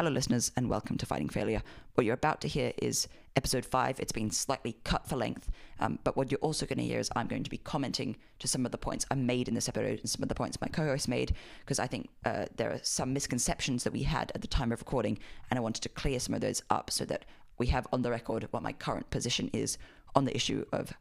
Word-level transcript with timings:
Hello, 0.00 0.10
listeners, 0.10 0.50
and 0.56 0.70
welcome 0.70 0.96
to 0.96 1.04
Fighting 1.04 1.28
Failure. 1.28 1.60
What 1.92 2.06
you're 2.06 2.14
about 2.14 2.40
to 2.40 2.48
hear 2.48 2.72
is 2.80 3.06
episode 3.36 3.66
five. 3.66 4.00
It's 4.00 4.12
been 4.12 4.30
slightly 4.30 4.78
cut 4.82 5.06
for 5.06 5.16
length, 5.16 5.50
um, 5.78 5.98
but 6.04 6.16
what 6.16 6.30
you're 6.30 6.40
also 6.40 6.64
going 6.64 6.78
to 6.78 6.84
hear 6.84 7.00
is 7.00 7.10
I'm 7.14 7.26
going 7.26 7.44
to 7.44 7.50
be 7.50 7.58
commenting 7.58 8.16
to 8.38 8.48
some 8.48 8.64
of 8.64 8.72
the 8.72 8.78
points 8.78 9.04
I 9.10 9.14
made 9.16 9.46
in 9.46 9.52
this 9.52 9.68
episode 9.68 10.00
and 10.00 10.08
some 10.08 10.22
of 10.22 10.30
the 10.30 10.34
points 10.34 10.58
my 10.58 10.68
co 10.68 10.86
host 10.86 11.06
made, 11.06 11.34
because 11.60 11.78
I 11.78 11.86
think 11.86 12.08
uh, 12.24 12.46
there 12.56 12.70
are 12.70 12.80
some 12.82 13.12
misconceptions 13.12 13.84
that 13.84 13.92
we 13.92 14.04
had 14.04 14.32
at 14.34 14.40
the 14.40 14.48
time 14.48 14.72
of 14.72 14.80
recording, 14.80 15.18
and 15.50 15.58
I 15.58 15.60
wanted 15.60 15.82
to 15.82 15.90
clear 15.90 16.18
some 16.18 16.34
of 16.34 16.40
those 16.40 16.62
up 16.70 16.90
so 16.90 17.04
that 17.04 17.26
we 17.58 17.66
have 17.66 17.86
on 17.92 18.00
the 18.00 18.10
record 18.10 18.48
what 18.52 18.62
my 18.62 18.72
current 18.72 19.10
position 19.10 19.50
is 19.52 19.76
on 20.14 20.24
the 20.24 20.34
issue 20.34 20.64
of 20.72 20.94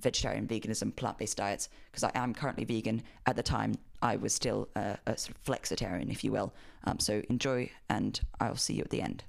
vegetarian, 0.00 0.46
veganism, 0.46 0.94
plant 0.94 1.18
based 1.18 1.36
diets, 1.36 1.68
because 1.90 2.04
I 2.04 2.10
am 2.14 2.34
currently 2.34 2.64
vegan. 2.64 3.02
At 3.26 3.36
the 3.36 3.42
time, 3.42 3.74
I 4.00 4.16
was 4.16 4.34
still 4.34 4.68
a, 4.74 4.98
a 5.06 5.16
sort 5.16 5.36
of 5.36 5.44
flexitarian, 5.44 6.10
if 6.10 6.24
you 6.24 6.32
will. 6.32 6.52
Um, 6.84 6.98
so 6.98 7.22
enjoy, 7.28 7.70
and 7.88 8.20
I'll 8.40 8.56
see 8.56 8.74
you 8.74 8.82
at 8.82 8.90
the 8.90 9.02
end. 9.02 9.24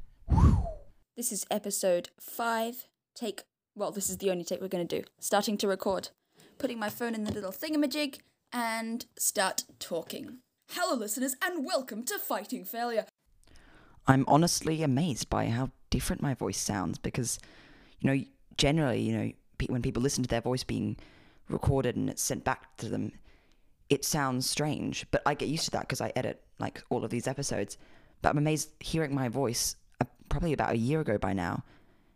This 1.15 1.31
is 1.31 1.45
episode 1.51 2.09
five. 2.19 2.87
Take, 3.15 3.43
well, 3.75 3.91
this 3.91 4.09
is 4.09 4.17
the 4.17 4.31
only 4.31 4.43
take 4.43 4.61
we're 4.61 4.67
going 4.67 4.87
to 4.87 5.01
do. 5.01 5.05
Starting 5.19 5.57
to 5.57 5.67
record. 5.67 6.09
Putting 6.57 6.79
my 6.79 6.89
phone 6.89 7.13
in 7.13 7.23
the 7.23 7.31
little 7.31 7.51
thingamajig 7.51 8.19
and 8.51 9.05
start 9.17 9.63
talking. 9.79 10.39
Hello, 10.71 10.95
listeners, 10.95 11.35
and 11.41 11.65
welcome 11.65 12.03
to 12.05 12.17
Fighting 12.17 12.65
Failure. 12.65 13.05
I'm 14.07 14.25
honestly 14.27 14.81
amazed 14.81 15.29
by 15.29 15.47
how 15.47 15.69
different 15.89 16.21
my 16.21 16.33
voice 16.33 16.59
sounds 16.59 16.97
because, 16.97 17.37
you 17.99 18.09
know, 18.09 18.23
generally, 18.57 19.01
you 19.01 19.17
know, 19.17 19.31
pe- 19.65 19.71
when 19.71 19.81
people 19.81 20.01
listen 20.01 20.23
to 20.23 20.29
their 20.29 20.41
voice 20.41 20.63
being 20.63 20.97
recorded 21.49 21.95
and 21.95 22.09
it's 22.09 22.21
sent 22.21 22.43
back 22.43 22.75
to 22.77 22.89
them, 22.89 23.11
it 23.89 24.05
sounds 24.05 24.49
strange. 24.49 25.05
But 25.11 25.21
I 25.25 25.33
get 25.33 25.49
used 25.49 25.65
to 25.65 25.71
that 25.71 25.81
because 25.81 26.01
I 26.01 26.11
edit 26.15 26.41
like 26.59 26.83
all 26.89 27.03
of 27.03 27.11
these 27.11 27.27
episodes. 27.27 27.77
But 28.21 28.29
I'm 28.29 28.37
amazed 28.37 28.69
hearing 28.79 29.13
my 29.13 29.29
voice 29.29 29.75
uh, 30.01 30.05
probably 30.29 30.53
about 30.53 30.73
a 30.73 30.77
year 30.77 31.01
ago 31.01 31.17
by 31.17 31.33
now. 31.33 31.63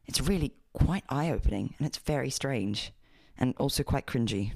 It's 0.06 0.22
really 0.22 0.54
quite 0.74 1.04
eye 1.10 1.32
opening 1.32 1.74
and 1.78 1.88
it's 1.88 1.98
very 1.98 2.30
strange 2.30 2.94
and 3.38 3.54
also 3.58 3.84
quite 3.84 4.08
cringy. 4.08 4.54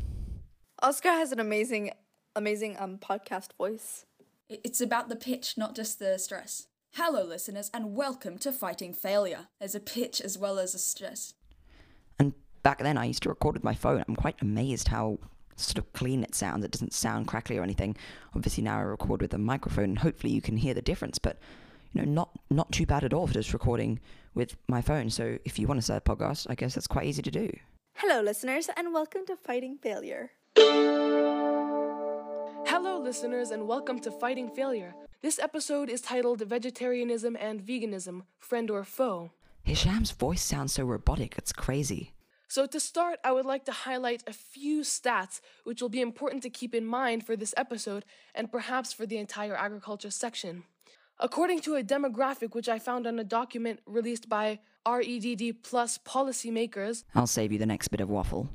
Oscar 0.82 1.10
has 1.10 1.32
an 1.32 1.40
amazing, 1.40 1.92
amazing 2.36 2.76
um 2.80 2.98
podcast 2.98 3.50
voice. 3.58 4.06
It's 4.50 4.82
about 4.82 5.10
the 5.10 5.16
pitch, 5.16 5.58
not 5.58 5.76
just 5.76 6.00
the 6.00 6.18
stress. 6.18 6.68
Hello, 6.96 7.24
listeners, 7.24 7.72
and 7.74 7.96
welcome 7.96 8.38
to 8.40 8.52
Fighting 8.52 8.94
Failure. 8.94 9.48
There's 9.60 9.76
a 9.76 9.80
pitch 9.80 10.20
as 10.20 10.38
well 10.38 10.60
as 10.60 10.76
a 10.76 10.80
stress. 10.80 11.36
And 12.20 12.34
back 12.64 12.80
then, 12.80 12.98
I 12.98 13.06
used 13.06 13.24
to 13.24 13.30
record 13.30 13.56
with 13.56 13.64
my 13.64 13.74
phone. 13.74 14.04
I'm 14.08 14.16
quite 14.16 14.42
amazed 14.42 14.90
how 14.90 15.20
sort 15.56 15.78
of 15.78 15.92
clean 15.94 16.24
it 16.24 16.36
sounds. 16.36 16.66
It 16.66 16.72
doesn't 16.72 16.94
sound 16.94 17.28
crackly 17.28 17.58
or 17.58 17.64
anything. 17.64 17.96
Obviously, 18.36 18.64
now 18.64 18.78
I 18.78 18.82
record 18.82 19.22
with 19.22 19.34
a 19.34 19.38
microphone, 19.38 19.86
and 19.86 20.00
hopefully, 20.00 20.34
you 20.34 20.42
can 20.42 20.58
hear 20.58 20.74
the 20.74 20.82
difference. 20.82 21.20
But 21.20 21.38
you 21.94 22.02
know, 22.02 22.12
not 22.12 22.30
not 22.50 22.72
too 22.72 22.86
bad 22.86 23.04
at 23.04 23.14
all 23.14 23.28
for 23.28 23.34
just 23.34 23.54
recording 23.54 24.00
with 24.34 24.56
my 24.68 24.82
phone. 24.82 25.10
So, 25.10 25.38
if 25.46 25.60
you 25.60 25.68
want 25.68 25.80
to 25.80 25.84
start 25.84 26.04
a 26.06 26.10
podcast, 26.10 26.48
I 26.50 26.56
guess 26.56 26.76
that's 26.76 26.88
quite 26.88 27.06
easy 27.06 27.22
to 27.22 27.32
do. 27.32 27.52
Hello, 27.96 28.22
listeners, 28.22 28.70
and 28.76 28.94
welcome 28.94 29.26
to 29.28 29.36
Fighting 29.36 29.78
Failure. 29.78 30.32
Hello, 32.68 33.00
listeners, 33.00 33.52
and 33.52 33.68
welcome 33.68 34.00
to 34.00 34.12
Fighting 34.12 34.50
Failure. 34.50 34.96
This 35.22 35.38
episode 35.38 35.90
is 35.90 36.02
titled 36.02 36.42
Vegetarianism 36.42 37.38
and 37.40 37.62
Veganism 37.62 38.24
Friend 38.40 38.72
or 38.72 38.84
Foe. 38.84 39.32
Hisham's 39.64 40.12
voice 40.12 40.42
sounds 40.42 40.74
so 40.74 40.84
robotic. 40.84 41.38
It's 41.38 41.54
crazy. 41.54 42.14
So, 42.52 42.66
to 42.66 42.82
start, 42.82 43.18
I 43.24 43.32
would 43.32 43.46
like 43.46 43.64
to 43.64 43.72
highlight 43.72 44.24
a 44.28 44.34
few 44.34 44.82
stats 44.82 45.40
which 45.64 45.82
will 45.82 45.88
be 45.88 46.02
important 46.02 46.44
to 46.44 46.50
keep 46.50 46.76
in 46.76 46.86
mind 46.86 47.26
for 47.26 47.38
this 47.38 47.54
episode 47.56 48.04
and 48.36 48.52
perhaps 48.52 48.92
for 48.92 49.06
the 49.06 49.16
entire 49.20 49.56
agriculture 49.56 50.12
section. 50.12 50.66
According 51.18 51.62
to 51.62 51.76
a 51.76 51.82
demographic 51.82 52.54
which 52.54 52.68
I 52.68 52.78
found 52.78 53.08
on 53.08 53.18
a 53.20 53.24
document 53.24 53.80
released 53.86 54.28
by 54.28 54.60
REDD 54.86 55.64
Plus 55.64 55.98
policymakers, 56.00 57.06
I'll 57.16 57.26
save 57.26 57.54
you 57.54 57.58
the 57.58 57.66
next 57.66 57.88
bit 57.88 58.02
of 58.02 58.10
waffle. 58.10 58.50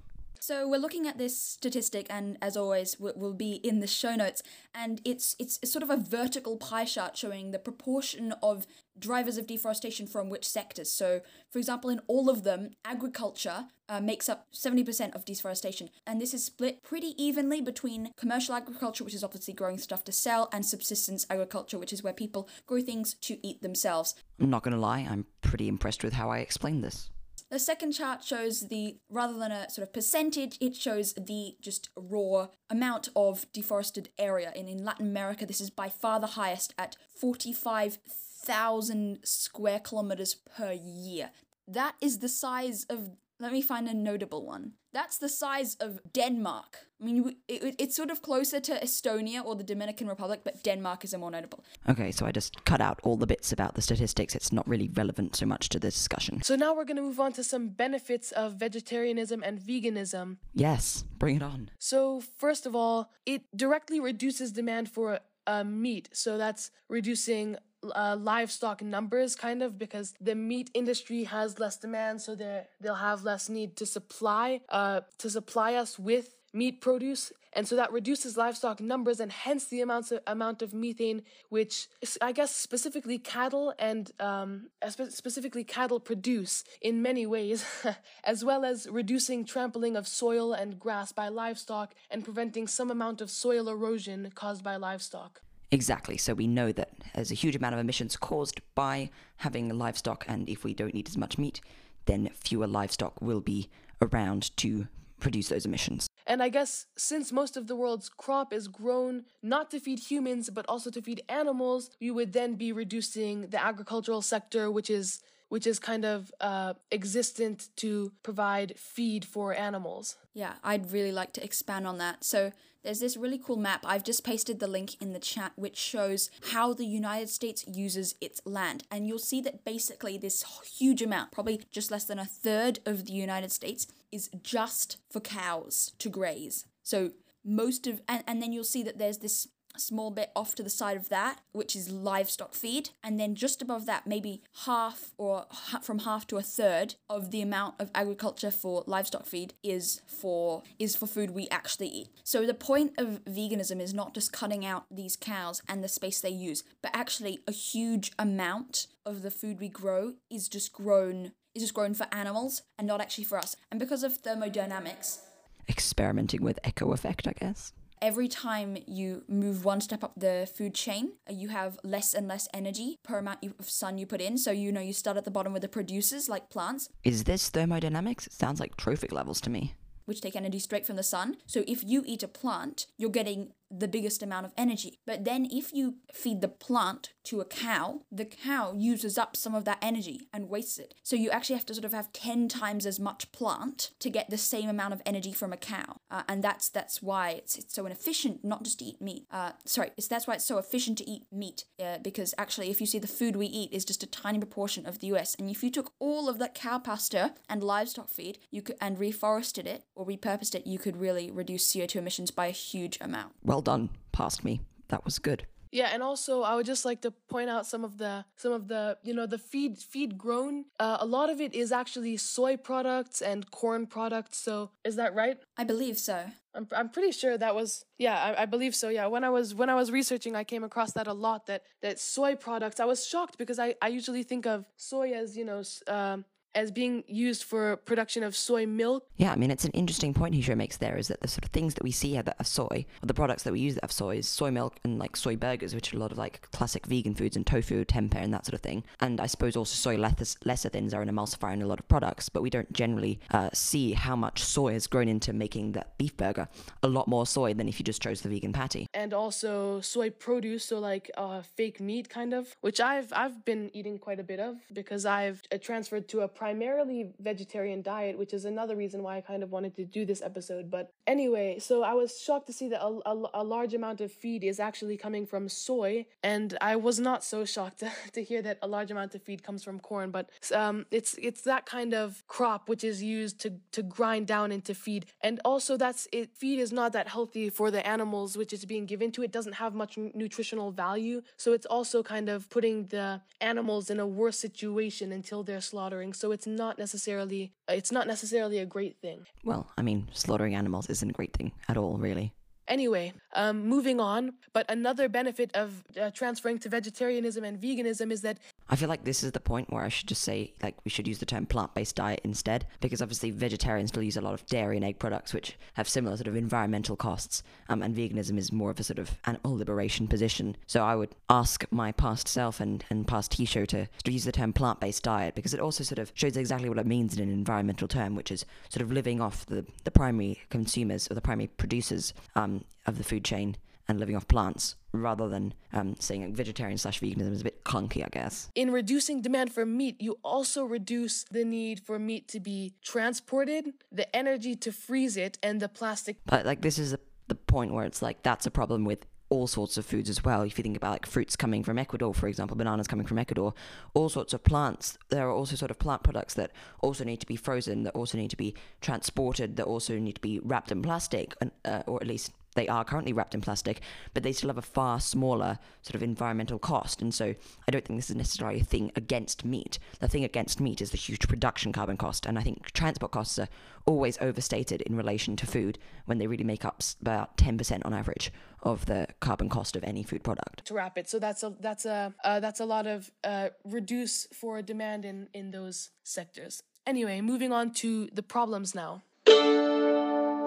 So 0.47 0.69
we're 0.69 0.79
looking 0.79 1.09
at 1.09 1.19
this 1.19 1.37
statistic, 1.37 2.07
and 2.09 2.39
as 2.41 2.57
always, 2.57 3.01
will 3.01 3.35
be 3.35 3.55
in 3.65 3.81
the 3.81 3.89
show 3.89 4.15
notes. 4.15 4.45
And 4.73 5.01
it's 5.05 5.35
it's 5.41 5.59
sort 5.69 5.83
of 5.83 5.91
a 5.91 5.97
vertical 5.97 6.57
pie 6.57 6.85
chart 6.85 7.17
showing 7.17 7.51
the 7.51 7.59
proportion 7.59 8.33
of 8.45 8.65
drivers 8.97 9.39
of 9.39 9.49
deforestation 9.49 10.07
from 10.07 10.31
which 10.31 10.49
sectors. 10.49 10.89
So, 10.89 11.21
for 11.51 11.59
example, 11.59 11.91
in 11.91 12.01
all 12.07 12.31
of 12.31 12.45
them, 12.45 12.71
agriculture 12.85 13.65
uh, 13.89 14.01
makes 14.01 14.29
up 14.29 14.47
seventy 14.53 14.85
percent 14.85 15.17
of 15.17 15.25
deforestation, 15.25 15.91
and 16.07 16.21
this 16.21 16.33
is 16.33 16.45
split 16.45 16.81
pretty 16.85 17.21
evenly 17.21 17.61
between 17.61 18.13
commercial 18.17 18.55
agriculture, 18.55 19.03
which 19.03 19.15
is 19.15 19.25
obviously 19.25 19.53
growing 19.53 19.79
stuff 19.79 20.05
to 20.05 20.13
sell, 20.13 20.49
and 20.53 20.65
subsistence 20.65 21.27
agriculture, 21.29 21.77
which 21.77 21.93
is 21.93 22.05
where 22.05 22.13
people 22.13 22.49
grow 22.69 22.81
things 22.81 23.15
to 23.15 23.45
eat 23.45 23.63
themselves. 23.63 24.15
I'm 24.39 24.51
not 24.51 24.63
gonna 24.63 24.79
lie, 24.79 25.01
I'm 25.11 25.27
pretty 25.41 25.67
impressed 25.67 26.05
with 26.05 26.13
how 26.13 26.31
I 26.31 26.39
explained 26.39 26.85
this. 26.85 27.11
The 27.49 27.61
second 27.61 27.93
chart 27.93 28.25
shows 28.25 28.67
the, 28.69 28.97
rather 29.09 29.39
than 29.39 29.53
a 29.53 29.71
sort 29.71 29.87
of 29.87 29.95
percentage, 29.95 30.59
it 30.61 30.75
shows 30.75 31.13
the 31.13 31.55
just 31.61 31.91
raw 31.97 32.49
amount 32.69 33.09
of 33.15 33.47
deforested 33.53 34.09
area. 34.19 34.53
And 34.57 34.69
in 34.69 34.85
Latin 34.85 35.07
America, 35.07 35.47
this 35.47 35.61
is 35.61 35.71
by 35.71 35.89
far 35.89 36.19
the 36.19 36.27
highest 36.27 36.75
at 36.77 36.97
45,000 37.21 39.21
square 39.23 39.79
kilometers 39.79 40.35
per 40.35 40.73
year. 40.73 41.31
That 41.69 41.95
is 42.01 42.19
the 42.19 42.29
size 42.29 42.85
of, 42.91 43.11
let 43.39 43.53
me 43.53 43.63
find 43.63 43.89
a 43.89 43.95
notable 43.95 44.47
one. 44.47 44.73
That's 44.93 45.19
the 45.19 45.29
size 45.29 45.77
of 45.81 46.01
Denmark. 46.13 46.79
I 47.01 47.05
mean, 47.05 47.23
we- 47.25 47.37
it, 47.49 47.75
it's 47.79 47.95
sort 47.97 48.11
of 48.11 48.23
closer 48.23 48.61
to 48.61 48.73
Estonia 48.83 49.45
or 49.45 49.55
the 49.55 49.65
Dominican 49.65 50.09
Republic, 50.09 50.41
but 50.45 50.63
Denmark 50.65 51.05
is 51.05 51.13
a 51.15 51.19
more 51.19 51.31
notable. 51.31 51.63
Okay, 51.89 52.11
so 52.13 52.25
I 52.27 52.33
just 52.33 52.65
cut 52.65 52.81
out 52.81 52.99
all 53.03 53.17
the 53.19 53.27
bits 53.27 53.53
about 53.53 53.75
the 53.75 53.83
statistics. 53.83 54.35
It's 54.35 54.53
not 54.53 54.67
really 54.67 54.89
relevant 54.89 55.37
so 55.37 55.47
much 55.47 55.69
to 55.69 55.79
this 55.79 55.95
discussion. 55.95 56.43
so 56.43 56.57
now 56.57 56.75
we're 56.75 56.87
going 56.87 56.97
to 56.97 57.03
move 57.03 57.21
on 57.21 57.33
to 57.33 57.43
some 57.45 57.69
benefits 57.69 58.33
of 58.33 58.55
vegetarianism 58.55 59.43
and 59.45 59.59
veganism. 59.61 60.37
Yes, 60.55 61.05
bring 61.19 61.37
it 61.37 61.43
on. 61.43 61.71
So, 61.79 62.23
first 62.39 62.67
of 62.67 62.75
all, 62.75 63.11
it 63.27 63.43
directly 63.55 64.01
reduces 64.01 64.53
demand 64.53 64.89
for 64.89 65.21
uh, 65.47 65.65
meat. 65.65 66.09
So, 66.13 66.39
that's 66.39 66.71
reducing 66.89 67.57
uh, 67.95 68.17
livestock 68.17 68.83
numbers, 68.83 69.35
kind 69.35 69.63
of, 69.63 69.79
because 69.79 70.15
the 70.21 70.35
meat 70.35 70.71
industry 70.75 71.25
has 71.25 71.59
less 71.59 71.77
demand, 71.77 72.21
so 72.23 72.35
they 72.35 72.65
they'll 72.81 72.95
have 72.95 73.25
less 73.25 73.49
need 73.49 73.77
to 73.77 73.87
supply 73.87 74.61
uh, 74.69 75.01
to 75.19 75.31
supply 75.31 75.75
us 75.75 75.99
with 75.99 76.35
meat 76.53 76.81
produce, 76.81 77.33
and 77.53 77.69
so 77.69 77.77
that 77.77 77.93
reduces 77.93 78.37
livestock 78.37 78.81
numbers 78.81 79.21
and 79.21 79.31
hence 79.31 79.67
the 79.67 79.81
amounts 79.81 80.11
of, 80.11 80.21
amount 80.27 80.63
of 80.63 80.73
methane, 80.73 81.23
which 81.49 81.89
I 82.21 82.33
guess 82.33 82.55
specifically 82.55 83.19
cattle 83.19 83.75
and 83.79 84.11
um, 84.21 84.69
uh, 84.83 84.91
specifically 84.91 85.65
cattle 85.65 86.01
produce 86.01 86.65
in 86.81 87.03
many 87.03 87.27
ways, 87.27 87.65
as 88.25 88.45
well 88.45 88.65
as 88.65 88.89
reducing 88.91 89.45
trampling 89.45 89.97
of 89.97 90.09
soil 90.09 90.53
and 90.53 90.79
grass 90.79 91.13
by 91.13 91.29
livestock 91.29 91.95
and 92.11 92.25
preventing 92.25 92.67
some 92.67 92.91
amount 92.91 93.21
of 93.21 93.31
soil 93.31 93.69
erosion 93.69 94.31
caused 94.35 94.65
by 94.65 94.77
livestock. 94.77 95.43
Exactly. 95.71 96.17
So 96.17 96.35
we 96.35 96.47
know 96.47 96.73
that 96.73 96.91
there's 97.15 97.31
a 97.31 97.35
huge 97.35 97.57
amount 97.57 97.75
of 97.75 97.81
emissions 97.81 98.17
caused 98.17 98.61
by 98.75 99.11
having 99.39 99.69
livestock, 99.77 100.25
and 100.29 100.49
if 100.49 100.65
we 100.65 100.75
don't 100.75 100.95
need 100.95 101.09
as 101.09 101.17
much 101.17 101.39
meat, 101.39 101.61
then 102.07 102.31
fewer 102.35 102.67
livestock 102.67 103.21
will 103.21 103.41
be 103.41 103.69
around 104.01 104.57
to 104.59 104.87
produce 105.19 105.49
those 105.49 105.65
emissions. 105.65 106.07
And 106.27 106.43
I 106.43 106.49
guess 106.49 106.87
since 106.97 107.33
most 107.33 107.57
of 107.57 107.67
the 107.69 107.77
world's 107.77 108.09
crop 108.09 108.53
is 108.53 108.69
grown 108.69 109.25
not 109.43 109.71
to 109.71 109.81
feed 109.81 109.99
humans 109.99 110.51
but 110.51 110.67
also 110.69 110.91
to 110.91 111.01
feed 111.01 111.23
animals, 111.29 111.91
we 112.01 112.11
would 112.11 112.33
then 112.33 112.55
be 112.57 112.73
reducing 112.73 113.43
the 113.49 113.63
agricultural 113.63 114.23
sector, 114.23 114.71
which 114.71 114.91
is 114.91 115.21
which 115.49 115.67
is 115.67 115.79
kind 115.79 116.05
of 116.05 116.33
uh, 116.41 116.75
existent 116.91 117.69
to 117.77 118.13
provide 118.25 118.77
feed 118.77 119.25
for 119.25 119.55
animals. 119.55 120.17
Yeah, 120.35 120.55
I'd 120.65 120.91
really 120.91 121.13
like 121.13 121.33
to 121.35 121.45
expand 121.45 121.87
on 121.87 121.99
that. 121.99 122.25
So 122.25 122.51
there's 122.87 123.01
this 123.01 123.17
really 123.17 123.37
cool 123.37 123.57
map. 123.57 123.85
I've 123.85 124.05
just 124.05 124.25
pasted 124.25 124.61
the 124.61 124.69
link 124.69 124.95
in 125.03 125.13
the 125.13 125.19
chat, 125.19 125.51
which 125.57 125.77
shows 125.77 126.31
how 126.53 126.73
the 126.73 126.87
United 126.87 127.29
States 127.29 127.67
uses 127.67 128.15
its 128.21 128.41
land. 128.45 128.85
And 128.93 129.09
you'll 129.09 129.19
see 129.19 129.41
that 129.41 129.65
basically 129.65 130.17
this 130.17 130.45
huge 130.79 131.03
amount, 131.03 131.33
probably 131.33 131.63
just 131.73 131.91
less 131.91 132.05
than 132.05 132.21
a 132.21 132.25
third 132.25 132.79
of 132.87 133.07
the 133.07 133.13
United 133.13 133.51
States, 133.51 133.89
is 134.13 134.31
just 134.41 134.99
for 135.11 135.19
cows 135.19 135.95
to 135.99 136.09
graze. 136.09 136.65
So 136.85 137.11
most 137.45 137.89
of, 137.89 138.03
and, 138.07 138.23
and 138.29 138.41
then 138.41 138.53
you'll 138.53 138.63
see 138.63 138.85
that 138.85 138.99
there's 138.99 139.19
this 139.19 139.49
small 139.79 140.11
bit 140.11 140.31
off 140.35 140.55
to 140.57 140.63
the 140.63 140.71
side 140.71 140.97
of 140.97 141.09
that, 141.09 141.41
which 141.53 141.77
is 141.77 141.91
livestock 141.91 142.55
feed, 142.55 142.91
and 143.03 143.19
then 143.19 143.35
just 143.35 143.63
above 143.63 143.87
that, 143.87 144.07
maybe 144.07 144.43
half 144.65 145.13
or 145.19 145.47
from 145.83 146.01
half 146.01 146.27
to 146.29 146.37
a 146.37 146.43
third 146.43 146.95
of 147.09 147.31
the 147.31 147.43
amount 147.43 147.75
of 147.79 147.91
agriculture 147.95 148.51
for 148.51 148.85
livestock 148.87 149.27
feed 149.27 149.55
is 149.63 150.01
for 150.07 150.63
is 150.79 150.97
for 150.97 151.07
food 151.07 151.31
we 151.31 151.49
actually 151.49 151.89
eat. 151.89 152.09
So 152.25 152.47
the 152.47 152.55
point 152.55 152.95
of 152.99 153.25
veganism 153.25 153.81
is 153.81 153.95
not 153.95 154.15
just 154.15 154.33
cutting 154.33 154.65
out 154.65 154.87
these 154.91 155.17
cows 155.17 155.63
and 155.69 155.83
the 155.83 155.89
space 155.89 156.21
they 156.21 156.31
use, 156.31 156.63
but 156.83 156.91
actually 156.95 157.41
a 157.47 157.53
huge 157.53 158.13
amount 158.19 158.87
of 159.05 159.23
the 159.23 159.31
food 159.31 159.61
we 159.61 159.69
grow 159.69 160.15
is 160.31 160.49
just 160.49 160.73
grown 160.73 161.33
is 161.55 161.63
just 161.63 161.75
grown 161.75 161.95
for 161.95 162.07
animals 162.13 162.63
and 162.79 162.87
not 162.87 163.01
actually 163.01 163.25
for 163.25 163.39
us. 163.39 163.57
And 163.71 163.81
because 163.81 164.03
of 164.03 164.19
thermodynamics, 164.19 165.21
Experimenting 165.69 166.43
with 166.43 166.61
echo 166.63 166.93
effect, 166.93 167.27
I 167.27 167.33
guess. 167.33 167.73
Every 168.03 168.29
time 168.29 168.77
you 168.87 169.25
move 169.29 169.65
one 169.65 169.81
step 169.81 170.05
up 170.05 170.13
the 170.17 170.49
food 170.57 170.75
chain, 170.75 171.13
uh, 171.29 171.33
you 171.33 171.49
have 171.49 171.79
less 171.83 172.15
and 172.15 172.29
less 172.29 172.49
energy 172.55 172.99
per 173.03 173.19
amount 173.19 173.45
of 173.59 173.69
sun 173.69 173.99
you 173.99 174.07
put 174.07 174.21
in. 174.21 174.39
So, 174.39 174.51
you 174.51 174.73
know, 174.73 174.81
you 174.81 174.93
start 174.93 175.17
at 175.17 175.25
the 175.25 175.31
bottom 175.31 175.53
with 175.53 175.63
the 175.63 175.69
producers 175.69 176.29
like 176.29 176.51
plants, 176.51 176.89
Is 177.05 177.25
this 177.25 177.49
thermodynamics? 177.49 178.27
It 178.27 178.33
sounds 178.33 178.61
like 178.61 178.77
trophic 178.77 179.13
levels 179.13 179.41
to 179.43 179.51
me. 179.51 179.75
which 180.07 180.21
take 180.21 180.37
energy 180.37 180.61
straight 180.61 180.87
from 180.87 180.95
the 180.95 181.03
sun. 181.03 181.37
So 181.47 181.65
if 181.67 181.83
you 181.85 182.05
eat 182.07 182.23
a 182.23 182.29
plant, 182.29 182.87
you're 182.97 183.11
getting 183.11 183.51
the 183.71 183.89
biggest 183.89 184.23
amount 184.23 184.47
of 184.47 184.53
energy. 184.57 185.01
But 185.07 185.25
then 185.25 185.47
if 185.51 185.73
you 185.73 185.97
feed 186.13 186.41
the 186.41 186.49
plant 186.49 187.13
to 187.25 187.41
a 187.41 187.45
cow, 187.45 188.03
the 188.11 188.25
cow 188.25 188.75
uses 188.77 189.19
up 189.19 189.37
some 189.37 189.55
of 189.55 189.65
that 189.65 189.79
energy 189.83 190.29
and 190.33 190.49
wastes 190.49 190.79
it. 190.79 190.95
So 191.03 191.17
you 191.17 191.31
actually 191.31 191.57
have 191.57 191.67
to 191.67 191.75
sort 191.75 191.85
of 191.85 191.93
have 191.93 192.13
10 192.13 192.49
times 192.49 192.87
as 192.87 193.01
much 193.01 193.33
plant 193.33 193.91
to 193.99 194.11
get 194.11 194.31
the 194.31 194.39
same 194.39 194.69
amount 194.69 194.95
of 194.95 195.03
energy 195.05 195.33
from 195.33 195.53
a 195.53 195.57
cow. 195.57 196.01
Uh, 196.11 196.23
and 196.29 196.43
that's 196.43 196.69
that's 196.69 197.03
why 197.03 197.31
it's, 197.31 197.59
it's 197.59 197.75
so 197.75 197.87
inefficient 197.87 198.45
not 198.45 198.63
just 198.63 198.79
to 198.79 198.85
eat 198.85 199.01
meat. 199.01 199.25
Uh, 199.31 199.53
sorry, 199.65 199.91
it's, 199.97 200.09
that's 200.09 200.27
why 200.27 200.35
it's 200.35 200.45
so 200.45 200.59
efficient 200.59 200.99
to 200.99 201.11
eat 201.11 201.23
meat. 201.33 201.65
Uh, 201.83 201.99
because 201.99 202.35
actually, 202.39 202.71
if 202.71 202.81
you 202.81 202.87
see 202.87 202.99
the 202.99 203.07
food 203.07 203.37
we 203.37 203.47
eat 203.47 203.73
is 203.73 203.85
just 203.85 204.03
a 204.03 204.07
tiny 204.07 204.39
proportion 204.39 204.87
of 204.87 205.01
the 205.01 205.09
US. 205.09 205.35
And 205.35 205.51
if 205.51 205.63
you 205.63 205.71
took 205.71 205.93
all 205.99 206.29
of 206.29 206.39
that 206.39 206.55
cow 206.55 206.79
pasture 206.79 207.33
and 207.49 207.63
livestock 207.63 208.09
feed 208.09 208.39
you 208.51 208.63
could 208.63 208.77
and 208.81 208.99
reforested 208.99 209.67
it 209.67 209.85
or 209.95 210.07
repurposed 210.07 210.55
it, 210.55 210.67
you 210.67 210.79
could 210.79 210.97
really 210.97 211.31
reduce 211.31 211.73
CO2 211.73 211.97
emissions 211.97 212.31
by 212.31 212.47
a 212.47 212.51
huge 212.51 212.99
amount. 213.01 213.33
Well 213.43 213.56
done, 213.63 213.91
past 214.13 214.45
me. 214.45 214.61
That 214.89 215.05
was 215.05 215.19
good. 215.19 215.47
Yeah, 215.73 215.91
and 215.93 216.03
also 216.03 216.43
I 216.43 216.55
would 216.55 216.67
just 216.67 216.85
like 216.85 217.03
to 217.03 217.11
point 217.11 217.51
out 217.51 217.67
some 217.67 217.85
of 217.85 217.99
the 217.99 218.25
some 218.37 218.53
of 218.53 218.69
the 218.69 218.97
you 219.03 219.13
know 219.13 219.27
the 219.27 219.39
feed 219.39 219.79
feed 219.79 220.17
grown. 220.17 220.65
Uh, 220.81 220.97
a 221.01 221.07
lot 221.07 221.29
of 221.29 221.41
it 221.41 221.55
is 221.55 221.73
actually 221.73 222.17
soy 222.17 222.57
products 222.57 223.21
and 223.21 223.51
corn 223.51 223.87
products. 223.87 224.39
So 224.39 224.71
is 224.85 224.97
that 224.97 225.15
right? 225.15 225.39
I 225.57 225.65
believe 225.65 225.99
so. 225.99 226.25
I'm 226.55 226.67
I'm 226.73 226.89
pretty 226.89 227.13
sure 227.13 227.37
that 227.37 227.55
was 227.55 227.85
yeah 227.99 228.17
I, 228.17 228.43
I 228.43 228.47
believe 228.47 228.75
so 228.75 228.89
yeah 228.89 229.07
when 229.07 229.25
I 229.25 229.31
was 229.31 229.55
when 229.55 229.69
I 229.69 229.75
was 229.75 229.91
researching 229.91 230.35
I 230.35 230.45
came 230.45 230.65
across 230.65 230.93
that 230.93 231.07
a 231.07 231.13
lot 231.13 231.47
that 231.47 231.65
that 231.83 231.99
soy 231.99 232.35
products 232.35 232.81
I 232.81 232.87
was 232.87 233.07
shocked 233.07 233.37
because 233.37 233.59
I 233.59 233.75
I 233.83 233.89
usually 233.89 234.23
think 234.23 234.47
of 234.47 234.65
soy 234.77 235.13
as 235.13 235.37
you 235.37 235.45
know 235.45 235.63
um 235.87 236.25
as 236.57 236.71
being 236.73 237.05
used 237.07 237.45
for 237.45 237.77
production 237.77 238.23
of 238.25 238.35
soy 238.35 238.67
milk 238.67 239.05
Yeah, 239.17 239.33
I 239.33 239.37
mean, 239.37 239.51
it's 239.51 239.65
an 239.65 239.71
interesting 239.73 240.13
point 240.15 240.35
Hisho 240.35 240.57
makes 240.57 240.79
there 240.79 240.97
is 240.97 241.09
that 241.09 241.21
the 241.21 241.29
sort 241.29 241.45
of 241.45 241.51
things 241.51 241.75
that 241.75 241.85
we 241.85 241.91
see 241.93 242.11
here 242.13 242.23
that 242.23 242.37
are 242.41 242.45
soy, 242.45 242.87
or 243.03 243.07
the 243.07 243.15
products 243.15 243.43
that 243.45 243.53
we 243.53 243.61
use 243.61 243.75
that 243.75 243.85
have 243.85 243.93
soy, 243.93 244.17
is 244.17 244.29
soy 244.29 244.51
milk 244.51 244.77
and 244.85 244.99
like 244.99 245.15
soy 245.17 245.37
burgers, 245.37 245.75
which 245.75 245.93
are 245.93 245.97
a 245.97 246.01
lot 246.01 246.13
of 246.13 246.19
like 246.19 246.51
classic 246.53 246.87
vegan 246.87 247.15
foods 247.15 247.37
and 247.37 247.47
tofu, 247.47 247.85
tempeh, 247.85 248.17
and 248.17 248.33
that 248.35 248.47
sort 248.47 248.55
of 248.55 248.61
thing. 248.61 248.83
And 249.01 249.21
I 249.21 249.27
suppose 249.27 249.55
also 249.57 249.75
soy 249.75 249.97
leth- 249.97 250.41
lecithins 250.45 250.95
are 250.95 251.03
an 251.03 251.11
emulsifier 251.11 251.53
in 251.53 251.63
a 251.63 251.67
lot 251.67 251.79
of 251.79 251.87
products, 251.89 252.29
but 252.29 252.43
we 252.43 252.51
don't 252.51 252.73
generally 252.73 253.21
uh, 253.33 253.51
see 253.53 253.93
how 253.93 254.17
much 254.17 254.43
soy 254.43 254.75
is 254.75 254.87
grown 254.87 255.09
into 255.09 255.33
making 255.33 255.73
that 255.73 255.97
beef 255.99 256.17
burger. 256.17 256.49
A 256.83 256.89
lot 256.89 257.07
more 257.07 257.27
soy 257.27 257.53
than 257.55 257.69
if 257.69 257.79
you 257.79 257.85
just 257.85 258.01
chose 258.03 258.23
the 258.23 258.29
vegan 258.31 258.53
patty. 258.53 258.87
and 258.95 259.13
also 259.13 259.81
soy 259.81 260.09
produce 260.11 260.65
so 260.65 260.79
like 260.79 261.11
uh 261.17 261.43
fake 261.43 261.81
meat 261.81 262.09
kind 262.09 262.33
of 262.33 262.57
which 262.61 262.81
I've 262.81 263.13
I've 263.13 263.45
been 263.45 263.71
eating 263.75 263.99
quite 263.99 264.21
a 264.21 264.23
bit 264.23 264.41
of 264.41 264.57
because 264.73 265.05
I've 265.05 265.43
uh, 265.53 265.59
transferred 265.59 266.09
to 266.09 266.21
a 266.21 266.29
primarily 266.47 267.11
vegetarian 267.19 267.83
diet 267.83 268.17
which 268.17 268.33
is 268.33 268.45
another 268.45 268.77
reason 268.77 269.03
why 269.03 269.17
I 269.17 269.21
kind 269.21 269.43
of 269.43 269.51
wanted 269.51 269.75
to 269.79 269.85
do 269.85 270.03
this 270.11 270.23
episode. 270.23 270.71
But 270.71 270.93
anyway 271.15 271.59
so 271.59 271.83
I 271.83 271.95
was 272.03 272.11
shocked 272.27 272.47
to 272.51 272.53
see 272.53 272.69
that 272.69 272.81
a, 272.81 272.91
a, 273.13 273.15
a 273.43 273.45
large 273.55 273.75
amount 273.75 274.01
of 274.01 274.13
feed 274.13 274.45
is 274.45 274.61
actually 274.61 274.97
coming 274.97 275.27
from 275.27 275.49
soy. 275.49 276.07
And 276.23 276.57
I 276.61 276.77
was 276.77 277.01
not 277.01 277.25
so 277.25 277.45
shocked 277.45 277.79
to, 277.83 277.91
to 278.13 278.23
hear 278.23 278.43
that 278.43 278.59
a 278.63 278.69
large 278.69 278.93
amount 278.93 279.17
of 279.17 279.23
feed 279.23 279.43
comes 279.43 279.65
from 279.65 279.81
corn. 279.81 280.13
But 280.13 280.27
um 280.63 280.87
it's 280.99 281.13
it's 281.29 281.43
that 281.53 281.67
kind 281.67 281.93
of 282.03 282.23
crop 282.29 282.69
which 282.69 282.85
is 282.85 283.03
used 283.03 283.37
to 283.45 283.51
to 283.77 283.83
grind 283.83 284.29
down 284.29 284.53
into 284.53 284.73
feed. 284.73 285.03
And 285.27 285.41
also 285.45 285.73
that's 285.77 286.07
it 286.13 286.27
feed 286.41 286.59
is 286.67 286.73
not 286.81 286.93
that 286.93 287.09
healthy 287.09 287.51
for 287.59 287.73
the 287.77 287.85
animals 287.97 288.37
which 288.41 288.53
is 288.53 288.65
being 288.65 288.87
given 288.87 289.11
to 289.17 289.21
it. 289.25 289.33
Doesn't 289.33 289.59
have 289.65 289.75
much 289.75 289.93
nutritional 290.23 290.71
value. 290.71 291.23
So 291.37 291.49
it's 291.57 291.69
also 291.77 292.05
kind 292.05 292.29
of 292.29 292.39
putting 292.57 292.87
the 292.95 293.21
animals 293.41 293.91
in 293.91 293.99
a 293.99 294.07
worse 294.21 294.39
situation 294.39 295.07
until 295.11 295.43
they're 295.43 295.67
slaughtering. 295.73 296.13
So 296.13 296.26
it's 296.33 296.47
not 296.47 296.79
necessarily 296.79 297.53
it's 297.69 297.93
not 297.93 298.07
necessarily 298.07 298.59
a 298.59 298.67
great 298.67 298.97
thing 299.01 299.27
Well, 299.45 299.67
I 299.79 299.83
mean, 299.83 300.09
slaughtering 300.13 300.55
animals 300.55 300.89
isn't 300.91 301.11
a 301.11 301.13
great 301.13 301.33
thing 301.33 301.53
at 301.69 301.77
all, 301.77 301.97
really. 301.99 302.33
Anyway, 302.69 303.13
um, 303.35 303.67
moving 303.69 304.01
on. 304.01 304.33
But 304.53 304.69
another 304.69 305.09
benefit 305.09 305.55
of 305.55 305.85
uh, 306.01 306.11
transferring 306.11 306.59
to 306.61 306.69
vegetarianism 306.69 307.45
and 307.45 307.61
veganism 307.61 308.11
is 308.11 308.23
that 308.23 308.39
I 308.69 308.77
feel 308.77 308.89
like 308.89 309.05
this 309.05 309.23
is 309.23 309.33
the 309.33 309.41
point 309.41 309.73
where 309.73 309.85
I 309.85 309.89
should 309.89 310.09
just 310.09 310.23
say, 310.23 310.53
like, 310.63 310.75
we 310.85 310.91
should 310.91 311.07
use 311.07 311.19
the 311.19 311.27
term 311.27 311.47
plant 311.47 311.75
based 311.75 311.97
diet 311.97 312.21
instead, 312.25 312.67
because 312.81 313.01
obviously 313.01 313.31
vegetarians 313.31 313.91
still 313.91 314.03
use 314.03 314.17
a 314.17 314.21
lot 314.21 314.35
of 314.35 314.45
dairy 314.47 314.77
and 314.77 314.85
egg 314.85 314.99
products, 314.99 315.33
which 315.33 315.57
have 315.75 315.89
similar 315.89 316.17
sort 316.17 316.27
of 316.27 316.37
environmental 316.37 316.97
costs, 316.97 317.43
um, 317.69 317.83
and 317.83 317.97
veganism 317.97 318.39
is 318.39 318.53
more 318.53 318.71
of 318.71 318.81
a 318.81 318.83
sort 318.83 318.99
of 318.99 319.17
animal 319.25 319.57
liberation 319.57 320.09
position. 320.09 320.57
So 320.67 320.85
I 320.85 320.97
would 320.97 321.15
ask 321.31 321.65
my 321.71 321.93
past 321.93 322.27
self 322.27 322.61
and, 322.61 322.85
and 322.91 323.07
past 323.07 323.33
T-show 323.33 323.67
to, 323.67 323.87
to 324.05 324.13
use 324.13 324.25
the 324.25 324.33
term 324.33 324.53
plant 324.53 324.81
based 324.81 325.05
diet, 325.05 325.35
because 325.35 325.55
it 325.55 325.61
also 325.61 325.85
sort 325.85 325.99
of 325.99 326.11
shows 326.15 326.37
exactly 326.37 326.69
what 326.69 326.79
it 326.79 326.87
means 326.87 327.17
in 327.17 327.23
an 327.23 327.33
environmental 327.33 327.89
term, 327.89 328.17
which 328.17 328.33
is 328.33 328.45
sort 328.69 328.83
of 328.83 328.91
living 328.91 329.21
off 329.21 329.47
the, 329.47 329.65
the 329.85 329.91
primary 329.91 330.41
consumers 330.51 331.09
or 331.11 331.15
the 331.15 331.21
primary 331.21 331.49
producers 331.49 332.13
um, 332.35 332.65
of 332.87 332.99
the 332.99 333.05
food 333.05 333.25
chain 333.25 333.57
and 333.89 334.01
living 334.01 334.17
off 334.17 334.27
plants 334.29 334.77
rather 334.93 335.29
than 335.29 335.55
um, 335.73 335.95
saying 335.99 336.35
vegetarian 336.35 336.79
slash 336.79 337.01
veganism 337.01 337.33
is 337.33 337.41
a 337.41 337.45
bit 337.45 337.65
clunky, 337.65 338.05
I 338.05 338.09
guess. 338.11 338.51
in 338.55 338.71
reducing 338.71 339.23
demand 339.23 339.53
for 339.53 339.67
meat, 339.67 340.01
you 340.01 340.19
also 340.23 340.65
reduce 340.65 341.25
the 341.25 341.45
need 341.45 341.81
for 341.81 341.99
meat 341.99 342.29
to 342.29 342.41
be 342.41 342.75
transported, 342.83 343.73
the 343.93 344.15
energy 344.15 344.55
to 344.57 344.73
freeze 344.73 345.17
it, 345.17 345.39
and 345.43 345.61
the 345.61 345.69
plastic. 345.69 346.17
But 346.27 346.47
like 346.47 346.63
this 346.63 346.79
is 346.79 346.93
a, 346.93 346.99
the 347.29 347.35
point 347.35 347.73
where 347.73 347.85
it's 347.85 348.03
like 348.03 348.23
that's 348.23 348.47
a 348.47 348.51
problem 348.51 348.85
with 348.85 349.07
all 349.29 349.47
sorts 349.47 349.77
of 349.77 349.85
foods 349.85 350.09
as 350.09 350.23
well. 350.23 350.43
If 350.43 350.57
you 350.57 350.63
think 350.63 350.77
about 350.77 350.93
like 350.93 351.07
fruits 351.07 351.35
coming 351.37 351.65
from 351.65 351.79
Ecuador, 351.79 352.15
for 352.15 352.29
example, 352.29 352.57
bananas 352.57 352.87
coming 352.87 353.07
from 353.07 353.19
Ecuador, 353.19 353.55
all 353.95 354.09
sorts 354.09 354.33
of 354.33 354.45
plants. 354.45 354.99
There 355.09 355.27
are 355.29 355.33
also 355.33 355.57
sort 355.57 355.71
of 355.71 355.79
plant 355.79 356.05
products 356.05 356.35
that 356.35 356.53
also 356.81 357.03
need 357.05 357.21
to 357.21 357.27
be 357.27 357.37
frozen, 357.37 357.83
that 357.83 357.95
also 357.95 358.19
need 358.19 358.31
to 358.31 358.37
be 358.37 358.55
transported, 358.81 359.57
that 359.57 359.65
also 359.65 359.99
need 359.99 360.15
to 360.15 360.21
be 360.21 360.39
wrapped 360.45 360.71
in 360.71 360.81
plastic, 360.81 361.35
and, 361.41 361.51
uh, 361.65 361.83
or 361.87 362.01
at 362.01 362.07
least 362.07 362.33
they 362.57 362.67
are 362.67 362.85
currently 362.85 363.13
wrapped 363.13 363.35
in 363.35 363.41
plastic, 363.41 363.81
but 364.13 364.23
they 364.23 364.33
still 364.33 364.49
have 364.49 364.59
a 364.59 364.63
far 364.63 364.99
smaller 364.99 365.59
sort 365.83 365.95
of 365.95 366.03
environmental 366.03 366.59
cost. 366.59 367.01
And 367.01 367.15
so 367.15 367.35
I 367.69 367.71
don't 367.71 367.85
think 367.85 367.99
this 367.99 368.11
is 368.11 368.17
necessarily 368.17 368.61
a 368.61 368.65
thing 368.65 368.91
against 368.97 369.45
meat. 369.45 369.79
The 370.01 370.09
thing 370.09 370.25
against 370.25 370.61
meat 370.61 370.81
is 370.81 370.91
the 370.91 370.97
huge 370.97 371.29
production 371.29 371.73
carbon 371.73 371.97
cost. 371.97 372.27
And 372.27 372.39
I 372.39 372.43
think 372.43 372.73
transport 372.73 373.13
costs 373.13 373.39
are 373.39 373.49
always 373.87 374.19
overstated 374.21 374.81
in 374.83 374.97
relation 374.97 375.37
to 375.37 375.47
food 375.47 375.79
when 376.07 376.19
they 376.19 376.27
really 376.27 376.45
make 376.45 376.65
up 376.65 376.83
about 377.01 377.37
10% 377.37 377.83
on 377.85 377.95
average 377.95 378.33
of 378.63 378.87
the 378.87 379.07
carbon 379.21 379.49
cost 379.49 379.77
of 379.77 379.85
any 379.85 380.03
food 380.03 380.25
product. 380.25 380.65
to 380.67 380.75
wrap 380.75 380.99
it. 380.99 381.09
So 381.09 381.19
that's 381.19 381.43
a 381.43 381.55
that's 381.61 381.85
a 381.85 382.13
uh, 382.25 382.41
that's 382.41 382.61
a 382.61 382.65
lot 382.65 382.87
of 382.87 383.11
uh, 383.23 383.51
reduce 383.65 384.27
for 384.33 384.63
demand 384.63 385.05
in 385.05 385.29
in 385.33 385.51
those 385.53 385.91
sectors. 386.03 386.63
Anyway, 386.87 387.21
moving 387.21 387.53
on 387.53 387.73
to 387.73 388.09
the 388.13 388.23
problems 388.23 388.75
now. 388.75 389.03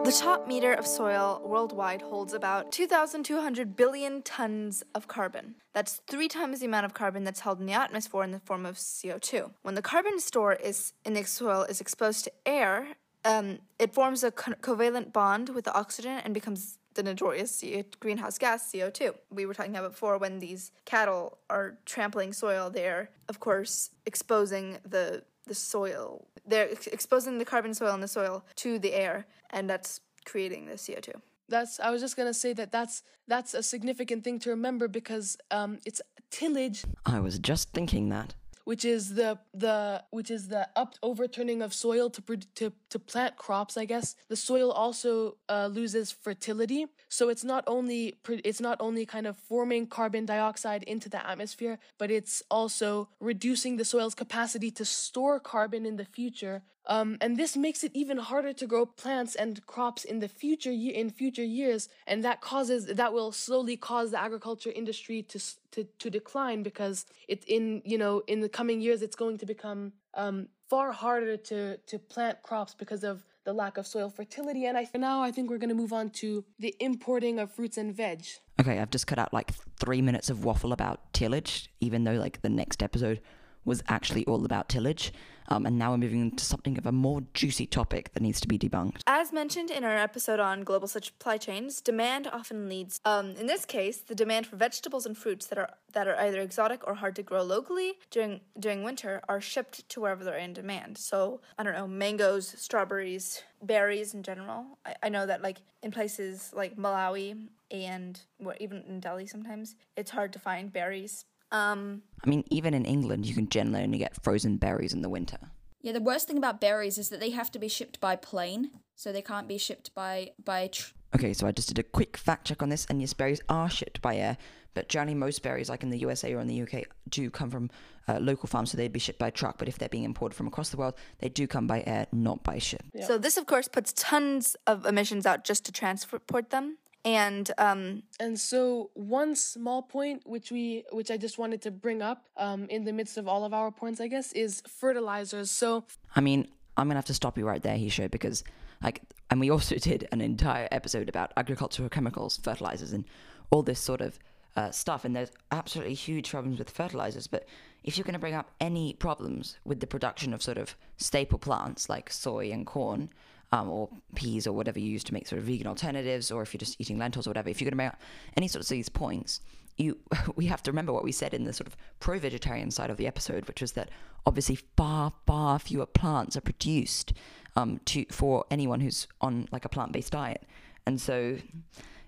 The 0.03 0.17
top 0.17 0.47
meter 0.47 0.73
of 0.73 0.87
soil 0.87 1.41
worldwide 1.45 2.01
holds 2.01 2.33
about 2.33 2.71
2,200 2.71 3.75
billion 3.75 4.21
tons 4.23 4.81
of 4.95 5.07
carbon. 5.07 5.55
That's 5.73 6.01
three 6.07 6.27
times 6.27 6.61
the 6.61 6.65
amount 6.65 6.85
of 6.85 6.93
carbon 6.93 7.23
that's 7.25 7.41
held 7.41 7.59
in 7.59 7.65
the 7.65 7.73
atmosphere 7.73 8.23
in 8.23 8.31
the 8.31 8.39
form 8.39 8.65
of 8.65 8.77
CO2. 8.77 9.51
When 9.61 9.75
the 9.75 9.81
carbon 9.81 10.19
store 10.19 10.53
is 10.53 10.93
in 11.05 11.13
the 11.13 11.23
soil 11.23 11.63
is 11.63 11.79
exposed 11.79 12.23
to 12.23 12.31
air, 12.45 12.87
um, 13.23 13.59
it 13.77 13.93
forms 13.93 14.23
a 14.23 14.31
co- 14.31 14.53
covalent 14.53 15.13
bond 15.13 15.49
with 15.49 15.65
the 15.65 15.73
oxygen 15.77 16.19
and 16.23 16.33
becomes 16.33 16.79
the 16.95 17.03
notorious 17.03 17.63
greenhouse 17.99 18.37
gas 18.37 18.71
CO2. 18.71 19.13
We 19.29 19.45
were 19.45 19.53
talking 19.53 19.75
about 19.75 19.91
before 19.91 20.17
when 20.17 20.39
these 20.39 20.71
cattle 20.85 21.37
are 21.49 21.77
trampling 21.85 22.33
soil, 22.33 22.69
they're 22.69 23.11
of 23.27 23.39
course 23.39 23.91
exposing 24.05 24.79
the 24.83 25.23
the 25.49 25.55
soil. 25.55 26.27
They're 26.45 26.71
ex- 26.71 26.87
exposing 26.87 27.37
the 27.37 27.45
carbon 27.45 27.73
soil 27.73 27.93
in 27.93 28.01
the 28.01 28.07
soil 28.07 28.45
to 28.57 28.79
the 28.79 28.93
air, 28.93 29.25
and 29.51 29.69
that's 29.69 29.99
creating 30.25 30.65
the 30.67 30.73
CO2. 30.73 31.09
That's 31.47 31.79
I 31.79 31.89
was 31.89 32.01
just 32.01 32.15
gonna 32.15 32.33
say 32.33 32.53
that 32.53 32.71
that's 32.71 33.01
that's 33.27 33.53
a 33.53 33.63
significant 33.63 34.23
thing 34.23 34.39
to 34.39 34.49
remember 34.51 34.87
because 34.87 35.37
um, 35.51 35.79
it's 35.85 36.01
tillage 36.31 36.83
I 37.05 37.19
was 37.19 37.39
just 37.39 37.71
thinking 37.73 38.09
that. 38.09 38.35
which 38.65 38.85
is 38.85 39.15
the 39.15 39.39
the 39.53 40.03
which 40.11 40.29
is 40.29 40.49
the 40.49 40.63
up 40.75 40.93
overturning 41.01 41.59
of 41.63 41.73
soil 41.73 42.07
to 42.11 42.21
pro- 42.21 42.47
to 42.59 42.71
to 42.89 42.99
plant 42.99 43.35
crops. 43.35 43.77
I 43.77 43.85
guess 43.85 44.15
the 44.27 44.35
soil 44.35 44.71
also 44.71 45.37
uh, 45.47 45.67
loses 45.67 46.11
fertility, 46.11 46.87
so 47.07 47.29
it's 47.29 47.43
not 47.43 47.63
only 47.67 48.19
it's 48.27 48.61
not 48.61 48.77
only 48.79 49.05
kind 49.05 49.27
of 49.27 49.37
forming 49.37 49.87
carbon 49.87 50.25
dioxide 50.25 50.83
into 50.83 51.09
the 51.09 51.25
atmosphere, 51.25 51.79
but 51.97 52.11
it's 52.11 52.43
also 52.49 53.09
reducing 53.19 53.77
the 53.77 53.85
soil's 53.85 54.15
capacity 54.15 54.71
to 54.71 54.85
store 54.85 55.39
carbon 55.39 55.85
in 55.85 55.97
the 55.97 56.05
future. 56.05 56.63
Um, 56.85 57.17
and 57.21 57.37
this 57.37 57.55
makes 57.55 57.83
it 57.83 57.91
even 57.93 58.17
harder 58.17 58.51
to 58.53 58.65
grow 58.65 58.85
plants 58.87 59.35
and 59.35 59.63
crops 59.67 60.03
in 60.03 60.19
the 60.19 60.27
future 60.27 60.71
in 60.71 61.11
future 61.11 61.43
years, 61.43 61.87
and 62.07 62.23
that 62.23 62.41
causes 62.41 62.87
that 62.87 63.13
will 63.13 63.31
slowly 63.31 63.77
cause 63.77 64.09
the 64.09 64.19
agriculture 64.19 64.71
industry 64.71 65.21
to 65.23 65.39
to 65.71 65.83
to 65.83 66.09
decline 66.09 66.63
because 66.63 67.05
it 67.27 67.43
in 67.45 67.83
you 67.85 67.97
know 67.97 68.23
in 68.27 68.39
the 68.39 68.49
coming 68.49 68.81
years 68.81 69.03
it's 69.03 69.15
going 69.15 69.37
to 69.37 69.45
become 69.45 69.93
um, 70.15 70.47
far 70.69 70.91
harder 70.91 71.37
to 71.37 71.77
to 71.77 71.99
plant 71.99 72.41
crops 72.43 72.73
because 72.73 73.03
of 73.03 73.25
the 73.45 73.53
lack 73.53 73.77
of 73.77 73.87
soil 73.87 74.09
fertility. 74.09 74.65
And 74.65 74.77
I, 74.77 74.85
for 74.85 74.97
now, 74.99 75.23
I 75.23 75.31
think 75.31 75.49
we're 75.49 75.57
going 75.57 75.69
to 75.69 75.75
move 75.75 75.93
on 75.93 76.09
to 76.11 76.45
the 76.59 76.75
importing 76.79 77.39
of 77.39 77.51
fruits 77.51 77.77
and 77.77 77.95
veg. 77.95 78.25
Okay, 78.59 78.79
I've 78.79 78.91
just 78.91 79.07
cut 79.07 79.17
out 79.17 79.33
like 79.33 79.51
three 79.79 80.01
minutes 80.01 80.29
of 80.29 80.43
waffle 80.43 80.73
about 80.73 81.13
tillage, 81.13 81.69
even 81.79 82.03
though 82.03 82.13
like 82.13 82.41
the 82.41 82.49
next 82.49 82.83
episode 82.83 83.21
was 83.69 83.83
actually 83.87 84.25
all 84.25 84.43
about 84.43 84.67
tillage. 84.67 85.13
Um, 85.51 85.65
and 85.65 85.79
now 85.79 85.91
we're 85.91 85.97
moving 85.97 86.21
into 86.21 86.43
something 86.43 86.77
of 86.77 86.85
a 86.85 86.91
more 86.91 87.21
juicy 87.33 87.65
topic 87.65 88.13
that 88.13 88.21
needs 88.21 88.39
to 88.41 88.47
be 88.47 88.59
debunked. 88.59 89.01
As 89.07 89.33
mentioned 89.33 89.71
in 89.71 89.83
our 89.83 89.97
episode 89.97 90.39
on 90.39 90.63
global 90.63 90.87
supply 90.87 91.37
chains, 91.37 91.81
demand 91.81 92.27
often 92.27 92.69
leads. 92.69 92.99
Um, 93.03 93.31
in 93.31 93.47
this 93.47 93.65
case, 93.65 93.97
the 93.97 94.13
demand 94.13 94.45
for 94.45 94.57
vegetables 94.57 95.05
and 95.07 95.17
fruits 95.17 95.47
that 95.47 95.57
are 95.57 95.69
that 95.93 96.07
are 96.07 96.15
either 96.17 96.39
exotic 96.39 96.85
or 96.87 96.93
hard 96.93 97.15
to 97.15 97.23
grow 97.23 97.41
locally 97.41 97.93
during 98.11 98.41
during 98.59 98.83
winter 98.83 99.21
are 99.27 99.41
shipped 99.41 99.89
to 99.89 100.01
wherever 100.01 100.23
they're 100.23 100.37
in 100.37 100.53
demand. 100.53 100.99
So 100.99 101.41
I 101.57 101.63
don't 101.63 101.73
know, 101.73 101.87
mangoes, 101.87 102.47
strawberries, 102.47 103.41
berries 103.63 104.13
in 104.13 104.21
general. 104.21 104.65
I, 104.85 104.95
I 105.03 105.09
know 105.09 105.25
that 105.25 105.41
like 105.41 105.57
in 105.81 105.91
places 105.91 106.51
like 106.55 106.77
Malawi 106.77 107.47
and 107.71 108.19
even 108.59 108.83
in 108.87 108.99
Delhi 108.99 109.27
sometimes 109.27 109.75
it's 109.95 110.11
hard 110.11 110.33
to 110.33 110.39
find 110.39 110.71
berries 110.71 111.25
um, 111.51 112.03
I 112.23 112.29
mean, 112.29 112.43
even 112.49 112.73
in 112.73 112.85
England, 112.85 113.25
you 113.25 113.33
can 113.33 113.49
generally 113.49 113.83
only 113.83 113.97
get 113.97 114.21
frozen 114.23 114.57
berries 114.57 114.93
in 114.93 115.01
the 115.01 115.09
winter. 115.09 115.37
Yeah, 115.81 115.93
the 115.93 116.01
worst 116.01 116.27
thing 116.27 116.37
about 116.37 116.59
berries 116.59 116.97
is 116.97 117.09
that 117.09 117.19
they 117.19 117.29
have 117.29 117.51
to 117.51 117.59
be 117.59 117.69
shipped 117.69 117.99
by 117.99 118.15
plane, 118.15 118.71
so 118.95 119.11
they 119.11 119.21
can't 119.21 119.47
be 119.47 119.57
shipped 119.57 119.93
by 119.95 120.31
by. 120.43 120.67
Tr- 120.67 120.91
okay, 121.15 121.33
so 121.33 121.47
I 121.47 121.51
just 121.51 121.69
did 121.69 121.79
a 121.79 121.83
quick 121.83 122.17
fact 122.17 122.47
check 122.47 122.61
on 122.61 122.69
this, 122.69 122.85
and 122.85 122.99
yes, 122.99 123.13
berries 123.13 123.41
are 123.47 123.69
shipped 123.69 124.01
by 124.01 124.17
air, 124.17 124.37
but 124.73 124.89
generally 124.89 125.15
most 125.15 125.41
berries, 125.41 125.69
like 125.69 125.81
in 125.81 125.89
the 125.89 125.99
USA 125.99 126.33
or 126.33 126.41
in 126.41 126.47
the 126.47 126.61
UK, 126.61 126.83
do 127.07 127.29
come 127.29 127.49
from 127.49 127.69
uh, 128.09 128.19
local 128.19 128.47
farms, 128.47 128.71
so 128.71 128.77
they'd 128.77 128.91
be 128.91 128.99
shipped 128.99 129.19
by 129.19 129.29
truck. 129.29 129.57
But 129.57 129.69
if 129.69 129.77
they're 129.77 129.87
being 129.87 130.03
imported 130.03 130.35
from 130.35 130.47
across 130.47 130.69
the 130.69 130.77
world, 130.77 130.95
they 131.19 131.29
do 131.29 131.47
come 131.47 131.65
by 131.65 131.83
air, 131.87 132.07
not 132.11 132.43
by 132.43 132.57
ship. 132.57 132.83
Yeah. 132.93 133.07
So 133.07 133.17
this, 133.17 133.37
of 133.37 133.45
course, 133.45 133.69
puts 133.69 133.93
tons 133.93 134.57
of 134.67 134.85
emissions 134.85 135.25
out 135.25 135.45
just 135.45 135.63
to 135.65 135.71
transport 135.71 136.49
them 136.49 136.77
and 137.05 137.51
um 137.57 138.03
and 138.19 138.39
so 138.39 138.89
one 138.93 139.35
small 139.35 139.81
point 139.81 140.21
which 140.25 140.51
we 140.51 140.83
which 140.91 141.09
i 141.09 141.17
just 141.17 141.37
wanted 141.37 141.61
to 141.61 141.71
bring 141.71 142.01
up 142.01 142.25
um 142.37 142.65
in 142.69 142.83
the 142.83 142.91
midst 142.91 143.17
of 143.17 143.27
all 143.27 143.45
of 143.45 143.53
our 143.53 143.71
points 143.71 144.01
i 144.01 144.07
guess 144.07 144.33
is 144.33 144.61
fertilizers. 144.67 145.49
So 145.49 145.85
i 146.15 146.21
mean 146.21 146.47
i'm 146.75 146.87
gonna 146.87 146.97
have 146.97 147.05
to 147.05 147.13
stop 147.13 147.37
you 147.37 147.47
right 147.47 147.63
there 147.63 147.77
Hisho, 147.77 148.11
because 148.11 148.43
like 148.83 149.01
and 149.29 149.39
we 149.39 149.49
also 149.49 149.75
did 149.89 150.07
an 150.11 150.21
entire 150.21 150.67
episode 150.71 151.07
about 151.09 151.31
agricultural 151.37 151.89
chemicals 151.89 152.39
fertilizers 152.43 152.91
and 152.91 153.05
all 153.51 153.63
this 153.63 153.79
sort 153.79 154.01
of 154.01 154.19
uh, 154.55 154.71
stuff 154.71 155.05
and 155.05 155.15
there's 155.15 155.31
absolutely 155.51 155.93
huge 155.93 156.29
problems 156.31 156.59
with 156.59 156.69
fertilizers. 156.69 157.27
But 157.27 157.47
if 157.83 157.97
you're 157.97 158.03
going 158.03 158.13
to 158.13 158.19
bring 158.19 158.33
up 158.33 158.51
any 158.59 158.93
problems 158.93 159.57
with 159.63 159.79
the 159.79 159.87
production 159.87 160.33
of 160.33 160.41
sort 160.41 160.57
of 160.57 160.75
staple 160.97 161.39
plants 161.39 161.87
like 161.87 162.11
soy 162.11 162.51
and 162.51 162.65
corn 162.65 163.09
um, 163.51 163.69
or 163.69 163.89
peas 164.15 164.45
or 164.45 164.53
whatever 164.53 164.79
you 164.79 164.89
use 164.89 165.03
to 165.05 165.13
make 165.13 165.27
sort 165.27 165.39
of 165.39 165.45
vegan 165.45 165.67
alternatives, 165.67 166.31
or 166.31 166.41
if 166.41 166.53
you're 166.53 166.59
just 166.59 166.79
eating 166.79 166.97
lentils 166.97 167.27
or 167.27 167.31
whatever, 167.31 167.49
if 167.49 167.59
you're 167.59 167.69
going 167.69 167.77
to 167.77 167.83
make 167.83 167.93
any 168.37 168.47
sort 168.47 168.63
of 168.63 168.69
these 168.69 168.89
points, 168.89 169.41
you 169.77 169.97
we 170.35 170.45
have 170.45 170.61
to 170.63 170.71
remember 170.71 170.93
what 170.93 171.03
we 171.03 171.11
said 171.11 171.33
in 171.33 171.45
the 171.45 171.53
sort 171.53 171.67
of 171.67 171.75
pro-vegetarian 171.99 172.71
side 172.71 172.89
of 172.89 172.97
the 172.97 173.07
episode, 173.07 173.47
which 173.47 173.61
was 173.61 173.71
that 173.73 173.89
obviously 174.25 174.57
far 174.77 175.13
far 175.25 175.57
fewer 175.59 175.85
plants 175.85 176.37
are 176.37 176.41
produced 176.41 177.13
um, 177.55 177.79
to 177.85 178.05
for 178.11 178.45
anyone 178.51 178.81
who's 178.81 179.07
on 179.21 179.47
like 179.51 179.65
a 179.65 179.69
plant-based 179.69 180.11
diet, 180.11 180.43
and 180.85 181.01
so 181.01 181.37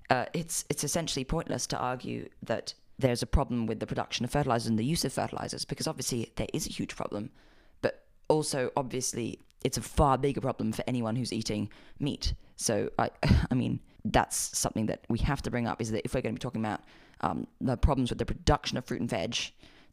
uh, 0.10 0.26
it's 0.34 0.66
it's 0.70 0.84
essentially 0.84 1.24
pointless 1.24 1.66
to 1.68 1.78
argue 1.78 2.30
that 2.44 2.74
there's 3.00 3.24
a 3.24 3.28
problem 3.28 3.66
with 3.66 3.80
the 3.80 3.88
production 3.88 4.24
of 4.24 4.32
fertilizers 4.32 4.68
and 4.68 4.78
the 4.78 4.86
use 4.86 5.04
of 5.04 5.12
fertilizers 5.12 5.66
because 5.66 5.88
obviously 5.88 6.32
there 6.36 6.48
is 6.54 6.68
a 6.68 6.70
huge 6.70 6.96
problem, 6.96 7.32
but 7.82 8.06
also 8.28 8.72
obviously 8.78 9.40
it's 9.64 9.78
a 9.78 9.82
far 9.82 10.18
bigger 10.18 10.42
problem 10.42 10.72
for 10.72 10.84
anyone 10.88 11.16
who's 11.16 11.34
eating 11.34 11.70
meat. 12.00 12.34
So 12.56 12.90
I, 12.98 13.10
I 13.52 13.56
mean, 13.56 13.80
that's 14.06 14.58
something 14.58 14.88
that 14.88 15.02
we 15.10 15.20
have 15.20 15.42
to 15.44 15.52
bring 15.52 15.68
up 15.68 15.82
is 15.82 15.92
that 15.92 16.04
if 16.06 16.14
we're 16.14 16.22
going 16.22 16.36
to 16.36 16.40
be 16.40 16.44
talking 16.44 16.62
about 16.62 16.82
um, 17.22 17.48
the 17.60 17.78
problems 17.78 18.10
with 18.10 18.20
the 18.20 18.26
production 18.26 18.78
of 18.78 18.86
fruit 18.86 19.02
and 19.02 19.10
veg, 19.10 19.38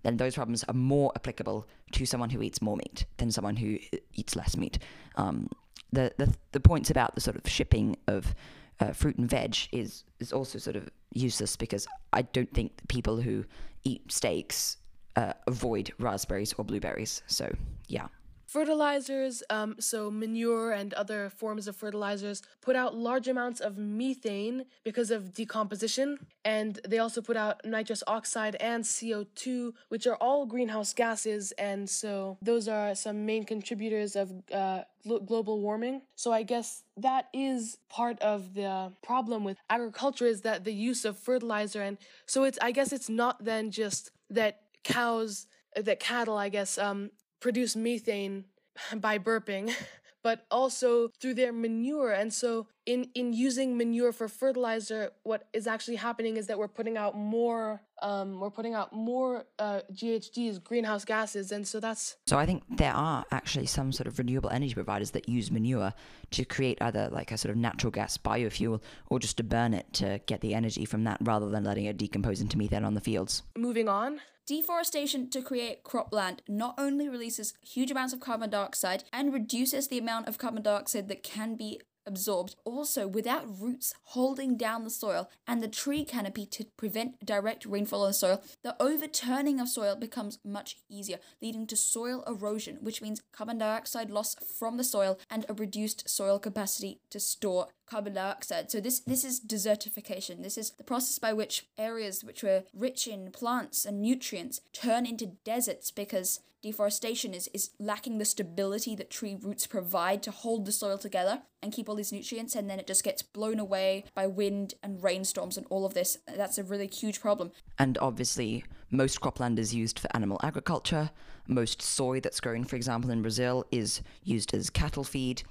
then 0.02 0.16
those 0.16 0.34
problems 0.34 0.64
are 0.64 0.74
more 0.74 1.12
applicable 1.16 1.66
to 1.92 2.06
someone 2.06 2.30
who 2.30 2.40
eats 2.40 2.62
more 2.62 2.76
meat 2.76 3.04
than 3.18 3.30
someone 3.30 3.56
who 3.56 3.78
eats 4.14 4.36
less 4.36 4.56
meat. 4.56 4.78
Um, 5.16 5.50
the, 5.92 6.12
the 6.18 6.34
the 6.52 6.60
points 6.60 6.90
about 6.90 7.14
the 7.14 7.20
sort 7.20 7.36
of 7.36 7.50
shipping 7.50 7.96
of 8.06 8.34
uh, 8.80 8.92
fruit 8.92 9.16
and 9.16 9.28
veg 9.28 9.56
is 9.72 10.04
is 10.20 10.32
also 10.32 10.58
sort 10.58 10.76
of 10.76 10.88
useless 11.12 11.56
because 11.56 11.86
I 12.12 12.22
don't 12.22 12.52
think 12.52 12.86
people 12.88 13.20
who 13.20 13.44
eat 13.84 14.12
steaks 14.12 14.76
uh, 15.16 15.32
avoid 15.46 15.92
raspberries 15.98 16.54
or 16.58 16.64
blueberries. 16.64 17.22
So 17.26 17.50
yeah. 17.88 18.08
Fertilizers, 18.48 19.42
um, 19.50 19.76
so 19.78 20.10
manure 20.10 20.72
and 20.72 20.94
other 20.94 21.28
forms 21.28 21.68
of 21.68 21.76
fertilizers, 21.76 22.40
put 22.62 22.74
out 22.74 22.96
large 22.96 23.28
amounts 23.28 23.60
of 23.60 23.76
methane 23.76 24.64
because 24.84 25.10
of 25.10 25.34
decomposition, 25.34 26.16
and 26.46 26.80
they 26.88 26.98
also 26.98 27.20
put 27.20 27.36
out 27.36 27.60
nitrous 27.66 28.02
oxide 28.06 28.56
and 28.58 28.84
CO2, 28.84 29.74
which 29.90 30.06
are 30.06 30.16
all 30.16 30.46
greenhouse 30.46 30.94
gases, 30.94 31.52
and 31.58 31.90
so 31.90 32.38
those 32.40 32.68
are 32.68 32.94
some 32.94 33.26
main 33.26 33.44
contributors 33.44 34.16
of 34.16 34.32
uh, 34.50 34.80
global 35.26 35.60
warming. 35.60 36.00
So 36.16 36.32
I 36.32 36.42
guess 36.42 36.84
that 36.96 37.28
is 37.34 37.76
part 37.90 38.18
of 38.20 38.54
the 38.54 38.94
problem 39.02 39.44
with 39.44 39.58
agriculture 39.68 40.24
is 40.24 40.40
that 40.40 40.64
the 40.64 40.72
use 40.72 41.04
of 41.04 41.18
fertilizer, 41.18 41.82
and 41.82 41.98
so 42.24 42.44
it's 42.44 42.58
I 42.62 42.72
guess 42.72 42.94
it's 42.94 43.10
not 43.10 43.44
then 43.44 43.70
just 43.70 44.10
that 44.30 44.62
cows 44.84 45.46
that 45.76 46.00
cattle, 46.00 46.36
I 46.36 46.48
guess, 46.48 46.78
um, 46.78 47.10
produce 47.40 47.76
methane 47.76 48.44
by 48.96 49.18
burping, 49.18 49.72
but 50.22 50.46
also 50.50 51.10
through 51.20 51.34
their 51.34 51.52
manure. 51.52 52.12
And 52.12 52.32
so, 52.32 52.66
in, 52.86 53.10
in 53.14 53.32
using 53.32 53.76
manure 53.76 54.12
for 54.12 54.28
fertilizer, 54.28 55.10
what 55.22 55.46
is 55.52 55.66
actually 55.66 55.96
happening 55.96 56.36
is 56.36 56.46
that 56.46 56.58
we're 56.58 56.68
putting 56.68 56.96
out 56.96 57.16
more 57.16 57.82
um, 58.02 58.38
we're 58.38 58.50
putting 58.50 58.74
out 58.74 58.92
more 58.92 59.44
uh, 59.58 59.80
GHGs, 59.92 60.62
greenhouse 60.62 61.04
gases, 61.04 61.52
and 61.52 61.66
so 61.66 61.80
that's. 61.80 62.16
So 62.26 62.38
I 62.38 62.46
think 62.46 62.62
there 62.68 62.92
are 62.92 63.24
actually 63.30 63.66
some 63.66 63.92
sort 63.92 64.06
of 64.06 64.18
renewable 64.18 64.50
energy 64.50 64.74
providers 64.74 65.10
that 65.12 65.28
use 65.28 65.50
manure 65.50 65.92
to 66.30 66.44
create 66.44 66.78
either 66.80 67.08
like 67.10 67.32
a 67.32 67.38
sort 67.38 67.50
of 67.50 67.56
natural 67.56 67.90
gas 67.90 68.16
biofuel 68.16 68.80
or 69.08 69.18
just 69.18 69.36
to 69.38 69.42
burn 69.42 69.74
it 69.74 69.92
to 69.94 70.20
get 70.26 70.40
the 70.40 70.54
energy 70.54 70.84
from 70.84 71.04
that 71.04 71.18
rather 71.20 71.48
than 71.48 71.64
letting 71.64 71.86
it 71.86 71.96
decompose 71.96 72.40
into 72.40 72.56
methane 72.56 72.84
on 72.84 72.94
the 72.94 73.00
fields. 73.00 73.42
Moving 73.56 73.88
on. 73.88 74.20
Deforestation 74.48 75.28
to 75.28 75.42
create 75.42 75.84
cropland 75.84 76.38
not 76.48 76.74
only 76.78 77.06
releases 77.06 77.52
huge 77.60 77.90
amounts 77.90 78.14
of 78.14 78.20
carbon 78.20 78.48
dioxide 78.48 79.04
and 79.12 79.30
reduces 79.30 79.88
the 79.88 79.98
amount 79.98 80.26
of 80.26 80.38
carbon 80.38 80.62
dioxide 80.62 81.08
that 81.08 81.22
can 81.22 81.54
be 81.54 81.82
absorbed, 82.08 82.56
also 82.64 83.06
without 83.06 83.44
roots 83.60 83.94
holding 84.02 84.56
down 84.56 84.82
the 84.82 84.90
soil 84.90 85.30
and 85.46 85.62
the 85.62 85.68
tree 85.68 86.04
canopy 86.04 86.46
to 86.46 86.64
prevent 86.76 87.24
direct 87.24 87.64
rainfall 87.64 88.02
on 88.02 88.08
the 88.08 88.14
soil, 88.14 88.42
the 88.64 88.74
overturning 88.82 89.60
of 89.60 89.68
soil 89.68 89.94
becomes 89.94 90.40
much 90.44 90.78
easier, 90.88 91.18
leading 91.40 91.66
to 91.68 91.76
soil 91.76 92.24
erosion, 92.26 92.78
which 92.80 93.00
means 93.00 93.22
carbon 93.30 93.58
dioxide 93.58 94.10
loss 94.10 94.34
from 94.58 94.76
the 94.76 94.84
soil 94.84 95.18
and 95.30 95.46
a 95.48 95.54
reduced 95.54 96.08
soil 96.08 96.38
capacity 96.40 97.00
to 97.10 97.20
store 97.20 97.68
carbon 97.86 98.14
dioxide. 98.14 98.70
So 98.70 98.80
this 98.80 99.00
this 99.00 99.24
is 99.24 99.40
desertification. 99.40 100.42
This 100.42 100.58
is 100.58 100.70
the 100.72 100.84
process 100.84 101.18
by 101.18 101.32
which 101.32 101.66
areas 101.76 102.24
which 102.24 102.42
were 102.42 102.64
rich 102.74 103.06
in 103.06 103.30
plants 103.30 103.84
and 103.84 104.00
nutrients 104.00 104.60
turn 104.72 105.06
into 105.06 105.36
deserts 105.44 105.90
because 105.90 106.40
deforestation 106.62 107.34
is, 107.34 107.48
is 107.54 107.70
lacking 107.78 108.18
the 108.18 108.24
stability 108.24 108.94
that 108.96 109.10
tree 109.10 109.36
roots 109.40 109.66
provide 109.66 110.22
to 110.22 110.30
hold 110.30 110.66
the 110.66 110.72
soil 110.72 110.98
together 110.98 111.42
and 111.62 111.72
keep 111.72 111.88
all 111.88 111.94
these 111.94 112.12
nutrients 112.12 112.54
and 112.54 112.68
then 112.68 112.78
it 112.78 112.86
just 112.86 113.04
gets 113.04 113.22
blown 113.22 113.58
away 113.58 114.04
by 114.14 114.26
wind 114.26 114.74
and 114.82 115.02
rainstorms 115.02 115.56
and 115.56 115.66
all 115.70 115.84
of 115.84 115.94
this. 115.94 116.18
That's 116.36 116.58
a 116.58 116.64
really 116.64 116.86
huge 116.86 117.20
problem. 117.20 117.52
And 117.78 117.98
obviously 117.98 118.64
most 118.90 119.20
cropland 119.20 119.58
is 119.58 119.74
used 119.74 119.98
for 119.98 120.08
animal 120.14 120.40
agriculture 120.42 121.10
most 121.46 121.82
soy 121.82 122.20
that's 122.20 122.40
grown 122.40 122.64
for 122.64 122.76
example 122.76 123.10
in 123.10 123.22
brazil 123.22 123.64
is 123.70 124.02
used 124.22 124.54
as 124.54 124.70
cattle 124.70 125.04
feed 125.04 125.42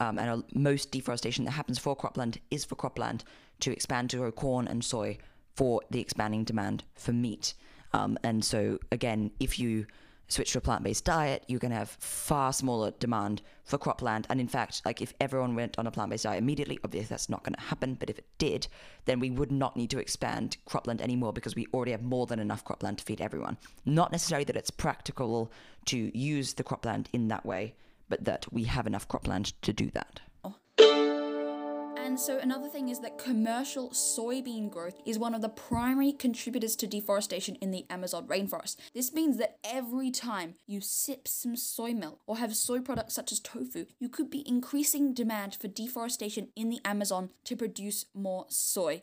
um, 0.00 0.18
and 0.18 0.44
most 0.54 0.90
deforestation 0.90 1.44
that 1.44 1.52
happens 1.52 1.78
for 1.78 1.96
cropland 1.96 2.38
is 2.50 2.64
for 2.64 2.76
cropland 2.76 3.22
to 3.60 3.72
expand 3.72 4.10
to 4.10 4.18
grow 4.18 4.32
corn 4.32 4.68
and 4.68 4.84
soy 4.84 5.16
for 5.54 5.80
the 5.90 6.00
expanding 6.00 6.44
demand 6.44 6.84
for 6.96 7.12
meat. 7.12 7.54
Um, 7.94 8.18
and 8.22 8.44
so 8.44 8.78
again 8.92 9.30
if 9.40 9.58
you 9.58 9.86
switch 10.28 10.52
to 10.52 10.58
a 10.58 10.60
plant-based 10.60 11.04
diet, 11.04 11.44
you're 11.46 11.60
going 11.60 11.70
to 11.70 11.76
have 11.76 11.90
far 11.90 12.52
smaller 12.52 12.92
demand 12.98 13.42
for 13.64 13.78
cropland. 13.78 14.26
And 14.28 14.40
in 14.40 14.48
fact, 14.48 14.82
like 14.84 15.00
if 15.00 15.14
everyone 15.20 15.54
went 15.54 15.78
on 15.78 15.86
a 15.86 15.90
plant-based 15.90 16.24
diet 16.24 16.38
immediately, 16.38 16.78
obviously 16.84 17.08
that's 17.08 17.28
not 17.28 17.42
going 17.42 17.54
to 17.54 17.60
happen. 17.60 17.94
But 17.94 18.10
if 18.10 18.18
it 18.18 18.26
did, 18.38 18.66
then 19.04 19.20
we 19.20 19.30
would 19.30 19.52
not 19.52 19.76
need 19.76 19.90
to 19.90 19.98
expand 19.98 20.56
cropland 20.68 21.00
anymore 21.00 21.32
because 21.32 21.54
we 21.54 21.66
already 21.72 21.92
have 21.92 22.02
more 22.02 22.26
than 22.26 22.38
enough 22.38 22.64
cropland 22.64 22.98
to 22.98 23.04
feed 23.04 23.20
everyone. 23.20 23.56
Not 23.84 24.12
necessarily 24.12 24.44
that 24.44 24.56
it's 24.56 24.70
practical 24.70 25.52
to 25.86 26.16
use 26.16 26.54
the 26.54 26.64
cropland 26.64 27.06
in 27.12 27.28
that 27.28 27.46
way, 27.46 27.74
but 28.08 28.24
that 28.24 28.46
we 28.52 28.64
have 28.64 28.86
enough 28.86 29.08
cropland 29.08 29.52
to 29.62 29.72
do 29.72 29.90
that. 29.92 30.20
And 32.06 32.20
so 32.20 32.38
another 32.38 32.68
thing 32.68 32.88
is 32.88 33.00
that 33.00 33.18
commercial 33.18 33.90
soybean 33.90 34.70
growth 34.70 34.94
is 35.04 35.18
one 35.18 35.34
of 35.34 35.42
the 35.42 35.48
primary 35.48 36.12
contributors 36.12 36.76
to 36.76 36.86
deforestation 36.86 37.56
in 37.56 37.72
the 37.72 37.84
Amazon 37.90 38.28
rainforest. 38.28 38.76
This 38.94 39.12
means 39.12 39.38
that 39.38 39.58
every 39.64 40.12
time 40.12 40.54
you 40.68 40.80
sip 40.80 41.26
some 41.26 41.56
soy 41.56 41.94
milk 41.94 42.20
or 42.28 42.36
have 42.36 42.54
soy 42.54 42.78
products 42.78 43.14
such 43.14 43.32
as 43.32 43.40
tofu, 43.40 43.86
you 43.98 44.08
could 44.08 44.30
be 44.30 44.48
increasing 44.48 45.14
demand 45.14 45.56
for 45.60 45.66
deforestation 45.66 46.46
in 46.54 46.70
the 46.70 46.78
Amazon 46.84 47.30
to 47.42 47.56
produce 47.56 48.04
more 48.14 48.46
soy. 48.48 49.02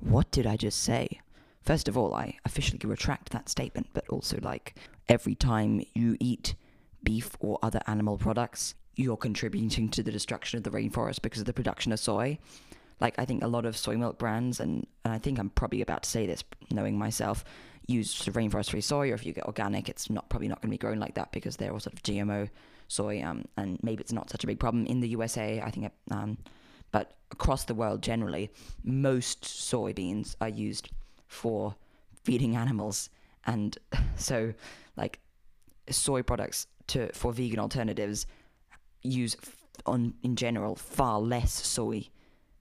What 0.00 0.32
did 0.32 0.48
I 0.48 0.56
just 0.56 0.82
say? 0.82 1.20
First 1.62 1.86
of 1.86 1.96
all, 1.96 2.12
I 2.12 2.38
officially 2.44 2.80
retract 2.82 3.30
that 3.30 3.48
statement, 3.48 3.86
but 3.94 4.08
also, 4.08 4.40
like, 4.42 4.74
every 5.08 5.36
time 5.36 5.80
you 5.94 6.16
eat 6.18 6.56
beef 7.04 7.36
or 7.38 7.60
other 7.62 7.82
animal 7.86 8.18
products, 8.18 8.74
you're 8.96 9.16
contributing 9.16 9.88
to 9.90 10.02
the 10.02 10.10
destruction 10.10 10.56
of 10.56 10.64
the 10.64 10.70
rainforest 10.70 11.22
because 11.22 11.40
of 11.40 11.46
the 11.46 11.52
production 11.52 11.92
of 11.92 12.00
soy. 12.00 12.38
Like, 12.98 13.18
I 13.18 13.26
think 13.26 13.44
a 13.44 13.48
lot 13.48 13.66
of 13.66 13.76
soy 13.76 13.96
milk 13.96 14.18
brands, 14.18 14.58
and, 14.58 14.86
and 15.04 15.12
I 15.12 15.18
think 15.18 15.38
I'm 15.38 15.50
probably 15.50 15.82
about 15.82 16.04
to 16.04 16.10
say 16.10 16.26
this, 16.26 16.42
knowing 16.70 16.98
myself, 16.98 17.44
use 17.86 18.14
rainforest 18.24 18.70
free 18.70 18.80
soy, 18.80 19.10
or 19.10 19.14
if 19.14 19.26
you 19.26 19.34
get 19.34 19.44
organic, 19.44 19.90
it's 19.90 20.08
not 20.08 20.28
probably 20.30 20.48
not 20.48 20.62
going 20.62 20.70
to 20.70 20.74
be 20.74 20.78
grown 20.78 20.98
like 20.98 21.14
that 21.14 21.30
because 21.30 21.56
they're 21.56 21.72
all 21.72 21.80
sort 21.80 21.92
of 21.92 22.02
GMO 22.02 22.48
soy, 22.88 23.22
um, 23.22 23.44
and 23.58 23.78
maybe 23.82 24.00
it's 24.00 24.12
not 24.12 24.30
such 24.30 24.44
a 24.44 24.46
big 24.46 24.58
problem 24.58 24.86
in 24.86 25.00
the 25.00 25.08
USA. 25.08 25.60
I 25.60 25.70
think, 25.70 25.86
it, 25.86 25.92
um, 26.10 26.38
but 26.90 27.12
across 27.30 27.64
the 27.64 27.74
world 27.74 28.02
generally, 28.02 28.50
most 28.82 29.42
soybeans 29.42 30.36
are 30.40 30.48
used 30.48 30.88
for 31.26 31.74
feeding 32.24 32.56
animals, 32.56 33.10
and 33.44 33.76
so 34.16 34.54
like 34.96 35.20
soy 35.90 36.22
products 36.22 36.66
to 36.86 37.12
for 37.12 37.32
vegan 37.32 37.58
alternatives 37.58 38.26
use 39.02 39.36
on 39.84 40.14
in 40.22 40.36
general 40.36 40.74
far 40.74 41.20
less 41.20 41.52
soy 41.52 42.08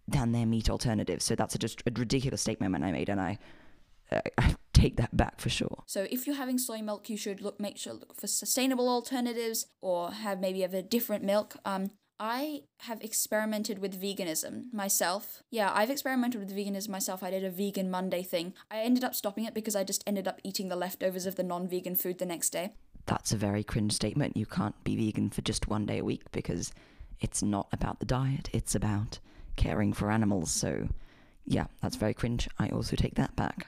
than 0.07 0.31
their 0.31 0.45
meat 0.45 0.69
alternatives. 0.69 1.25
So 1.25 1.35
that's 1.35 1.55
a, 1.55 1.57
just 1.57 1.81
a 1.87 1.91
ridiculous 1.91 2.41
statement 2.41 2.83
I 2.83 2.91
made, 2.91 3.09
and 3.09 3.19
I, 3.19 3.39
I 4.37 4.55
take 4.73 4.97
that 4.97 5.15
back 5.15 5.39
for 5.39 5.49
sure. 5.49 5.83
So 5.87 6.07
if 6.11 6.27
you're 6.27 6.35
having 6.35 6.57
soy 6.57 6.81
milk, 6.81 7.09
you 7.09 7.17
should 7.17 7.41
look 7.41 7.59
make 7.59 7.77
sure 7.77 7.93
look 7.93 8.15
for 8.15 8.27
sustainable 8.27 8.87
alternatives 8.87 9.67
or 9.81 10.11
have 10.11 10.39
maybe 10.39 10.61
have 10.61 10.73
a 10.73 10.81
different 10.81 11.23
milk. 11.23 11.55
Um, 11.65 11.91
I 12.17 12.61
have 12.81 13.01
experimented 13.01 13.79
with 13.79 14.01
veganism 14.01 14.71
myself. 14.71 15.43
Yeah, 15.51 15.71
I've 15.73 15.89
experimented 15.89 16.39
with 16.39 16.55
veganism 16.55 16.89
myself. 16.89 17.23
I 17.23 17.29
did 17.29 17.43
a 17.43 17.49
vegan 17.49 17.91
Monday 17.91 18.23
thing. 18.23 18.53
I 18.71 18.79
ended 18.79 19.03
up 19.03 19.15
stopping 19.15 19.43
it 19.43 19.53
because 19.53 19.75
I 19.75 19.83
just 19.83 20.03
ended 20.07 20.27
up 20.27 20.39
eating 20.43 20.69
the 20.69 20.77
leftovers 20.77 21.25
of 21.25 21.35
the 21.35 21.43
non-vegan 21.43 21.95
food 21.95 22.19
the 22.19 22.25
next 22.25 22.51
day. 22.51 22.73
That's 23.05 23.31
a 23.31 23.37
very 23.37 23.63
cringe 23.63 23.93
statement. 23.93 24.35
You 24.35 24.45
can't 24.45 24.81
be 24.83 24.95
vegan 24.95 25.29
for 25.29 25.41
just 25.41 25.67
one 25.67 25.85
day 25.85 25.99
a 25.99 26.03
week 26.03 26.23
because 26.31 26.71
it's 27.19 27.43
not 27.43 27.67
about 27.71 27.99
the 27.99 28.05
diet. 28.05 28.49
It's 28.51 28.75
about 28.75 29.19
caring 29.55 29.93
for 29.93 30.11
animals. 30.11 30.51
So, 30.51 30.87
yeah, 31.45 31.65
that's 31.81 31.95
very 31.95 32.13
cringe. 32.13 32.47
I 32.57 32.69
also 32.69 32.95
take 32.95 33.15
that 33.15 33.35
back. 33.35 33.67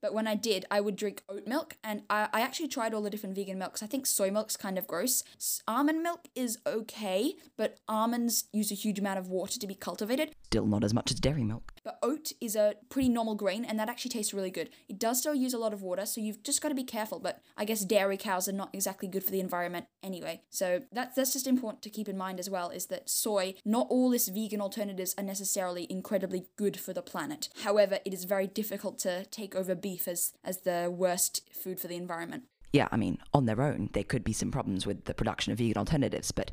But 0.00 0.14
when 0.14 0.26
I 0.26 0.34
did, 0.34 0.64
I 0.68 0.80
would 0.80 0.96
drink 0.96 1.22
oat 1.28 1.46
milk, 1.46 1.76
and 1.84 2.02
I, 2.10 2.28
I 2.32 2.40
actually 2.40 2.66
tried 2.66 2.92
all 2.92 3.02
the 3.02 3.10
different 3.10 3.36
vegan 3.36 3.56
milks. 3.56 3.84
I 3.84 3.86
think 3.86 4.04
soy 4.04 4.32
milk's 4.32 4.56
kind 4.56 4.76
of 4.76 4.88
gross. 4.88 5.22
Almond 5.68 6.02
milk 6.02 6.26
is 6.34 6.58
okay, 6.66 7.34
but 7.56 7.78
almonds 7.86 8.46
use 8.52 8.72
a 8.72 8.74
huge 8.74 8.98
amount 8.98 9.20
of 9.20 9.28
water 9.28 9.60
to 9.60 9.66
be 9.66 9.76
cultivated. 9.76 10.34
Still 10.46 10.66
not 10.66 10.82
as 10.82 10.92
much 10.92 11.12
as 11.12 11.20
dairy 11.20 11.44
milk. 11.44 11.71
But 11.84 11.98
oat 12.02 12.32
is 12.40 12.54
a 12.54 12.74
pretty 12.88 13.08
normal 13.08 13.34
grain, 13.34 13.64
and 13.64 13.78
that 13.78 13.88
actually 13.88 14.10
tastes 14.10 14.32
really 14.32 14.50
good. 14.50 14.70
It 14.88 14.98
does 14.98 15.18
still 15.18 15.34
use 15.34 15.54
a 15.54 15.58
lot 15.58 15.72
of 15.72 15.82
water, 15.82 16.06
so 16.06 16.20
you've 16.20 16.42
just 16.42 16.62
got 16.62 16.68
to 16.68 16.74
be 16.74 16.84
careful. 16.84 17.18
But 17.18 17.42
I 17.56 17.64
guess 17.64 17.84
dairy 17.84 18.16
cows 18.16 18.48
are 18.48 18.52
not 18.52 18.70
exactly 18.72 19.08
good 19.08 19.24
for 19.24 19.30
the 19.30 19.40
environment 19.40 19.86
anyway. 20.02 20.42
So 20.50 20.82
that's 20.92 21.16
that's 21.16 21.32
just 21.32 21.46
important 21.46 21.82
to 21.82 21.90
keep 21.90 22.08
in 22.08 22.16
mind 22.16 22.38
as 22.38 22.48
well. 22.48 22.70
Is 22.70 22.86
that 22.86 23.10
soy? 23.10 23.54
Not 23.64 23.86
all 23.90 24.12
its 24.12 24.28
vegan 24.28 24.60
alternatives 24.60 25.14
are 25.18 25.24
necessarily 25.24 25.86
incredibly 25.90 26.46
good 26.56 26.78
for 26.78 26.92
the 26.92 27.02
planet. 27.02 27.48
However, 27.64 27.98
it 28.04 28.14
is 28.14 28.24
very 28.24 28.46
difficult 28.46 28.98
to 29.00 29.24
take 29.26 29.54
over 29.54 29.74
beef 29.74 30.06
as 30.06 30.34
as 30.44 30.58
the 30.58 30.92
worst 30.94 31.48
food 31.52 31.80
for 31.80 31.88
the 31.88 31.96
environment. 31.96 32.44
Yeah, 32.72 32.88
I 32.90 32.96
mean, 32.96 33.18
on 33.34 33.44
their 33.44 33.60
own, 33.60 33.90
there 33.92 34.04
could 34.04 34.24
be 34.24 34.32
some 34.32 34.50
problems 34.50 34.86
with 34.86 35.04
the 35.04 35.14
production 35.14 35.52
of 35.52 35.58
vegan 35.58 35.76
alternatives, 35.76 36.32
but 36.32 36.50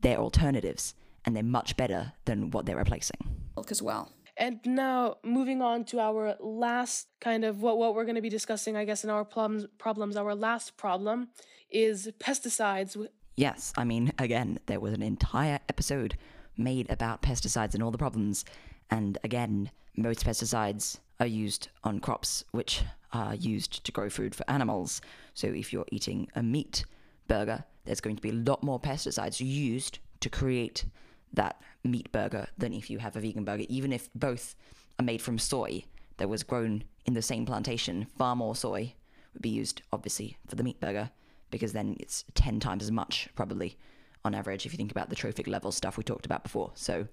they're 0.00 0.16
alternatives, 0.18 0.94
and 1.24 1.36
they're 1.36 1.42
much 1.42 1.76
better 1.76 2.12
than 2.24 2.50
what 2.50 2.64
they're 2.64 2.76
replacing. 2.76 3.18
Milk 3.56 3.70
as 3.70 3.82
well. 3.82 4.12
And 4.38 4.60
now 4.64 5.16
moving 5.24 5.60
on 5.60 5.84
to 5.86 5.98
our 5.98 6.36
last 6.38 7.08
kind 7.20 7.44
of 7.44 7.60
what, 7.60 7.76
what 7.76 7.96
we're 7.96 8.04
going 8.04 8.14
to 8.14 8.22
be 8.22 8.28
discussing, 8.28 8.76
I 8.76 8.84
guess, 8.84 9.02
in 9.02 9.10
our 9.10 9.24
problems 9.24 9.66
problems, 9.78 10.16
our 10.16 10.34
last 10.34 10.76
problem 10.76 11.28
is 11.70 12.08
pesticides. 12.20 12.96
Yes, 13.36 13.72
I 13.76 13.82
mean, 13.82 14.12
again, 14.18 14.60
there 14.66 14.78
was 14.78 14.92
an 14.92 15.02
entire 15.02 15.58
episode 15.68 16.16
made 16.56 16.88
about 16.88 17.20
pesticides 17.20 17.74
and 17.74 17.82
all 17.82 17.90
the 17.90 17.98
problems. 17.98 18.44
And 18.90 19.18
again, 19.24 19.72
most 19.96 20.24
pesticides 20.24 20.98
are 21.18 21.26
used 21.26 21.68
on 21.82 21.98
crops 21.98 22.44
which 22.52 22.82
are 23.12 23.34
used 23.34 23.84
to 23.84 23.92
grow 23.92 24.08
food 24.08 24.36
for 24.36 24.48
animals. 24.48 25.00
So 25.34 25.48
if 25.48 25.72
you're 25.72 25.86
eating 25.90 26.28
a 26.36 26.42
meat 26.44 26.84
burger, 27.26 27.64
there's 27.84 28.00
going 28.00 28.16
to 28.16 28.22
be 28.22 28.30
a 28.30 28.34
lot 28.34 28.62
more 28.62 28.78
pesticides 28.78 29.40
used 29.40 29.98
to 30.20 30.30
create 30.30 30.84
that 31.32 31.60
meat 31.84 32.10
burger 32.12 32.48
than 32.56 32.72
if 32.72 32.90
you 32.90 32.98
have 32.98 33.16
a 33.16 33.20
vegan 33.20 33.44
burger. 33.44 33.64
Even 33.68 33.92
if 33.92 34.08
both 34.14 34.54
are 34.98 35.04
made 35.04 35.22
from 35.22 35.38
soy 35.38 35.84
that 36.16 36.28
was 36.28 36.42
grown 36.42 36.84
in 37.06 37.14
the 37.14 37.22
same 37.22 37.46
plantation, 37.46 38.06
far 38.16 38.36
more 38.36 38.56
soy 38.56 38.94
would 39.32 39.42
be 39.42 39.48
used, 39.48 39.82
obviously, 39.92 40.36
for 40.46 40.56
the 40.56 40.62
meat 40.62 40.80
burger 40.80 41.10
because 41.50 41.72
then 41.72 41.96
it's 42.00 42.24
10 42.34 42.60
times 42.60 42.82
as 42.82 42.90
much, 42.90 43.28
probably, 43.34 43.76
on 44.24 44.34
average, 44.34 44.66
if 44.66 44.72
you 44.72 44.76
think 44.76 44.90
about 44.90 45.08
the 45.08 45.16
trophic 45.16 45.46
level 45.46 45.72
stuff 45.72 45.96
we 45.96 46.04
talked 46.04 46.26
about 46.26 46.42
before. 46.42 46.70
So, 46.74 47.06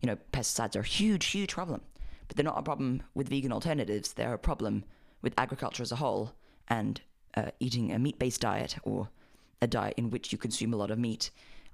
you 0.00 0.06
know, 0.06 0.16
pesticides 0.32 0.76
are 0.76 0.80
a 0.80 0.84
huge, 0.84 1.26
huge 1.26 1.52
problem. 1.52 1.82
But 2.26 2.36
they're 2.36 2.44
not 2.44 2.58
a 2.58 2.62
problem 2.62 3.02
with 3.14 3.28
vegan 3.28 3.52
alternatives, 3.52 4.12
they're 4.12 4.34
a 4.34 4.38
problem 4.38 4.84
with 5.22 5.34
agriculture 5.38 5.82
as 5.82 5.92
a 5.92 5.96
whole 5.96 6.32
and 6.68 7.00
uh, 7.36 7.50
eating 7.60 7.92
a 7.92 7.98
meat 7.98 8.18
based 8.18 8.40
diet 8.40 8.76
or 8.82 9.08
a 9.62 9.66
diet 9.66 9.94
in 9.96 10.10
which 10.10 10.32
you 10.32 10.38
consume 10.38 10.74
a 10.74 10.76
lot 10.76 10.90
of 10.90 10.98
meat 10.98 11.30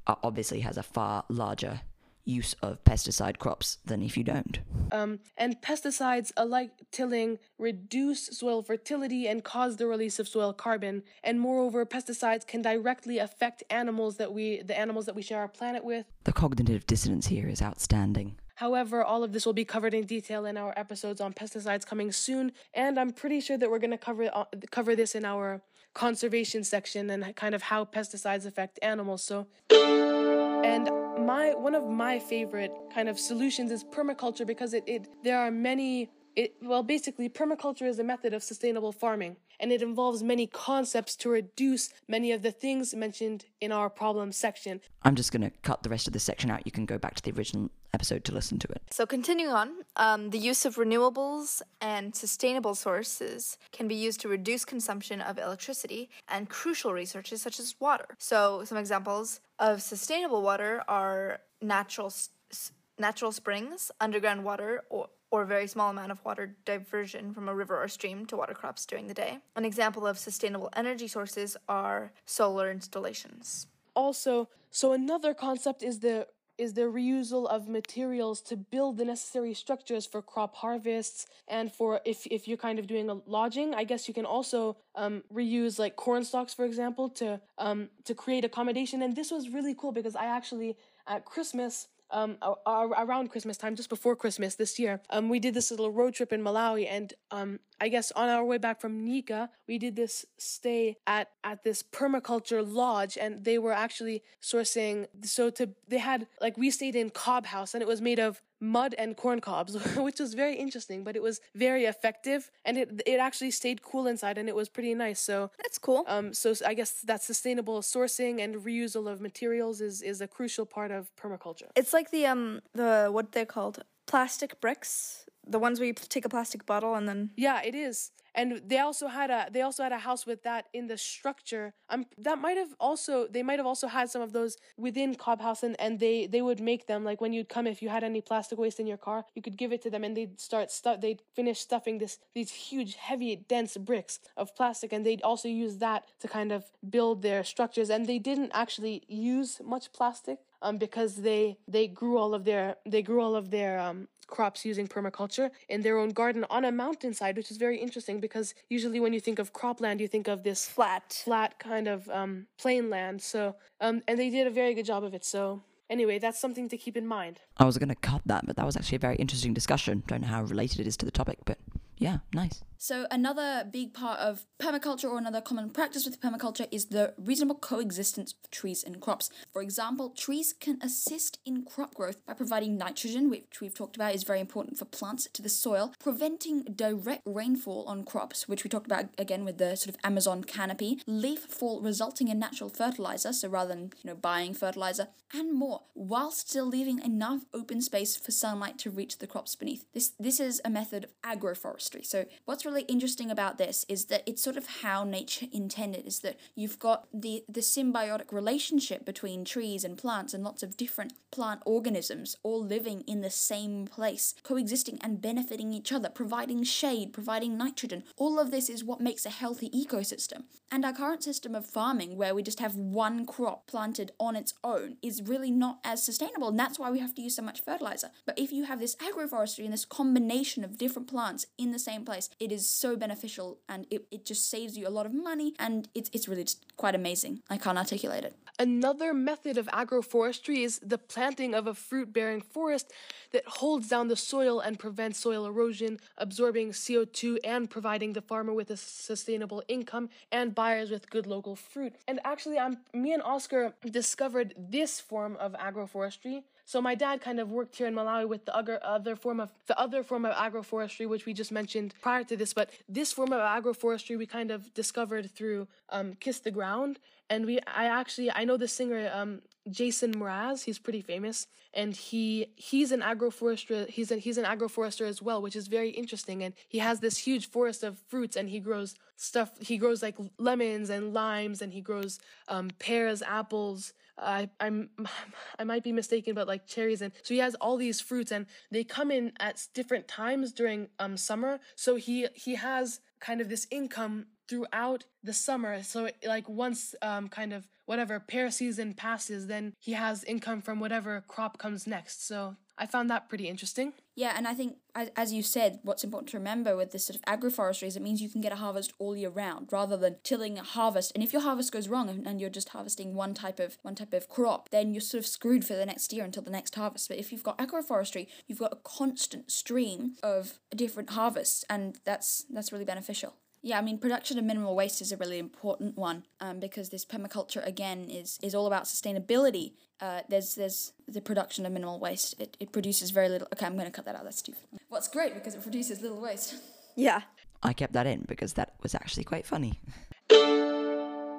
obviously 0.07 0.61
has 0.61 0.77
a 0.77 0.83
far 0.83 1.25
larger 1.29 1.81
use 2.25 2.55
of 2.63 2.83
pesticide 2.85 3.39
crops 3.39 3.79
than 3.85 4.03
if 4.03 4.17
you 4.17 4.25
don't. 4.25 4.61
Um, 4.93 5.21
and 5.37 5.61
pesticides, 5.61 6.31
alike 6.37 6.71
tilling, 6.91 7.39
reduce 7.59 8.39
soil 8.39 8.63
fertility 8.63 9.27
and 9.27 9.43
cause 9.43 9.77
the 9.77 9.87
release 9.87 10.19
of 10.19 10.29
soil 10.29 10.53
carbon. 10.53 11.03
And 11.25 11.41
moreover, 11.41 11.85
pesticides 11.85 12.47
can 12.47 12.63
directly 12.63 13.19
affect 13.19 13.63
animals 13.71 14.17
that 14.19 14.33
we, 14.33 14.63
the 14.63 14.79
animals 14.79 15.07
that 15.07 15.15
we 15.15 15.23
share 15.23 15.41
our 15.41 15.49
planet 15.49 15.85
with. 15.85 16.07
The 16.25 16.33
cognitive 16.33 16.87
dissonance 16.87 17.27
here 17.27 17.49
is 17.49 17.61
outstanding. 17.61 18.37
However, 18.57 19.03
all 19.03 19.25
of 19.25 19.33
this 19.33 19.45
will 19.45 19.55
be 19.55 19.65
covered 19.65 19.95
in 19.95 20.05
detail 20.05 20.47
in 20.47 20.57
our 20.57 20.73
episodes 20.77 21.21
on 21.21 21.33
pesticides 21.33 21.85
coming 21.85 22.13
soon, 22.13 22.53
and 22.75 23.01
I'm 23.01 23.11
pretty 23.11 23.41
sure 23.41 23.59
that 23.59 23.71
we're 23.71 23.81
going 23.81 23.91
to 23.91 23.99
cover 23.99 24.31
uh, 24.33 24.45
cover 24.71 24.95
this 24.95 25.17
in 25.17 25.25
our 25.25 25.63
conservation 25.95 26.65
section 26.65 27.11
and 27.11 27.35
kind 27.37 27.55
of 27.55 27.63
how 27.63 27.85
pesticides 27.85 28.47
affect 28.47 28.79
animals. 28.83 29.23
So, 29.25 29.47
and 29.71 30.89
my 31.27 31.53
one 31.55 31.75
of 31.75 31.85
my 31.89 32.19
favorite 32.19 32.73
kind 32.95 33.09
of 33.09 33.19
solutions 33.19 33.71
is 33.71 33.85
permaculture 33.85 34.47
because 34.47 34.75
it, 34.75 34.85
it 34.87 35.09
there 35.23 35.39
are 35.39 35.51
many 35.51 36.11
it 36.37 36.55
well 36.63 36.83
basically 36.83 37.29
permaculture 37.29 37.87
is 37.87 37.99
a 37.99 38.05
method 38.05 38.33
of 38.35 38.43
sustainable 38.43 38.93
farming 38.93 39.37
and 39.61 39.71
it 39.71 39.81
involves 39.81 40.23
many 40.23 40.47
concepts 40.47 41.15
to 41.17 41.29
reduce 41.29 41.91
many 42.09 42.33
of 42.33 42.43
the 42.43 42.51
things 42.51 42.95
mentioned 42.95 43.45
in 43.61 43.71
our 43.71 43.89
problem 43.89 44.33
section. 44.33 44.81
I'm 45.05 45.15
just 45.15 45.31
going 45.31 45.43
to 45.43 45.51
cut 45.63 45.85
the 45.85 45.89
rest 45.89 46.09
of 46.09 46.13
this 46.13 46.25
section 46.25 46.51
out. 46.51 46.67
You 46.67 46.73
can 46.73 46.85
go 46.85 46.99
back 46.99 47.15
to 47.15 47.23
the 47.23 47.31
original 47.31 47.71
episode 47.95 48.25
to 48.25 48.33
listen 48.33 48.59
to 48.59 48.69
it. 48.69 48.83
So, 48.91 49.07
continuing 49.07 49.53
on, 49.53 49.71
um, 49.97 50.31
the 50.31 50.39
use 50.39 50.65
of 50.65 50.77
renewables 50.77 51.63
and 51.81 52.15
sustainable 52.15 52.75
sources 52.75 53.57
can 53.71 53.87
be 53.87 53.95
used 53.95 54.21
to 54.23 54.29
reduce 54.29 54.65
consumption 54.65 55.21
of 55.21 55.39
electricity 55.39 56.11
and 56.29 56.49
crucial 56.49 56.93
resources 56.93 57.41
such 57.41 57.61
as 57.61 57.77
water. 57.79 58.07
So, 58.19 58.65
some 58.65 58.79
examples 58.79 59.41
of 59.59 59.81
sustainable 59.83 60.43
water 60.43 60.83
are 60.89 61.41
natural. 61.61 62.09
S- 62.09 62.73
natural 62.99 63.33
springs, 63.33 63.91
underground 64.01 64.45
water, 64.45 64.83
or, 64.91 65.09
or 65.33 65.43
a 65.43 65.47
very 65.47 65.67
small 65.67 65.91
amount 65.91 66.13
of 66.13 66.23
water 66.25 66.55
diversion 66.65 67.33
from 67.33 67.49
a 67.49 67.55
river 67.55 67.83
or 67.83 67.89
stream 67.89 68.27
to 68.27 68.37
water 68.37 68.53
crops 68.53 68.85
during 68.87 69.09
the 69.09 69.15
day. 69.15 69.39
An 69.57 69.65
example 69.65 70.07
of 70.07 70.19
sustainable 70.19 70.69
energy 70.77 71.09
sources 71.09 71.57
are 71.69 72.13
solar 72.27 72.71
installations. 72.71 73.67
Also, 73.97 74.49
so 74.71 74.93
another 74.93 75.35
concept 75.35 75.83
is 75.83 76.01
the 76.01 76.29
is 76.59 76.75
the 76.75 76.83
reusal 76.83 77.49
of 77.49 77.67
materials 77.67 78.41
to 78.43 78.57
build 78.57 78.99
the 78.99 79.05
necessary 79.07 79.55
structures 79.55 80.05
for 80.05 80.21
crop 80.21 80.55
harvests 80.55 81.27
and 81.49 81.73
for 81.73 82.01
if, 82.05 82.27
if 82.27 82.47
you're 82.47 82.59
kind 82.59 82.79
of 82.79 82.87
doing 82.87 83.09
a 83.09 83.15
lodging 83.27 83.75
i 83.75 83.85
guess 83.85 84.07
you 84.07 84.13
can 84.13 84.27
also 84.27 84.77
um, 84.95 85.25
reuse 85.33 85.79
like 85.79 85.97
corn 85.97 86.23
stalks 86.23 86.53
for 86.53 86.67
example 86.67 87.09
to 87.09 87.41
um, 87.57 87.89
to 88.05 88.15
create 88.15 88.45
accommodation 88.45 89.01
and 89.01 89.17
this 89.17 89.31
was 89.31 89.49
really 89.49 89.75
cool 89.75 89.93
because 89.93 90.15
i 90.15 90.27
actually 90.27 90.77
at 91.07 91.25
christmas 91.25 91.89
um, 92.13 92.37
around 92.67 93.31
Christmas 93.31 93.57
time, 93.57 93.75
just 93.75 93.89
before 93.89 94.15
Christmas 94.15 94.55
this 94.55 94.79
year, 94.79 95.01
um, 95.11 95.29
we 95.29 95.39
did 95.39 95.55
this 95.55 95.71
little 95.71 95.91
road 95.91 96.15
trip 96.15 96.33
in 96.33 96.43
Malawi, 96.43 96.87
and 96.89 97.15
um, 97.31 97.59
I 97.81 97.89
guess 97.89 98.13
on 98.13 98.29
our 98.29 98.45
way 98.45 98.59
back 98.59 98.81
from 98.81 99.07
Nyika, 99.07 99.49
we 99.67 99.79
did 99.79 99.97
this 99.97 100.25
stay 100.39 100.97
at 101.07 101.31
at 101.43 101.65
this 101.65 101.83
permaculture 101.83 102.63
lodge, 102.65 103.17
and 103.17 103.45
they 103.45 103.59
were 103.59 103.73
actually 103.73 104.23
sourcing. 104.41 105.07
So 105.23 105.51
to 105.51 105.71
they 105.89 105.99
had 105.99 106.27
like 106.41 106.57
we 106.57 106.71
stayed 106.71 106.95
in 106.95 107.11
cob 107.11 107.47
house, 107.47 107.75
and 107.75 107.83
it 107.83 107.89
was 107.89 108.01
made 108.01 108.19
of 108.19 108.43
mud 108.63 108.95
and 108.97 109.17
corn 109.17 109.41
cobs, 109.41 109.75
which 109.97 110.21
was 110.21 110.35
very 110.35 110.55
interesting, 110.55 111.05
but 111.05 111.17
it 111.17 111.23
was 111.23 111.41
very 111.55 111.85
effective 111.85 112.51
and 112.65 112.79
it 112.79 113.03
it 113.05 113.19
actually 113.19 113.51
stayed 113.51 113.83
cool 113.83 114.07
inside 114.07 114.39
and 114.39 114.49
it 114.49 114.55
was 114.55 114.69
pretty 114.69 114.95
nice. 114.95 115.21
So 115.21 115.51
That's 115.59 115.79
cool. 115.79 116.05
um, 116.07 116.33
so 116.33 116.55
I 116.65 116.75
guess 116.75 116.93
that 117.03 117.23
sustainable 117.23 117.81
sourcing 117.81 118.41
and 118.41 118.57
reusal 118.65 119.09
of 119.09 119.21
materials 119.21 119.81
is 119.81 120.01
is 120.01 120.21
a 120.21 120.29
crucial 120.29 120.65
part 120.65 120.91
of 120.91 121.11
permaculture. 121.17 121.69
It's 121.77 121.93
like 121.93 122.11
the 122.11 122.25
um 122.27 122.61
the 122.75 123.09
what 123.11 123.33
they're 123.33 123.53
called 123.57 123.83
plastic 124.07 124.61
bricks, 124.61 125.27
the 125.47 125.59
ones 125.59 125.79
where 125.79 125.87
you 125.87 125.95
take 125.95 126.25
a 126.25 126.29
plastic 126.29 126.67
bottle 126.67 126.95
and 126.95 127.09
then 127.09 127.31
Yeah, 127.37 127.63
it 127.63 127.75
is. 127.75 128.13
And 128.35 128.63
they 128.67 128.79
also 128.79 129.09
had 129.09 129.31
a 129.31 129.49
they 129.51 129.61
also 129.61 129.83
had 129.83 129.93
a 129.93 129.99
house 129.99 130.25
with 130.27 130.43
that 130.43 130.67
in 130.73 130.87
the 130.87 130.97
structure. 130.97 131.75
Um, 131.91 132.07
that 132.17 132.39
might 132.39 132.57
have 132.57 132.75
also 132.81 133.27
they 133.27 133.43
might 133.43 133.59
have 133.59 133.67
also 133.67 133.89
had 133.89 134.11
some 134.11 134.23
of 134.23 134.33
those 134.33 134.57
within 134.79 135.15
Cob 135.15 135.41
House, 135.41 135.63
and, 135.63 135.79
and 135.79 136.01
they 136.01 136.27
they 136.27 136.41
would 136.41 136.61
make 136.61 136.87
them 136.87 137.05
like 137.05 137.21
when 137.21 137.33
you'd 137.33 137.49
come 137.49 137.67
if 137.67 137.83
you 137.83 137.91
had 137.91 138.05
any 138.05 138.21
plastic 138.23 138.59
waste 138.59 138.81
in 138.81 138.87
your 138.87 138.97
car, 138.97 139.27
you 139.35 139.43
could 139.43 139.59
give 139.59 139.73
it 139.73 139.83
to 139.83 139.91
them, 139.91 140.03
and 140.05 140.17
they'd 140.17 140.41
start 140.41 140.71
stuff. 140.71 141.01
They'd 141.01 141.23
finish 141.35 141.61
stuffing 141.61 141.99
this 141.99 142.19
these 142.35 142.51
huge, 142.51 142.95
heavy, 142.95 143.37
dense 143.37 143.77
bricks 143.77 144.19
of 144.37 144.55
plastic, 144.57 144.93
and 144.93 145.05
they'd 145.05 145.23
also 145.23 145.49
use 145.49 145.77
that 145.79 146.07
to 146.21 146.29
kind 146.29 146.53
of 146.53 146.65
build 146.89 147.21
their 147.21 147.45
structures. 147.45 147.91
And 147.91 148.07
they 148.07 148.19
didn't 148.19 148.53
actually 148.55 149.03
use 149.09 149.61
much 149.63 149.93
plastic 149.93 150.39
um, 150.63 150.79
because 150.79 151.17
they 151.17 151.59
they 151.69 151.87
grew 151.87 152.17
all 152.17 152.35
of 152.35 152.45
their 152.45 152.77
they 152.87 153.03
grew 153.03 153.21
all 153.21 153.37
of 153.37 153.51
their 153.51 153.79
um, 153.79 154.09
crops 154.27 154.65
using 154.65 154.87
permaculture 154.89 155.51
in 155.69 155.83
their 155.83 155.99
own 155.99 156.11
garden 156.11 156.47
on 156.49 156.65
a 156.65 156.73
mountainside, 156.73 157.37
which 157.37 157.51
is 157.51 157.59
very 157.59 157.79
interesting 157.79 158.21
because 158.21 158.55
usually 158.71 159.01
when 159.01 159.13
you 159.13 159.21
think 159.21 159.39
of 159.39 159.53
cropland, 159.53 160.01
you 160.01 160.09
think 160.09 160.29
of 160.29 160.43
this 160.43 160.67
flat. 160.67 161.21
flat 161.25 161.59
kind 161.59 161.87
of 161.87 162.09
um, 162.09 162.47
plain 162.59 162.89
land. 162.89 163.21
So 163.21 163.57
um, 163.81 164.03
and 164.09 164.19
they 164.19 164.31
did 164.31 164.47
a 164.47 164.51
very 164.51 164.75
good 164.75 164.87
job 164.87 165.05
of 165.05 165.13
it. 165.15 165.25
So 165.25 165.63
anyway, 165.91 166.19
that's 166.19 166.41
something 166.41 166.69
to 166.71 166.77
keep 166.77 166.97
in 166.97 167.07
mind. 167.07 167.41
I 167.59 167.65
was 167.65 167.77
going 167.79 167.91
to 167.91 167.95
cut 167.95 168.23
that, 168.27 168.47
but 168.47 168.57
that 168.57 168.65
was 168.65 168.77
actually 168.77 168.97
a 168.97 169.01
very 169.01 169.17
interesting 169.17 169.53
discussion. 169.53 170.03
Don't 170.07 170.23
know 170.23 170.29
how 170.29 170.43
related 170.43 170.81
it 170.81 170.87
is 170.87 170.97
to 170.99 171.05
the 171.05 171.13
topic, 171.13 171.39
but 171.45 171.59
yeah, 171.99 172.19
nice. 172.33 172.63
So, 172.83 173.07
another 173.13 173.65
big 173.71 173.95
part 173.95 174.19
of 174.19 174.45
permaculture 174.61 175.09
or 175.09 175.17
another 175.17 175.41
common 175.41 175.71
practice 175.71 176.05
with 176.05 176.21
permaculture 176.21 176.67
is 176.73 176.87
the 176.87 177.15
reasonable 177.17 177.55
coexistence 177.55 178.35
of 178.43 178.51
trees 178.51 178.83
and 178.83 179.01
crops. 179.01 179.31
For 179.53 179.63
example, 179.63 180.11
trees 180.11 180.53
can 180.53 180.81
assist 180.83 181.39
in 181.47 181.63
crop 181.65 181.95
growth 181.95 182.27
by 182.27 182.35
providing 182.35 182.77
nitrogen, 182.77 183.31
which 183.31 183.61
we've 183.61 183.73
talked 183.73 183.95
about 183.95 184.17
is 184.17 184.25
very 184.25 184.41
important 184.41 184.79
for 184.79 184.85
plants, 184.85 185.29
to 185.33 185.43
the 185.43 185.49
soil, 185.49 185.95
preventing 186.01 186.65
direct 186.65 187.23
rainfall 187.25 187.85
on 187.87 188.03
crops, 188.03 188.49
which 188.49 188.65
we 188.65 188.69
talked 188.69 188.87
about 188.87 189.11
again 189.17 189.45
with 189.45 189.59
the 189.59 189.77
sort 189.77 189.95
of 189.95 190.01
Amazon 190.03 190.43
canopy, 190.43 191.01
leaf 191.07 191.45
fall 191.45 191.81
resulting 191.81 192.27
in 192.27 192.41
natural 192.41 192.69
fertilizer, 192.69 193.33
so 193.33 193.47
rather 193.47 193.69
than 193.69 193.93
you 194.03 194.11
know 194.11 194.17
buying 194.17 194.55
fertilizer, 194.55 195.07
and 195.33 195.55
more, 195.55 195.83
while 195.95 196.33
still 196.33 196.67
leaving 196.67 197.01
enough 197.01 197.45
open 197.55 197.81
space 197.81 198.17
for 198.17 198.33
sunlight 198.33 198.77
to 198.79 198.91
reach 198.91 199.19
the 199.19 199.29
crops 199.29 199.55
beneath. 199.55 199.85
This 199.95 200.15
this 200.19 200.41
is 200.41 200.61
a 200.65 200.71
method 200.71 201.05
of 201.05 201.23
agroforestry. 201.23 202.05
So 202.05 202.25
what's 202.45 202.65
really 202.65 202.72
interesting 202.83 203.31
about 203.31 203.59
this 203.59 203.85
is 203.89 204.07
that 204.07 204.23
it's 204.27 204.43
sort 204.43 204.57
of 204.57 204.67
how 204.83 205.05
nature 205.05 205.47
intended 205.53 206.07
is 206.07 206.21
that 206.21 206.39
you've 206.55 206.79
got 206.79 207.07
the 207.13 207.45
the 207.49 207.61
symbiotic 207.61 208.33
relationship 208.33 209.05
between 209.05 209.45
trees 209.45 209.85
and 209.85 209.99
plants 209.99 210.35
and 210.35 210.43
lots 210.43 210.63
of 210.63 210.77
different 210.77 211.13
plant 211.31 211.63
organisms 211.65 212.37
all 212.43 212.63
living 212.63 213.03
in 213.03 213.21
the 213.21 213.31
same 213.31 213.87
place, 213.87 214.35
coexisting 214.43 214.99
and 215.01 215.23
benefiting 215.23 215.73
each 215.73 215.93
other, 215.93 216.09
providing 216.09 216.63
shade, 216.63 217.13
providing 217.13 217.57
nitrogen. 217.57 218.05
All 218.17 218.39
of 218.39 218.51
this 218.51 218.69
is 218.69 218.85
what 218.85 219.01
makes 219.01 219.25
a 219.25 219.31
healthy 219.31 219.71
ecosystem. 219.71 220.45
And 220.71 220.85
our 220.85 220.93
current 220.93 221.23
system 221.23 221.55
of 221.55 221.67
farming 221.67 222.17
where 222.17 222.35
we 222.35 222.43
just 222.43 222.61
have 222.61 222.75
one 222.77 223.27
crop 223.27 223.67
planted 223.67 224.13
on 224.19 224.37
its 224.37 224.55
own 224.65 224.97
is 225.03 225.23
really 225.23 225.51
not 225.51 225.81
as 225.85 226.03
sustainable 226.03 226.49
and 226.49 226.59
that's 226.59 226.79
why 226.79 226.91
we 226.91 227.01
have 227.01 227.15
to 227.15 227.23
use 227.23 227.37
so 227.37 227.43
much 227.43 227.61
fertilizer. 227.61 228.11
But 228.27 228.39
if 228.39 228.53
you 228.53 228.65
have 228.65 228.81
this 228.81 228.97
agroforestry 228.97 229.65
and 229.65 229.73
this 229.73 229.85
combination 229.85 230.65
of 230.65 230.79
different 230.79 231.09
plants 231.09 231.47
in 231.59 231.73
the 231.73 231.79
same 231.79 232.05
place, 232.05 232.31
it 232.39 232.53
is 232.53 232.62
so 232.69 232.97
beneficial 232.97 233.59
and 233.69 233.87
it, 233.91 234.07
it 234.11 234.25
just 234.25 234.49
saves 234.51 234.77
you 234.77 234.87
a 234.87 234.91
lot 234.91 235.07
of 235.07 235.15
money 235.15 235.55
and 235.59 235.89
it's, 235.95 236.11
it's 236.13 236.29
really 236.29 236.47
quite 236.77 236.95
amazing. 236.95 237.43
I 237.51 237.57
can't 237.57 237.79
articulate 237.79 238.25
it. 238.25 238.35
Another 238.59 239.15
method 239.15 239.57
of 239.57 239.67
agroforestry 239.69 240.59
is 240.59 240.79
the 240.81 240.99
planting 240.99 241.55
of 241.55 241.67
a 241.67 241.75
fruit 241.75 242.13
bearing 242.13 242.41
forest 242.41 242.93
that 243.33 243.47
holds 243.47 243.89
down 243.89 244.09
the 244.09 244.17
soil 244.17 244.61
and 244.61 244.79
prevents 244.79 245.19
soil 245.19 245.47
erosion, 245.47 245.99
absorbing 246.19 246.71
CO2 246.71 247.39
and 247.45 247.71
providing 247.71 248.13
the 248.13 248.21
farmer 248.21 248.53
with 248.53 248.71
a 248.71 248.77
sustainable 248.77 249.63
income 249.69 250.11
and 250.31 250.55
buyers 250.55 250.91
with 250.91 251.09
good 251.11 251.27
local 251.27 251.57
fruit. 251.57 251.95
And 252.07 252.21
actually, 252.25 252.59
I'm, 252.59 252.79
me 252.93 253.13
and 253.15 253.23
Oscar 253.23 253.75
discovered 253.91 254.55
this 254.57 255.01
form 255.01 255.37
of 255.41 255.55
agroforestry. 255.55 256.43
So 256.73 256.81
my 256.81 256.95
dad 256.95 257.21
kind 257.21 257.39
of 257.39 257.51
worked 257.51 257.77
here 257.77 257.87
in 257.87 257.95
Malawi 257.95 258.27
with 258.27 258.47
the 258.47 258.57
other 258.57 259.15
form 259.15 259.41
of 259.41 259.53
the 259.67 259.79
other 259.79 260.03
form 260.03 260.25
of 260.25 260.35
agroforestry, 260.35 261.07
which 261.07 261.27
we 261.27 261.35
just 261.35 261.53
mentioned 261.53 261.93
prior 262.01 262.25
to 262.25 262.35
this. 262.35 262.55
But 262.55 262.71
this 262.89 263.13
form 263.13 263.31
of 263.35 263.41
agroforestry 263.41 264.17
we 264.17 264.25
kind 264.25 264.51
of 264.51 264.73
discovered 264.73 265.31
through 265.31 265.69
um, 265.91 266.15
Kiss 266.15 266.39
the 266.41 266.51
Ground, 266.51 266.99
and 267.29 267.45
we 267.45 267.61
I 267.67 267.85
actually 268.01 268.31
I 268.31 268.45
know 268.47 268.57
the 268.57 268.69
singer 268.69 269.11
um, 269.13 269.43
Jason 269.71 270.15
Mraz. 270.15 270.65
He's 270.65 270.79
pretty 270.79 271.03
famous, 271.03 271.47
and 271.75 271.95
he 271.95 272.47
he's 272.57 272.91
an 272.91 273.03
agroforester. 273.03 273.87
He's 273.87 274.11
a, 274.11 274.17
he's 274.17 274.39
an 274.39 274.47
agroforester 274.47 275.07
as 275.07 275.21
well, 275.21 275.43
which 275.43 275.57
is 275.57 275.67
very 275.69 275.91
interesting. 275.91 276.43
And 276.43 276.55
he 276.71 276.79
has 276.79 277.01
this 277.01 277.19
huge 277.19 277.51
forest 277.51 277.85
of 277.85 277.99
fruits, 278.09 278.35
and 278.35 278.49
he 278.49 278.61
grows 278.61 278.95
stuff. 279.17 279.51
He 279.61 279.77
grows 279.77 280.03
like 280.03 280.17
lemons 280.39 280.89
and 280.89 281.13
limes, 281.13 281.61
and 281.61 281.71
he 281.75 281.83
grows 281.83 282.19
um, 282.49 282.71
pears, 282.79 283.21
apples. 283.21 283.93
I 284.19 284.49
I'm 284.61 284.91
I 285.59 285.65
might 285.65 285.83
be 285.83 285.93
mistaken, 285.93 286.35
but 286.35 286.49
like 286.49 286.67
cherries 286.67 287.03
and 287.03 287.13
so 287.23 287.35
he 287.35 287.41
has 287.41 287.55
all 287.57 287.77
these 287.77 288.01
fruits 288.01 288.33
and 288.33 288.47
they 288.71 288.85
come 288.85 289.11
in 289.11 289.33
at 289.41 289.67
different 289.75 290.09
times 290.09 290.53
during 290.53 290.89
um 290.99 291.17
summer. 291.17 291.61
So 291.77 291.97
he 291.97 292.29
he 292.35 292.55
has 292.57 293.01
kind 293.21 293.41
of 293.41 293.49
this 293.49 293.67
income 293.71 294.27
throughout 294.49 295.05
the 295.23 295.33
summer. 295.33 295.83
So 295.83 296.11
like 296.27 296.49
once 296.49 296.95
um 297.03 297.29
kind 297.29 297.53
of 297.53 297.69
whatever 297.87 298.21
pear 298.21 298.51
season 298.51 298.95
passes, 298.95 299.47
then 299.47 299.75
he 299.79 299.93
has 299.93 300.25
income 300.25 300.63
from 300.63 300.81
whatever 300.81 301.23
crop 301.27 301.59
comes 301.59 301.87
next. 301.87 302.27
So 302.27 302.57
I 302.79 302.87
found 302.87 303.11
that 303.11 303.29
pretty 303.29 303.49
interesting. 303.49 303.93
Yeah, 304.15 304.35
and 304.37 304.47
I 304.47 304.53
think, 304.53 304.77
as, 304.95 305.11
as 305.17 305.33
you 305.33 305.43
said, 305.43 305.79
what's 305.83 306.05
important 306.05 306.29
to 306.31 306.37
remember 306.37 306.77
with 306.77 306.93
this 306.93 307.07
sort 307.07 307.17
of 307.17 307.23
agroforestry 307.23 307.87
is 307.87 307.97
it 307.97 308.03
means 308.03 308.21
you 308.21 308.29
can 308.29 308.43
get 308.43 308.53
a 308.53 308.57
harvest 308.57 308.93
all 308.99 309.17
year 309.17 309.31
round 309.31 309.69
rather 309.73 309.97
than 309.97 310.17
tilling 310.23 310.59
a 310.59 310.63
harvest. 310.63 311.13
And 311.15 311.25
if 311.25 311.33
your 311.33 311.41
harvest 311.43 311.73
goes 311.73 311.89
wrong 311.89 312.11
and, 312.11 312.27
and 312.27 312.41
you're 312.41 312.51
just 312.51 312.71
harvesting 312.71 313.15
one 313.15 313.33
type 313.33 313.59
of 313.59 313.79
one 313.83 313.95
type 313.95 314.13
of 314.13 314.29
crop, 314.29 314.69
then 314.69 314.93
you're 314.93 315.01
sort 315.01 315.21
of 315.21 315.27
screwed 315.27 315.65
for 315.65 315.75
the 315.75 315.87
next 315.87 316.13
year 316.13 316.25
until 316.25 316.43
the 316.43 316.51
next 316.51 316.75
harvest. 316.75 317.09
But 317.09 317.19
if 317.19 317.33
you've 317.33 317.43
got 317.43 317.59
agroforestry, 317.59 318.27
you've 318.47 318.59
got 318.59 318.73
a 318.73 318.77
constant 318.77 319.51
stream 319.51 320.13
of 320.23 320.59
different 320.77 321.11
harvests, 321.11 321.65
and 321.71 321.99
that's 322.05 322.45
that's 322.51 322.71
really 322.71 322.85
beneficial. 322.85 323.37
Yeah, 323.65 323.79
I 323.79 323.81
mean, 323.81 323.99
production 323.99 324.39
of 324.39 324.45
minimal 324.45 324.75
waste 324.75 325.01
is 325.01 325.13
a 325.13 325.17
really 325.17 325.39
important 325.39 325.97
one 325.97 326.25
um, 326.41 326.59
because 326.59 326.89
this 326.89 327.05
permaculture 327.05 327.65
again 327.65 328.11
is 328.11 328.39
is 328.43 328.55
all 328.57 328.67
about 328.67 328.85
sustainability. 328.85 329.75
Uh, 330.01 330.23
there's 330.29 330.57
there's 330.57 330.93
the 331.07 331.21
production 331.21 331.65
of 331.65 331.73
minimal 331.73 332.01
waste. 332.01 332.35
It, 332.41 332.57
it 332.59 332.73
produces 332.73 333.11
very 333.11 333.29
little. 333.29 333.47
Okay, 333.53 333.65
I'm 333.65 333.75
going 333.75 333.87
to 333.87 333.93
cut 333.93 334.05
that 334.07 334.17
out. 334.17 334.25
That's 334.25 334.39
stupid. 334.39 334.63
What's 334.89 335.07
great 335.07 335.35
because 335.35 335.55
it 335.55 335.63
produces 335.63 336.03
little 336.03 336.21
waste. 336.21 336.57
Yeah. 336.97 337.23
I 337.63 337.73
kept 337.73 337.93
that 337.93 338.07
in 338.07 338.25
because 338.27 338.55
that 338.55 338.75
was 338.83 338.95
actually 338.95 339.23
quite 339.23 339.47
funny. 339.47 339.81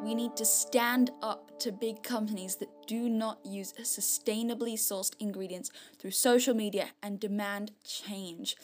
We 0.03 0.15
need 0.15 0.35
to 0.37 0.45
stand 0.45 1.11
up 1.21 1.59
to 1.59 1.71
big 1.71 2.03
companies 2.03 2.57
that 2.57 2.69
do 2.87 3.09
not 3.09 3.39
use 3.45 3.73
sustainably 3.81 4.73
sourced 4.73 5.13
ingredients 5.19 5.69
through 5.99 6.11
social 6.11 6.53
media 6.53 6.87
and 7.01 7.19
demand 7.19 7.71
change. 7.85 8.55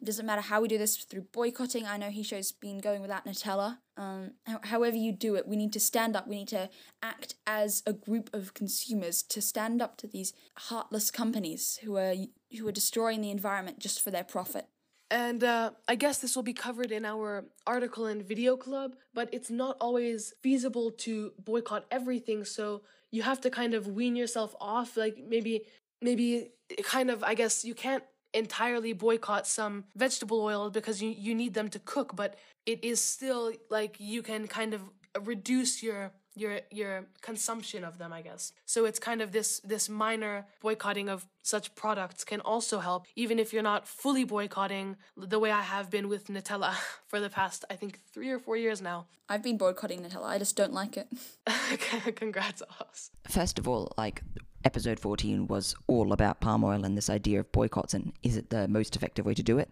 It 0.00 0.04
doesn't 0.04 0.26
matter 0.26 0.42
how 0.42 0.60
we 0.60 0.68
do 0.68 0.76
this 0.76 0.96
through 0.96 1.26
boycotting. 1.32 1.86
I 1.86 1.96
know 1.96 2.10
he 2.10 2.22
show's 2.22 2.52
been 2.52 2.78
going 2.78 3.00
without 3.00 3.24
Nutella. 3.24 3.78
Um, 3.96 4.32
ho- 4.46 4.60
however 4.62 4.96
you 4.96 5.12
do 5.12 5.36
it, 5.36 5.48
we 5.48 5.56
need 5.56 5.72
to 5.72 5.80
stand 5.80 6.14
up. 6.16 6.28
We 6.28 6.36
need 6.36 6.48
to 6.48 6.68
act 7.02 7.34
as 7.46 7.82
a 7.86 7.94
group 7.94 8.28
of 8.34 8.52
consumers 8.52 9.22
to 9.22 9.40
stand 9.40 9.80
up 9.80 9.96
to 9.98 10.06
these 10.06 10.34
heartless 10.56 11.10
companies 11.10 11.78
who 11.82 11.96
are 11.96 12.14
who 12.58 12.68
are 12.68 12.72
destroying 12.72 13.22
the 13.22 13.30
environment 13.30 13.78
just 13.78 14.02
for 14.02 14.10
their 14.10 14.24
profit. 14.24 14.68
And 15.10 15.44
uh, 15.44 15.70
I 15.88 15.94
guess 15.94 16.18
this 16.18 16.34
will 16.34 16.42
be 16.42 16.52
covered 16.52 16.90
in 16.90 17.04
our 17.04 17.46
article 17.66 18.06
and 18.06 18.22
video 18.22 18.56
club, 18.56 18.96
but 19.14 19.28
it's 19.32 19.50
not 19.50 19.76
always 19.80 20.34
feasible 20.42 20.90
to 20.90 21.32
boycott 21.38 21.86
everything. 21.90 22.44
So 22.44 22.82
you 23.12 23.22
have 23.22 23.40
to 23.42 23.50
kind 23.50 23.72
of 23.72 23.86
wean 23.86 24.16
yourself 24.16 24.54
off. 24.60 24.96
Like 24.96 25.18
maybe, 25.28 25.66
maybe 26.02 26.50
kind 26.82 27.10
of, 27.10 27.22
I 27.22 27.34
guess 27.34 27.64
you 27.64 27.74
can't 27.74 28.02
entirely 28.36 28.92
boycott 28.92 29.46
some 29.46 29.84
vegetable 29.96 30.40
oil 30.42 30.70
because 30.70 31.02
you, 31.02 31.10
you 31.16 31.34
need 31.34 31.54
them 31.54 31.68
to 31.70 31.78
cook, 31.78 32.14
but 32.14 32.36
it 32.66 32.84
is 32.84 33.00
still 33.00 33.52
like 33.70 33.96
you 33.98 34.22
can 34.22 34.46
kind 34.46 34.74
of 34.74 34.82
reduce 35.22 35.82
your 35.82 36.12
your 36.38 36.60
your 36.70 37.06
consumption 37.22 37.82
of 37.82 37.96
them 37.96 38.12
i 38.12 38.20
guess 38.20 38.52
so 38.66 38.84
it's 38.84 38.98
kind 38.98 39.22
of 39.22 39.32
this 39.32 39.60
this 39.60 39.88
minor 39.88 40.44
boycotting 40.60 41.08
of 41.08 41.26
such 41.42 41.74
products 41.74 42.24
can 42.24 42.40
also 42.42 42.78
help 42.78 43.06
even 43.16 43.38
if 43.38 43.54
you're 43.54 43.62
not 43.62 43.88
fully 43.88 44.22
boycotting 44.22 44.96
the 45.16 45.38
way 45.38 45.50
i 45.50 45.62
have 45.62 45.90
been 45.90 46.08
with 46.08 46.26
nutella 46.26 46.74
for 47.06 47.20
the 47.20 47.30
past 47.30 47.64
i 47.70 47.74
think 47.74 47.98
three 48.12 48.30
or 48.30 48.38
four 48.38 48.56
years 48.56 48.82
now 48.82 49.06
I've 49.28 49.42
been 49.42 49.56
boycotting 49.56 50.02
Nutella. 50.02 50.26
I 50.26 50.38
just 50.38 50.54
don't 50.56 50.72
like 50.72 50.96
it. 50.96 51.08
congrats 52.14 52.62
us 52.80 53.10
First 53.28 53.58
of 53.58 53.66
all, 53.66 53.92
like 53.98 54.22
episode 54.66 54.98
14 54.98 55.46
was 55.46 55.76
all 55.86 56.12
about 56.12 56.40
palm 56.40 56.64
oil 56.64 56.84
and 56.84 56.98
this 56.98 57.08
idea 57.08 57.38
of 57.38 57.50
boycotts 57.52 57.94
and 57.94 58.12
is 58.24 58.36
it 58.36 58.50
the 58.50 58.66
most 58.66 58.96
effective 58.96 59.24
way 59.24 59.32
to 59.32 59.42
do 59.42 59.58
it? 59.58 59.70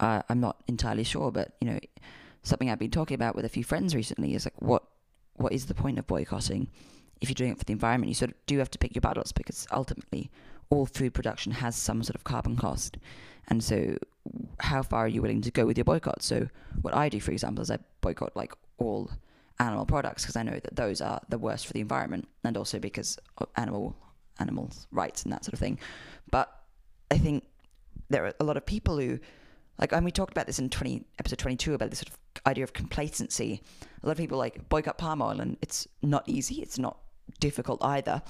Uh, 0.00 0.22
I'm 0.30 0.40
not 0.40 0.62
entirely 0.66 1.04
sure, 1.04 1.30
but 1.30 1.52
you 1.60 1.68
know, 1.68 1.78
something 2.42 2.70
I've 2.70 2.78
been 2.78 2.90
talking 2.90 3.14
about 3.14 3.36
with 3.36 3.44
a 3.44 3.50
few 3.50 3.62
friends 3.62 3.94
recently 3.94 4.34
is 4.34 4.46
like, 4.46 4.60
what 4.60 4.82
what 5.34 5.52
is 5.52 5.66
the 5.66 5.74
point 5.74 5.98
of 5.98 6.06
boycotting? 6.06 6.70
If 7.20 7.28
you're 7.28 7.34
doing 7.34 7.52
it 7.52 7.58
for 7.58 7.64
the 7.64 7.74
environment, 7.74 8.08
you 8.08 8.14
sort 8.14 8.30
of 8.30 8.36
do 8.46 8.56
have 8.58 8.70
to 8.70 8.78
pick 8.78 8.94
your 8.94 9.02
battles 9.02 9.30
because 9.30 9.66
ultimately, 9.72 10.30
all 10.70 10.86
food 10.86 11.12
production 11.12 11.52
has 11.52 11.76
some 11.76 12.02
sort 12.02 12.14
of 12.14 12.24
carbon 12.24 12.56
cost, 12.56 12.96
and 13.48 13.62
so 13.62 13.98
how 14.60 14.82
far 14.82 15.04
are 15.04 15.08
you 15.08 15.20
willing 15.20 15.42
to 15.42 15.50
go 15.50 15.66
with 15.66 15.76
your 15.76 15.84
boycott? 15.84 16.22
So 16.22 16.48
what 16.80 16.94
I 16.94 17.10
do, 17.10 17.20
for 17.20 17.32
example, 17.32 17.60
is 17.60 17.70
I 17.70 17.78
boycott 18.00 18.34
like 18.34 18.54
all 18.78 19.10
animal 19.58 19.84
products 19.84 20.22
because 20.22 20.36
I 20.36 20.42
know 20.42 20.58
that 20.64 20.76
those 20.76 21.02
are 21.02 21.20
the 21.28 21.38
worst 21.38 21.66
for 21.66 21.74
the 21.74 21.80
environment, 21.80 22.26
and 22.42 22.56
also 22.56 22.78
because 22.78 23.18
animal 23.56 23.96
animals' 24.40 24.86
rights 24.90 25.22
and 25.22 25.32
that 25.32 25.44
sort 25.44 25.52
of 25.52 25.58
thing. 25.58 25.78
But 26.30 26.52
I 27.10 27.18
think 27.18 27.44
there 28.08 28.24
are 28.24 28.32
a 28.40 28.44
lot 28.44 28.56
of 28.56 28.66
people 28.66 28.98
who 28.98 29.18
like 29.78 29.92
and 29.92 30.04
we 30.04 30.10
talked 30.10 30.32
about 30.32 30.46
this 30.46 30.58
in 30.58 30.68
20 30.68 31.04
episode 31.18 31.38
22 31.38 31.74
about 31.74 31.90
this 31.90 32.00
sort 32.00 32.08
of 32.10 32.18
idea 32.46 32.64
of 32.64 32.72
complacency. 32.72 33.62
A 34.02 34.06
lot 34.06 34.12
of 34.12 34.18
people 34.18 34.38
like 34.38 34.68
boycott 34.68 34.98
palm 34.98 35.22
oil 35.22 35.40
and 35.40 35.56
it's 35.62 35.88
not 36.02 36.28
easy 36.28 36.56
it's 36.56 36.78
not 36.78 36.98
difficult 37.38 37.82
either. 37.82 38.22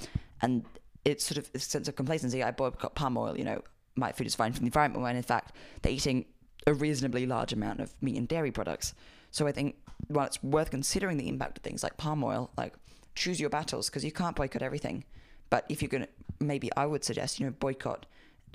And 0.42 0.64
it's 1.04 1.24
sort 1.24 1.38
of 1.38 1.50
a 1.54 1.58
sense 1.58 1.88
of 1.88 1.96
complacency 1.96 2.42
i 2.42 2.50
boycott 2.50 2.94
palm 2.94 3.16
oil 3.16 3.36
you 3.36 3.44
know 3.44 3.62
my 3.96 4.12
food 4.12 4.26
is 4.26 4.34
fine 4.34 4.52
for 4.52 4.60
the 4.60 4.66
environment 4.66 5.02
when 5.02 5.16
in 5.16 5.22
fact 5.22 5.56
they're 5.82 5.92
eating 5.92 6.24
a 6.66 6.74
reasonably 6.74 7.26
large 7.26 7.52
amount 7.54 7.80
of 7.80 7.94
meat 8.02 8.16
and 8.16 8.28
dairy 8.28 8.50
products. 8.50 8.94
So 9.30 9.46
i 9.46 9.52
think 9.52 9.76
while 10.08 10.26
it's 10.26 10.42
worth 10.42 10.70
considering 10.70 11.16
the 11.16 11.28
impact 11.28 11.58
of 11.58 11.64
things 11.64 11.82
like 11.82 11.96
palm 11.96 12.22
oil 12.22 12.50
like 12.56 12.74
choose 13.14 13.40
your 13.40 13.50
battles 13.50 13.88
because 13.88 14.04
you 14.04 14.12
can't 14.12 14.36
boycott 14.36 14.62
everything 14.62 15.04
but 15.50 15.64
if 15.68 15.82
you're 15.82 15.88
going 15.88 16.02
to 16.02 16.08
maybe 16.40 16.70
i 16.76 16.86
would 16.86 17.04
suggest 17.04 17.38
you 17.38 17.46
know 17.46 17.52
boycott 17.52 18.06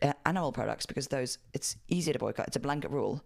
uh, 0.01 0.13
animal 0.25 0.51
products 0.51 0.85
because 0.85 1.07
those 1.07 1.37
it's 1.53 1.77
easier 1.87 2.13
to 2.13 2.19
boycott. 2.19 2.47
It's 2.47 2.55
a 2.55 2.59
blanket 2.59 2.91
rule. 2.91 3.23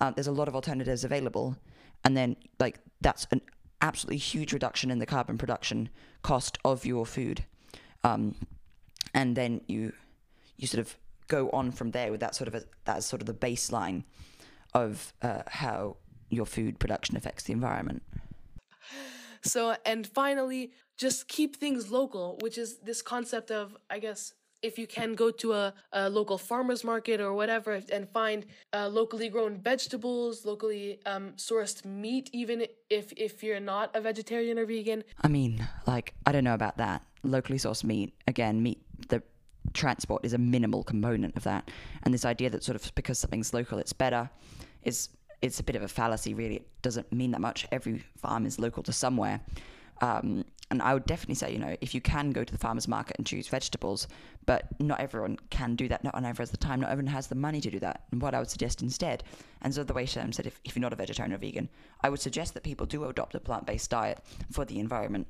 Uh, 0.00 0.10
there's 0.10 0.26
a 0.26 0.32
lot 0.32 0.48
of 0.48 0.54
alternatives 0.54 1.04
available, 1.04 1.56
and 2.04 2.16
then 2.16 2.36
like 2.58 2.78
that's 3.00 3.26
an 3.30 3.40
absolutely 3.80 4.18
huge 4.18 4.52
reduction 4.52 4.90
in 4.90 4.98
the 4.98 5.06
carbon 5.06 5.38
production 5.38 5.88
cost 6.22 6.58
of 6.64 6.84
your 6.84 7.06
food, 7.06 7.44
um, 8.02 8.34
and 9.12 9.36
then 9.36 9.60
you 9.66 9.92
you 10.56 10.66
sort 10.66 10.80
of 10.80 10.96
go 11.28 11.48
on 11.50 11.70
from 11.70 11.90
there 11.92 12.10
with 12.10 12.20
that 12.20 12.34
sort 12.34 12.48
of 12.48 12.54
a, 12.54 12.62
that's 12.84 13.06
sort 13.06 13.22
of 13.22 13.26
the 13.26 13.34
baseline 13.34 14.04
of 14.74 15.12
uh, 15.22 15.42
how 15.46 15.96
your 16.30 16.46
food 16.46 16.78
production 16.78 17.16
affects 17.16 17.44
the 17.44 17.52
environment. 17.52 18.02
So, 19.42 19.76
and 19.84 20.06
finally, 20.06 20.72
just 20.96 21.28
keep 21.28 21.56
things 21.56 21.90
local, 21.90 22.38
which 22.40 22.58
is 22.58 22.78
this 22.78 23.02
concept 23.02 23.50
of, 23.50 23.76
I 23.90 23.98
guess, 23.98 24.34
if 24.64 24.78
you 24.78 24.86
can 24.86 25.14
go 25.14 25.30
to 25.30 25.52
a, 25.52 25.74
a 25.92 26.08
local 26.08 26.38
farmer's 26.38 26.84
market 26.84 27.20
or 27.20 27.34
whatever 27.34 27.82
and 27.92 28.08
find 28.08 28.46
uh, 28.72 28.88
locally 28.88 29.28
grown 29.28 29.58
vegetables, 29.58 30.46
locally 30.46 31.00
um, 31.04 31.32
sourced 31.36 31.84
meat, 31.84 32.30
even 32.32 32.66
if 32.88 33.12
if 33.12 33.42
you're 33.42 33.60
not 33.60 33.94
a 33.94 34.00
vegetarian 34.00 34.58
or 34.58 34.64
vegan. 34.64 35.04
I 35.20 35.28
mean, 35.28 35.68
like 35.86 36.14
I 36.24 36.32
don't 36.32 36.44
know 36.44 36.54
about 36.54 36.78
that. 36.78 37.02
Locally 37.22 37.58
sourced 37.58 37.84
meat, 37.84 38.14
again, 38.26 38.62
meat 38.62 38.80
the 39.08 39.22
transport 39.74 40.24
is 40.24 40.32
a 40.32 40.38
minimal 40.38 40.82
component 40.82 41.36
of 41.36 41.44
that, 41.44 41.70
and 42.02 42.14
this 42.14 42.24
idea 42.24 42.48
that 42.48 42.64
sort 42.64 42.76
of 42.76 42.94
because 42.94 43.18
something's 43.18 43.52
local, 43.52 43.78
it's 43.78 43.92
better, 43.92 44.30
is 44.82 45.10
it's 45.42 45.60
a 45.60 45.62
bit 45.62 45.76
of 45.76 45.82
a 45.82 45.88
fallacy. 45.88 46.32
Really, 46.32 46.56
it 46.56 46.68
doesn't 46.80 47.12
mean 47.12 47.32
that 47.32 47.42
much. 47.42 47.66
Every 47.70 48.02
farm 48.16 48.46
is 48.46 48.58
local 48.58 48.82
to 48.84 48.92
somewhere. 48.92 49.42
Um, 50.00 50.44
and 50.70 50.82
I 50.82 50.94
would 50.94 51.06
definitely 51.06 51.34
say, 51.36 51.52
you 51.52 51.58
know, 51.58 51.76
if 51.80 51.94
you 51.94 52.00
can 52.00 52.30
go 52.30 52.42
to 52.42 52.52
the 52.52 52.58
farmer's 52.58 52.88
market 52.88 53.16
and 53.18 53.26
choose 53.26 53.48
vegetables, 53.48 54.08
but 54.46 54.64
not 54.80 54.98
everyone 54.98 55.36
can 55.50 55.76
do 55.76 55.88
that. 55.88 56.02
Not 56.02 56.14
everyone 56.14 56.34
has 56.34 56.50
the 56.50 56.56
time. 56.56 56.80
Not 56.80 56.90
everyone 56.90 57.12
has 57.12 57.26
the 57.26 57.34
money 57.34 57.60
to 57.60 57.70
do 57.70 57.78
that. 57.80 58.04
And 58.10 58.20
what 58.20 58.34
I 58.34 58.38
would 58.38 58.50
suggest 58.50 58.82
instead, 58.82 59.22
and 59.62 59.74
so 59.74 59.84
the 59.84 59.92
way 59.92 60.06
Shem 60.06 60.32
said, 60.32 60.46
if, 60.46 60.58
if 60.64 60.74
you're 60.74 60.80
not 60.80 60.92
a 60.92 60.96
vegetarian 60.96 61.34
or 61.34 61.38
vegan, 61.38 61.68
I 62.00 62.08
would 62.08 62.20
suggest 62.20 62.54
that 62.54 62.62
people 62.62 62.86
do 62.86 63.04
adopt 63.04 63.34
a 63.34 63.40
plant-based 63.40 63.90
diet 63.90 64.18
for 64.50 64.64
the 64.64 64.80
environment. 64.80 65.26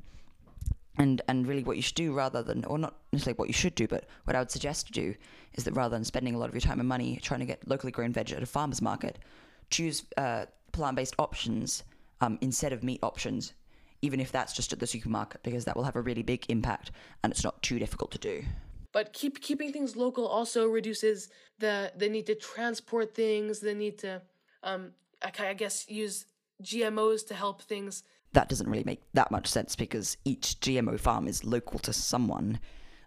And 0.96 1.20
and 1.26 1.46
really, 1.46 1.64
what 1.64 1.76
you 1.76 1.82
should 1.82 1.96
do 1.96 2.14
rather 2.14 2.42
than, 2.42 2.64
or 2.66 2.78
not 2.78 2.94
necessarily 3.12 3.36
what 3.36 3.48
you 3.48 3.54
should 3.54 3.74
do, 3.74 3.88
but 3.88 4.06
what 4.24 4.36
I 4.36 4.38
would 4.38 4.52
suggest 4.52 4.86
to 4.86 4.92
do 4.92 5.14
is 5.54 5.64
that 5.64 5.74
rather 5.74 5.96
than 5.96 6.04
spending 6.04 6.36
a 6.36 6.38
lot 6.38 6.48
of 6.48 6.54
your 6.54 6.60
time 6.60 6.78
and 6.78 6.88
money 6.88 7.18
trying 7.20 7.40
to 7.40 7.46
get 7.46 7.66
locally 7.68 7.90
grown 7.90 8.12
veg 8.12 8.30
at 8.30 8.42
a 8.42 8.46
farmer's 8.46 8.80
market, 8.80 9.18
choose 9.70 10.04
uh, 10.16 10.46
plant-based 10.70 11.16
options 11.18 11.82
um, 12.20 12.38
instead 12.40 12.72
of 12.72 12.84
meat 12.84 13.00
options 13.02 13.52
even 14.04 14.20
if 14.20 14.30
that's 14.30 14.52
just 14.52 14.72
at 14.72 14.78
the 14.80 14.86
supermarket, 14.86 15.42
because 15.42 15.64
that 15.64 15.74
will 15.76 15.84
have 15.84 15.96
a 15.96 16.02
really 16.02 16.22
big 16.22 16.44
impact 16.48 16.90
and 17.22 17.32
it's 17.32 17.42
not 17.42 17.60
too 17.62 17.78
difficult 17.78 18.10
to 18.12 18.18
do. 18.18 18.44
But 18.92 19.12
keep 19.12 19.40
keeping 19.40 19.72
things 19.72 19.96
local 19.96 20.26
also 20.26 20.68
reduces 20.68 21.28
the 21.58 21.90
the 21.96 22.08
need 22.08 22.26
to 22.26 22.34
transport 22.34 23.14
things, 23.14 23.60
the 23.60 23.74
need 23.74 23.98
to, 23.98 24.22
um, 24.62 24.92
I, 25.22 25.30
I 25.52 25.54
guess 25.54 25.88
use 25.88 26.26
GMOs 26.62 27.26
to 27.28 27.34
help 27.34 27.62
things. 27.62 28.04
That 28.34 28.48
doesn't 28.48 28.68
really 28.68 28.84
make 28.84 29.02
that 29.14 29.30
much 29.30 29.46
sense 29.46 29.74
because 29.74 30.16
each 30.24 30.60
GMO 30.60 31.00
farm 31.00 31.26
is 31.26 31.44
local 31.44 31.78
to 31.80 31.92
someone. 31.92 32.60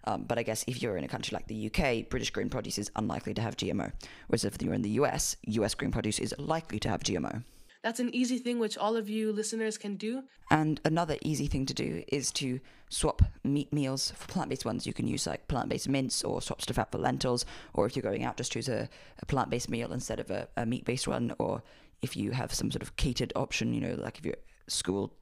Um, 0.05 0.23
but 0.23 0.39
I 0.39 0.43
guess 0.43 0.63
if 0.67 0.81
you're 0.81 0.97
in 0.97 1.03
a 1.03 1.07
country 1.07 1.35
like 1.35 1.47
the 1.47 1.67
UK, 1.67 2.09
British 2.09 2.31
green 2.31 2.49
produce 2.49 2.77
is 2.77 2.89
unlikely 2.95 3.33
to 3.35 3.41
have 3.41 3.57
GMO. 3.57 3.91
Whereas 4.27 4.45
if 4.45 4.61
you're 4.61 4.73
in 4.73 4.81
the 4.81 4.97
US, 5.01 5.35
US 5.43 5.75
green 5.75 5.91
produce 5.91 6.17
is 6.19 6.33
likely 6.37 6.79
to 6.79 6.89
have 6.89 7.01
GMO. 7.01 7.43
That's 7.83 7.99
an 7.99 8.13
easy 8.13 8.37
thing 8.37 8.59
which 8.59 8.77
all 8.77 8.95
of 8.95 9.09
you 9.09 9.31
listeners 9.31 9.77
can 9.77 9.95
do. 9.95 10.23
And 10.49 10.79
another 10.85 11.17
easy 11.21 11.47
thing 11.47 11.65
to 11.67 11.73
do 11.73 12.03
is 12.07 12.31
to 12.33 12.59
swap 12.89 13.21
meat 13.43 13.71
meals 13.71 14.11
for 14.11 14.27
plant 14.27 14.49
based 14.49 14.65
ones. 14.65 14.87
You 14.87 14.93
can 14.93 15.07
use 15.07 15.27
like 15.27 15.47
plant 15.47 15.69
based 15.69 15.89
mince 15.89 16.23
or 16.23 16.41
swap 16.41 16.61
stuff 16.61 16.79
out 16.79 16.91
for 16.91 16.97
lentils, 16.97 17.45
or 17.73 17.85
if 17.85 17.95
you're 17.95 18.03
going 18.03 18.23
out, 18.23 18.37
just 18.37 18.51
choose 18.51 18.69
a, 18.69 18.89
a 19.19 19.25
plant 19.25 19.49
based 19.49 19.69
meal 19.69 19.91
instead 19.93 20.19
of 20.19 20.31
a, 20.31 20.47
a 20.57 20.65
meat 20.65 20.85
based 20.85 21.07
one, 21.07 21.33
or 21.39 21.63
if 22.01 22.15
you 22.15 22.31
have 22.31 22.53
some 22.53 22.71
sort 22.71 22.81
of 22.81 22.95
catered 22.95 23.33
option, 23.35 23.73
you 23.73 23.81
know, 23.81 23.95
like 23.95 24.17
if 24.17 24.25
you're 24.25 24.35
school 24.67 25.13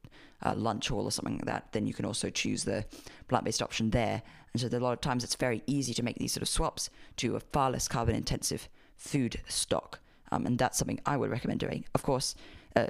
uh, 0.44 0.54
lunch 0.56 0.90
hall 0.90 1.06
or 1.06 1.12
something 1.12 1.36
like 1.36 1.46
that, 1.46 1.72
then 1.72 1.88
you 1.88 1.94
can 1.94 2.06
also 2.06 2.30
choose 2.30 2.64
the 2.64 2.86
plant 3.28 3.46
based 3.46 3.62
option 3.62 3.90
there. 3.92 4.22
And 4.54 4.62
so, 4.62 4.68
a 4.68 4.80
lot 4.80 4.94
of 4.94 5.02
times, 5.02 5.24
it's 5.24 5.36
very 5.36 5.64
easy 5.68 5.94
to 5.94 6.04
make 6.04 6.18
these 6.18 6.34
sort 6.34 6.44
of 6.44 6.50
swaps 6.50 6.90
to 7.18 7.36
a 7.36 7.40
far 7.40 7.72
less 7.72 7.88
carbon 7.88 8.16
intensive 8.16 8.70
food 8.96 9.42
stock. 9.48 10.00
Um, 10.36 10.46
and 10.46 10.58
that's 10.58 10.78
something 10.78 11.00
I 11.06 11.18
would 11.18 11.32
recommend 11.32 11.60
doing. 11.62 11.86
Of 11.96 12.04
course, 12.04 12.36
uh, 12.76 12.88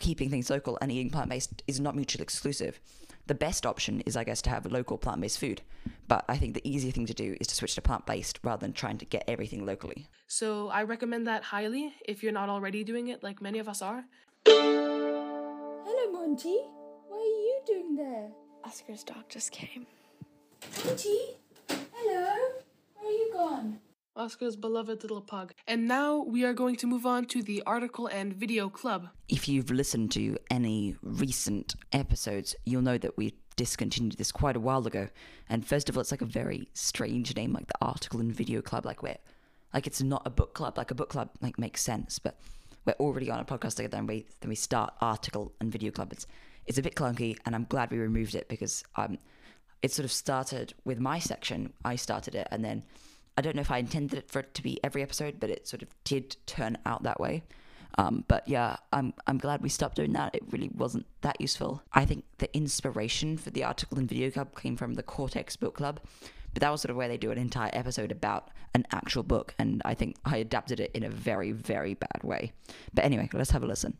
keeping 0.00 0.28
things 0.28 0.50
local 0.50 0.76
and 0.80 0.90
eating 0.90 1.10
plant 1.10 1.30
based 1.30 1.62
is 1.66 1.78
not 1.78 1.94
mutually 1.94 2.22
exclusive. 2.22 2.80
The 3.26 3.34
best 3.34 3.64
option 3.64 4.00
is, 4.00 4.16
I 4.16 4.24
guess, 4.24 4.42
to 4.42 4.50
have 4.50 4.66
local 4.66 4.98
plant 4.98 5.20
based 5.20 5.38
food. 5.38 5.62
But 6.08 6.24
I 6.28 6.36
think 6.36 6.54
the 6.54 6.68
easier 6.68 6.90
thing 6.90 7.06
to 7.06 7.14
do 7.14 7.36
is 7.40 7.46
to 7.48 7.54
switch 7.54 7.76
to 7.76 7.82
plant 7.82 8.06
based 8.06 8.40
rather 8.42 8.60
than 8.60 8.72
trying 8.72 8.98
to 8.98 9.04
get 9.04 9.24
everything 9.28 9.64
locally. 9.64 10.08
So 10.26 10.68
I 10.68 10.82
recommend 10.82 11.28
that 11.28 11.44
highly 11.44 11.94
if 12.04 12.24
you're 12.24 12.32
not 12.32 12.48
already 12.48 12.82
doing 12.82 13.08
it, 13.08 13.22
like 13.22 13.40
many 13.40 13.60
of 13.60 13.68
us 13.68 13.82
are. 13.82 14.04
Hello, 14.46 16.10
Monty. 16.12 16.58
What 17.08 17.18
are 17.18 17.36
you 17.48 17.60
doing 17.66 17.96
there? 17.96 18.30
Oscar's 18.64 19.04
dog 19.04 19.28
just 19.28 19.52
came. 19.52 19.86
Monty? 20.84 21.36
Hello? 21.68 22.36
Where 22.96 23.08
are 23.08 23.12
you 23.12 23.30
gone? 23.32 23.78
Oscar's 24.20 24.54
beloved 24.54 25.02
little 25.02 25.22
pug. 25.22 25.54
And 25.66 25.88
now 25.88 26.18
we 26.18 26.44
are 26.44 26.52
going 26.52 26.76
to 26.76 26.86
move 26.86 27.06
on 27.06 27.24
to 27.28 27.42
the 27.42 27.62
article 27.64 28.06
and 28.06 28.34
video 28.34 28.68
club. 28.68 29.08
If 29.30 29.48
you've 29.48 29.70
listened 29.70 30.12
to 30.12 30.36
any 30.50 30.94
recent 31.02 31.74
episodes, 31.90 32.54
you'll 32.66 32.82
know 32.82 32.98
that 32.98 33.16
we 33.16 33.32
discontinued 33.56 34.18
this 34.18 34.30
quite 34.30 34.56
a 34.56 34.60
while 34.60 34.86
ago. 34.86 35.08
And 35.48 35.66
first 35.66 35.88
of 35.88 35.96
all, 35.96 36.02
it's 36.02 36.10
like 36.10 36.20
a 36.20 36.26
very 36.26 36.68
strange 36.74 37.34
name, 37.34 37.54
like 37.54 37.66
the 37.66 37.78
article 37.80 38.20
and 38.20 38.30
video 38.30 38.60
club, 38.60 38.84
like 38.84 39.02
where, 39.02 39.16
like 39.72 39.86
it's 39.86 40.02
not 40.02 40.20
a 40.26 40.30
book 40.30 40.52
club. 40.52 40.76
Like 40.76 40.90
a 40.90 40.94
book 40.94 41.08
club, 41.08 41.30
like 41.40 41.58
makes 41.58 41.80
sense, 41.80 42.18
but 42.18 42.38
we're 42.84 42.92
already 43.00 43.30
on 43.30 43.40
a 43.40 43.44
podcast 43.46 43.76
together, 43.76 43.96
and 43.96 44.06
we 44.06 44.26
then 44.40 44.50
we 44.50 44.54
start 44.54 44.92
article 45.00 45.52
and 45.60 45.72
video 45.72 45.90
club. 45.90 46.12
It's 46.12 46.26
it's 46.66 46.76
a 46.76 46.82
bit 46.82 46.94
clunky, 46.94 47.38
and 47.46 47.54
I'm 47.54 47.64
glad 47.70 47.90
we 47.90 47.96
removed 47.96 48.34
it 48.34 48.50
because 48.50 48.84
um, 48.96 49.16
it 49.80 49.92
sort 49.92 50.04
of 50.04 50.12
started 50.12 50.74
with 50.84 51.00
my 51.00 51.18
section. 51.18 51.72
I 51.86 51.96
started 51.96 52.34
it, 52.34 52.48
and 52.50 52.62
then 52.62 52.82
I 53.40 53.42
don't 53.42 53.56
know 53.56 53.62
if 53.62 53.70
I 53.70 53.78
intended 53.78 54.18
it 54.18 54.30
for 54.30 54.40
it 54.40 54.52
to 54.52 54.62
be 54.62 54.78
every 54.84 55.00
episode, 55.00 55.40
but 55.40 55.48
it 55.48 55.66
sort 55.66 55.80
of 55.80 55.88
did 56.04 56.36
turn 56.44 56.76
out 56.84 57.04
that 57.04 57.18
way. 57.18 57.42
Um, 57.96 58.22
but 58.28 58.46
yeah, 58.46 58.76
I'm 58.92 59.14
I'm 59.26 59.38
glad 59.38 59.62
we 59.62 59.70
stopped 59.70 59.96
doing 59.96 60.12
that. 60.12 60.34
It 60.34 60.42
really 60.50 60.68
wasn't 60.68 61.06
that 61.22 61.40
useful. 61.40 61.82
I 61.94 62.04
think 62.04 62.24
the 62.36 62.54
inspiration 62.54 63.38
for 63.38 63.48
the 63.48 63.64
article 63.64 63.98
and 63.98 64.06
video 64.06 64.30
club 64.30 64.54
came 64.60 64.76
from 64.76 64.92
the 64.92 65.02
Cortex 65.02 65.56
Book 65.56 65.74
Club, 65.74 66.00
but 66.52 66.60
that 66.60 66.70
was 66.70 66.82
sort 66.82 66.90
of 66.90 66.96
where 66.96 67.08
they 67.08 67.16
do 67.16 67.30
an 67.30 67.38
entire 67.38 67.70
episode 67.72 68.12
about 68.12 68.50
an 68.74 68.86
actual 68.92 69.22
book, 69.22 69.54
and 69.58 69.80
I 69.86 69.94
think 69.94 70.16
I 70.22 70.36
adapted 70.36 70.78
it 70.78 70.90
in 70.92 71.02
a 71.02 71.08
very 71.08 71.52
very 71.52 71.94
bad 71.94 72.22
way. 72.22 72.52
But 72.92 73.06
anyway, 73.06 73.30
let's 73.32 73.52
have 73.52 73.62
a 73.62 73.66
listen. 73.66 73.96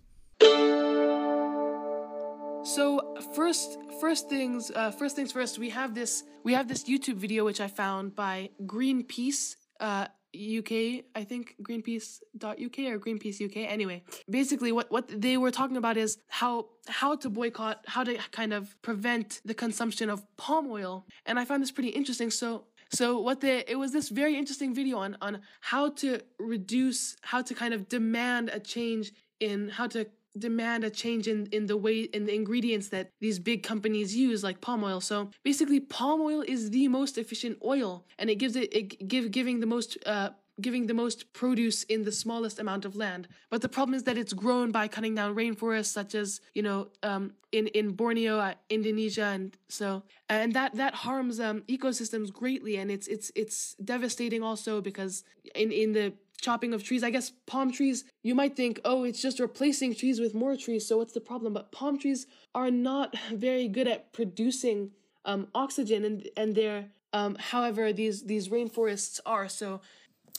So 2.63 3.15
first, 3.35 3.79
first 4.01 4.29
things, 4.29 4.71
uh, 4.71 4.91
first 4.91 5.17
things 5.17 5.33
first. 5.33 5.59
We 5.59 5.71
have 5.71 5.95
this, 5.95 6.25
we 6.45 6.53
have 6.53 6.69
this 6.69 6.85
YouTube 6.85 7.17
video 7.17 7.45
which 7.45 7.61
I 7.61 7.69
found 7.69 8.15
by 8.15 8.51
Greenpeace. 8.65 9.57
Uh, 9.79 10.07
UK, 10.33 11.03
I 11.17 11.25
think 11.25 11.57
Greenpeace.uk 11.61 12.79
or 12.79 12.99
Greenpeace 13.01 13.45
UK. 13.45 13.69
Anyway, 13.69 14.05
basically 14.29 14.71
what, 14.71 14.89
what 14.91 15.09
they 15.09 15.37
were 15.37 15.51
talking 15.51 15.77
about 15.77 15.97
is 15.97 16.19
how 16.29 16.67
how 16.87 17.17
to 17.17 17.29
boycott, 17.29 17.83
how 17.87 18.05
to 18.05 18.17
kind 18.31 18.53
of 18.53 18.81
prevent 18.83 19.41
the 19.45 19.55
consumption 19.55 20.09
of 20.09 20.25
palm 20.37 20.71
oil. 20.71 21.05
And 21.27 21.39
I 21.39 21.45
found 21.45 21.63
this 21.63 21.73
pretty 21.73 21.89
interesting. 21.89 22.31
So 22.31 22.67
so 22.93 23.19
what 23.21 23.41
the 23.41 23.69
it 23.69 23.77
was 23.77 23.93
this 23.93 24.09
very 24.09 24.37
interesting 24.37 24.73
video 24.73 24.99
on 24.99 25.17
on 25.21 25.41
how 25.61 25.91
to 25.95 26.21
reduce, 26.39 27.17
how 27.23 27.43
to 27.43 27.55
kind 27.55 27.75
of 27.75 27.89
demand 27.89 28.51
a 28.51 28.61
change 28.61 29.13
in 29.41 29.69
how 29.69 29.89
to 29.89 30.07
demand 30.39 30.85
a 30.85 30.91
change 30.91 31.27
in, 31.27 31.47
in 31.47 31.67
the 31.67 31.77
way 31.77 32.03
in 32.03 32.25
the 32.25 32.35
ingredients 32.35 32.89
that 32.89 33.11
these 33.21 33.39
big 33.39 33.63
companies 33.63 34.15
use 34.15 34.43
like 34.43 34.61
palm 34.61 34.85
oil 34.85 35.01
so 35.01 35.31
basically 35.43 35.81
palm 35.81 36.21
oil 36.21 36.43
is 36.47 36.71
the 36.71 36.87
most 36.89 37.19
efficient 37.19 37.59
oil 37.65 38.05
and 38.19 38.31
it 38.31 38.37
gives 38.37 38.55
it, 38.57 38.73
it 38.75 39.09
give 39.09 39.31
giving 39.31 39.61
the 39.61 39.67
most 39.67 39.99
uh, 40.07 40.31
giving 40.61 40.87
the 40.87 40.95
most 40.95 41.33
produce 41.33 41.83
in 41.85 42.05
the 42.05 42.13
smallest 42.13 42.59
amount 42.59 42.85
of 42.85 42.97
land. 42.97 43.29
But 43.51 43.63
the 43.63 43.69
problem 43.69 43.95
is 43.95 44.05
that 44.05 44.19
it's 44.19 44.33
grown 44.33 44.71
by 44.71 44.89
cutting 44.89 45.15
down 45.15 45.35
rainforests, 45.35 45.87
such 45.87 46.15
as 46.15 46.41
you 46.55 46.63
know 46.63 46.89
um, 47.03 47.33
in 47.53 47.67
in 47.69 47.93
Borneo, 47.93 48.39
uh, 48.39 48.55
Indonesia, 48.69 49.25
and 49.25 49.57
so 49.69 50.03
and 50.29 50.53
that 50.55 50.75
that 50.77 50.95
harms 50.95 51.41
um, 51.41 51.63
ecosystems 51.69 52.33
greatly, 52.33 52.77
and 52.77 52.91
it's 52.91 53.07
it's 53.09 53.31
it's 53.35 53.75
devastating 53.75 54.43
also 54.43 54.81
because 54.81 55.25
in 55.55 55.73
in 55.73 55.93
the 55.93 56.13
chopping 56.41 56.75
of 56.75 56.83
trees. 56.83 57.03
I 57.03 57.11
guess 57.11 57.33
palm 57.47 57.73
trees, 57.73 58.05
you 58.23 58.35
might 58.35 58.57
think, 58.57 58.81
oh, 58.85 59.05
it's 59.05 59.23
just 59.23 59.41
replacing 59.41 59.95
trees 59.95 60.21
with 60.21 60.35
more 60.35 60.57
trees, 60.57 60.87
so 60.87 60.99
what's 60.99 61.13
the 61.13 61.21
problem? 61.21 61.53
But 61.53 61.73
palm 61.73 61.99
trees 61.99 62.27
are 62.55 62.71
not 62.71 63.17
very 63.33 63.69
good 63.69 63.89
at 63.89 64.13
producing 64.13 64.93
um, 65.25 65.49
oxygen, 65.55 66.05
and 66.05 66.29
and 66.37 66.55
they're 66.55 66.87
um, 67.13 67.37
however 67.39 67.93
these 67.93 68.25
these 68.25 68.49
rainforests 68.49 69.21
are. 69.27 69.49
So, 69.49 69.81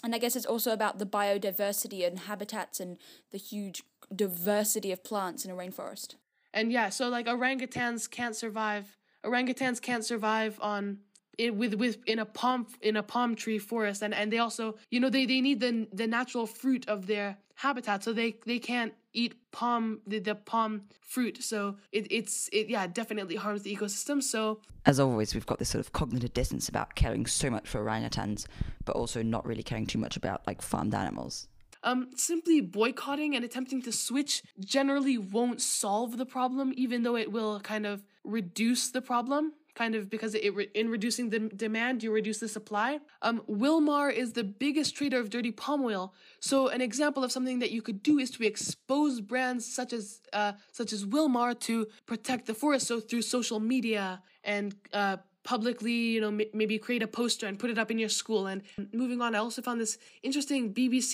and 0.03 0.15
I 0.15 0.17
guess 0.17 0.35
it's 0.35 0.45
also 0.45 0.71
about 0.71 0.99
the 0.99 1.05
biodiversity 1.05 2.05
and 2.05 2.19
habitats 2.19 2.79
and 2.79 2.97
the 3.31 3.37
huge 3.37 3.83
diversity 4.13 4.91
of 4.91 5.03
plants 5.03 5.45
in 5.45 5.51
a 5.51 5.55
rainforest. 5.55 6.15
And 6.53 6.71
yeah, 6.71 6.89
so 6.89 7.09
like 7.09 7.27
orangutans 7.27 8.09
can't 8.09 8.35
survive. 8.35 8.97
Orangutans 9.23 9.81
can't 9.81 10.03
survive 10.03 10.57
on 10.61 10.99
it, 11.37 11.55
with 11.55 11.75
with 11.75 11.97
in 12.05 12.19
a 12.19 12.25
palm 12.25 12.67
in 12.81 12.97
a 12.97 13.03
palm 13.03 13.35
tree 13.35 13.59
forest 13.59 14.01
and 14.01 14.13
and 14.13 14.31
they 14.31 14.37
also 14.37 14.75
you 14.89 14.99
know 14.99 15.09
they 15.09 15.25
they 15.25 15.41
need 15.41 15.59
the 15.59 15.87
the 15.93 16.07
natural 16.07 16.45
fruit 16.45 16.87
of 16.87 17.07
their 17.07 17.37
habitat 17.55 18.03
so 18.03 18.11
they 18.13 18.35
they 18.45 18.59
can't 18.59 18.93
eat 19.13 19.35
palm 19.51 19.99
the, 20.07 20.19
the 20.19 20.35
palm 20.35 20.83
fruit. 21.01 21.43
So 21.43 21.77
it, 21.91 22.07
it's 22.09 22.49
it 22.51 22.69
yeah 22.69 22.87
definitely 22.87 23.35
harms 23.35 23.63
the 23.63 23.75
ecosystem 23.75 24.21
so 24.21 24.61
as 24.85 24.99
always 24.99 25.33
we've 25.33 25.45
got 25.45 25.59
this 25.59 25.69
sort 25.69 25.85
of 25.85 25.93
cognitive 25.93 26.33
dissonance 26.33 26.69
about 26.69 26.95
caring 26.95 27.25
so 27.25 27.49
much 27.49 27.67
for 27.67 27.83
orangutans 27.83 28.47
but 28.85 28.95
also 28.95 29.21
not 29.21 29.45
really 29.45 29.63
caring 29.63 29.85
too 29.85 29.99
much 29.99 30.17
about 30.17 30.45
like 30.47 30.61
farmed 30.61 30.95
animals. 30.95 31.47
Um, 31.83 32.09
simply 32.15 32.61
boycotting 32.61 33.35
and 33.35 33.43
attempting 33.43 33.81
to 33.83 33.91
switch 33.91 34.43
generally 34.59 35.17
won't 35.17 35.61
solve 35.61 36.17
the 36.17 36.27
problem, 36.27 36.73
even 36.75 37.01
though 37.01 37.15
it 37.15 37.31
will 37.31 37.59
kind 37.59 37.87
of 37.87 38.03
reduce 38.23 38.91
the 38.91 39.01
problem 39.01 39.53
kind 39.81 39.95
of 39.99 40.03
because 40.15 40.33
it, 40.35 40.53
in 40.81 40.87
reducing 40.97 41.25
the 41.35 41.41
demand 41.65 41.95
you 42.03 42.11
reduce 42.21 42.39
the 42.45 42.51
supply. 42.57 42.89
Um, 43.27 43.37
wilmar 43.63 44.07
is 44.23 44.29
the 44.39 44.47
biggest 44.65 44.89
trader 44.97 45.19
of 45.23 45.25
dirty 45.35 45.53
palm 45.63 45.81
oil. 45.91 46.05
So 46.51 46.55
an 46.77 46.81
example 46.89 47.21
of 47.25 47.29
something 47.35 47.59
that 47.63 47.71
you 47.75 47.81
could 47.87 47.99
do 48.11 48.13
is 48.23 48.29
to 48.35 48.41
expose 48.51 49.15
brands 49.31 49.63
such 49.79 49.91
as 49.99 50.03
uh, 50.39 50.53
such 50.79 50.91
as 50.95 50.99
wilmar 51.13 51.51
to 51.69 51.75
protect 52.11 52.43
the 52.49 52.57
forest. 52.61 52.83
So 52.91 52.95
through 53.07 53.23
social 53.37 53.59
media 53.73 54.05
and 54.53 54.67
uh, 55.01 55.17
publicly 55.53 55.99
you 56.15 56.21
know 56.23 56.31
maybe 56.61 56.75
create 56.85 57.03
a 57.09 57.11
poster 57.21 57.45
and 57.49 57.55
put 57.63 57.69
it 57.73 57.79
up 57.83 57.89
in 57.93 57.97
your 58.03 58.13
school. 58.21 58.43
And 58.51 58.59
moving 59.01 59.19
on 59.23 59.29
i 59.37 59.39
also 59.45 59.61
found 59.67 59.77
this 59.85 59.93
interesting 60.27 60.61
bbc 60.79 61.13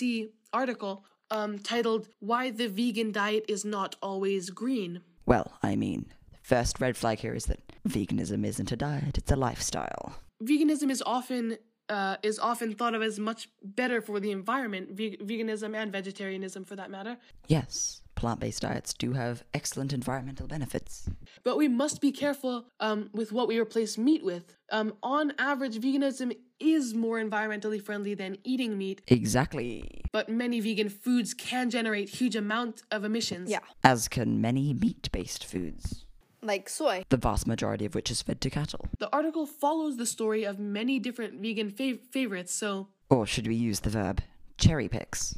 article 0.62 0.94
um, 1.36 1.52
titled 1.72 2.02
why 2.30 2.42
the 2.60 2.68
vegan 2.78 3.10
diet 3.20 3.44
is 3.54 3.62
not 3.76 3.90
always 4.08 4.42
green. 4.62 4.92
Well 5.32 5.48
i 5.70 5.72
mean 5.84 6.02
first 6.48 6.80
red 6.80 6.96
flag 6.96 7.18
here 7.18 7.34
is 7.34 7.44
that 7.46 7.60
veganism 7.86 8.44
isn't 8.44 8.72
a 8.72 8.76
diet, 8.76 9.18
it's 9.18 9.30
a 9.30 9.36
lifestyle. 9.36 10.14
Veganism 10.42 10.90
is 10.90 11.02
often 11.04 11.58
uh, 11.90 12.16
is 12.22 12.38
often 12.38 12.74
thought 12.74 12.94
of 12.94 13.02
as 13.02 13.18
much 13.18 13.48
better 13.62 14.00
for 14.02 14.20
the 14.20 14.30
environment, 14.30 14.90
ve- 14.92 15.16
veganism 15.18 15.74
and 15.74 15.90
vegetarianism 15.90 16.64
for 16.64 16.76
that 16.76 16.90
matter. 16.90 17.16
Yes, 17.46 18.02
plant 18.14 18.40
based 18.40 18.62
diets 18.62 18.92
do 18.92 19.12
have 19.12 19.42
excellent 19.54 19.92
environmental 19.92 20.46
benefits. 20.46 21.08
But 21.44 21.56
we 21.56 21.66
must 21.66 22.00
be 22.00 22.12
careful 22.12 22.66
um, 22.80 23.08
with 23.12 23.32
what 23.32 23.48
we 23.48 23.58
replace 23.58 23.96
meat 23.96 24.22
with. 24.22 24.54
Um, 24.70 24.94
on 25.02 25.32
average, 25.38 25.78
veganism 25.78 26.36
is 26.60 26.92
more 26.92 27.18
environmentally 27.18 27.80
friendly 27.80 28.14
than 28.14 28.36
eating 28.44 28.76
meat. 28.76 29.00
Exactly. 29.06 30.02
But 30.12 30.28
many 30.28 30.60
vegan 30.60 30.90
foods 30.90 31.32
can 31.32 31.70
generate 31.70 32.08
huge 32.10 32.36
amount 32.36 32.82
of 32.90 33.04
emissions. 33.04 33.50
Yeah. 33.50 33.60
As 33.82 34.08
can 34.08 34.40
many 34.42 34.74
meat 34.74 35.08
based 35.10 35.44
foods 35.44 36.04
like 36.42 36.68
soy. 36.68 37.04
The 37.08 37.16
vast 37.16 37.46
majority 37.46 37.84
of 37.84 37.94
which 37.94 38.10
is 38.10 38.22
fed 38.22 38.40
to 38.42 38.50
cattle. 38.50 38.86
The 38.98 39.12
article 39.12 39.46
follows 39.46 39.96
the 39.96 40.06
story 40.06 40.44
of 40.44 40.58
many 40.58 40.98
different 40.98 41.40
vegan 41.40 41.70
fav- 41.70 42.00
favorites, 42.10 42.54
so. 42.54 42.88
Or 43.10 43.26
should 43.26 43.46
we 43.46 43.54
use 43.54 43.80
the 43.80 43.90
verb 43.90 44.20
cherry 44.58 44.88
picks? 44.88 45.34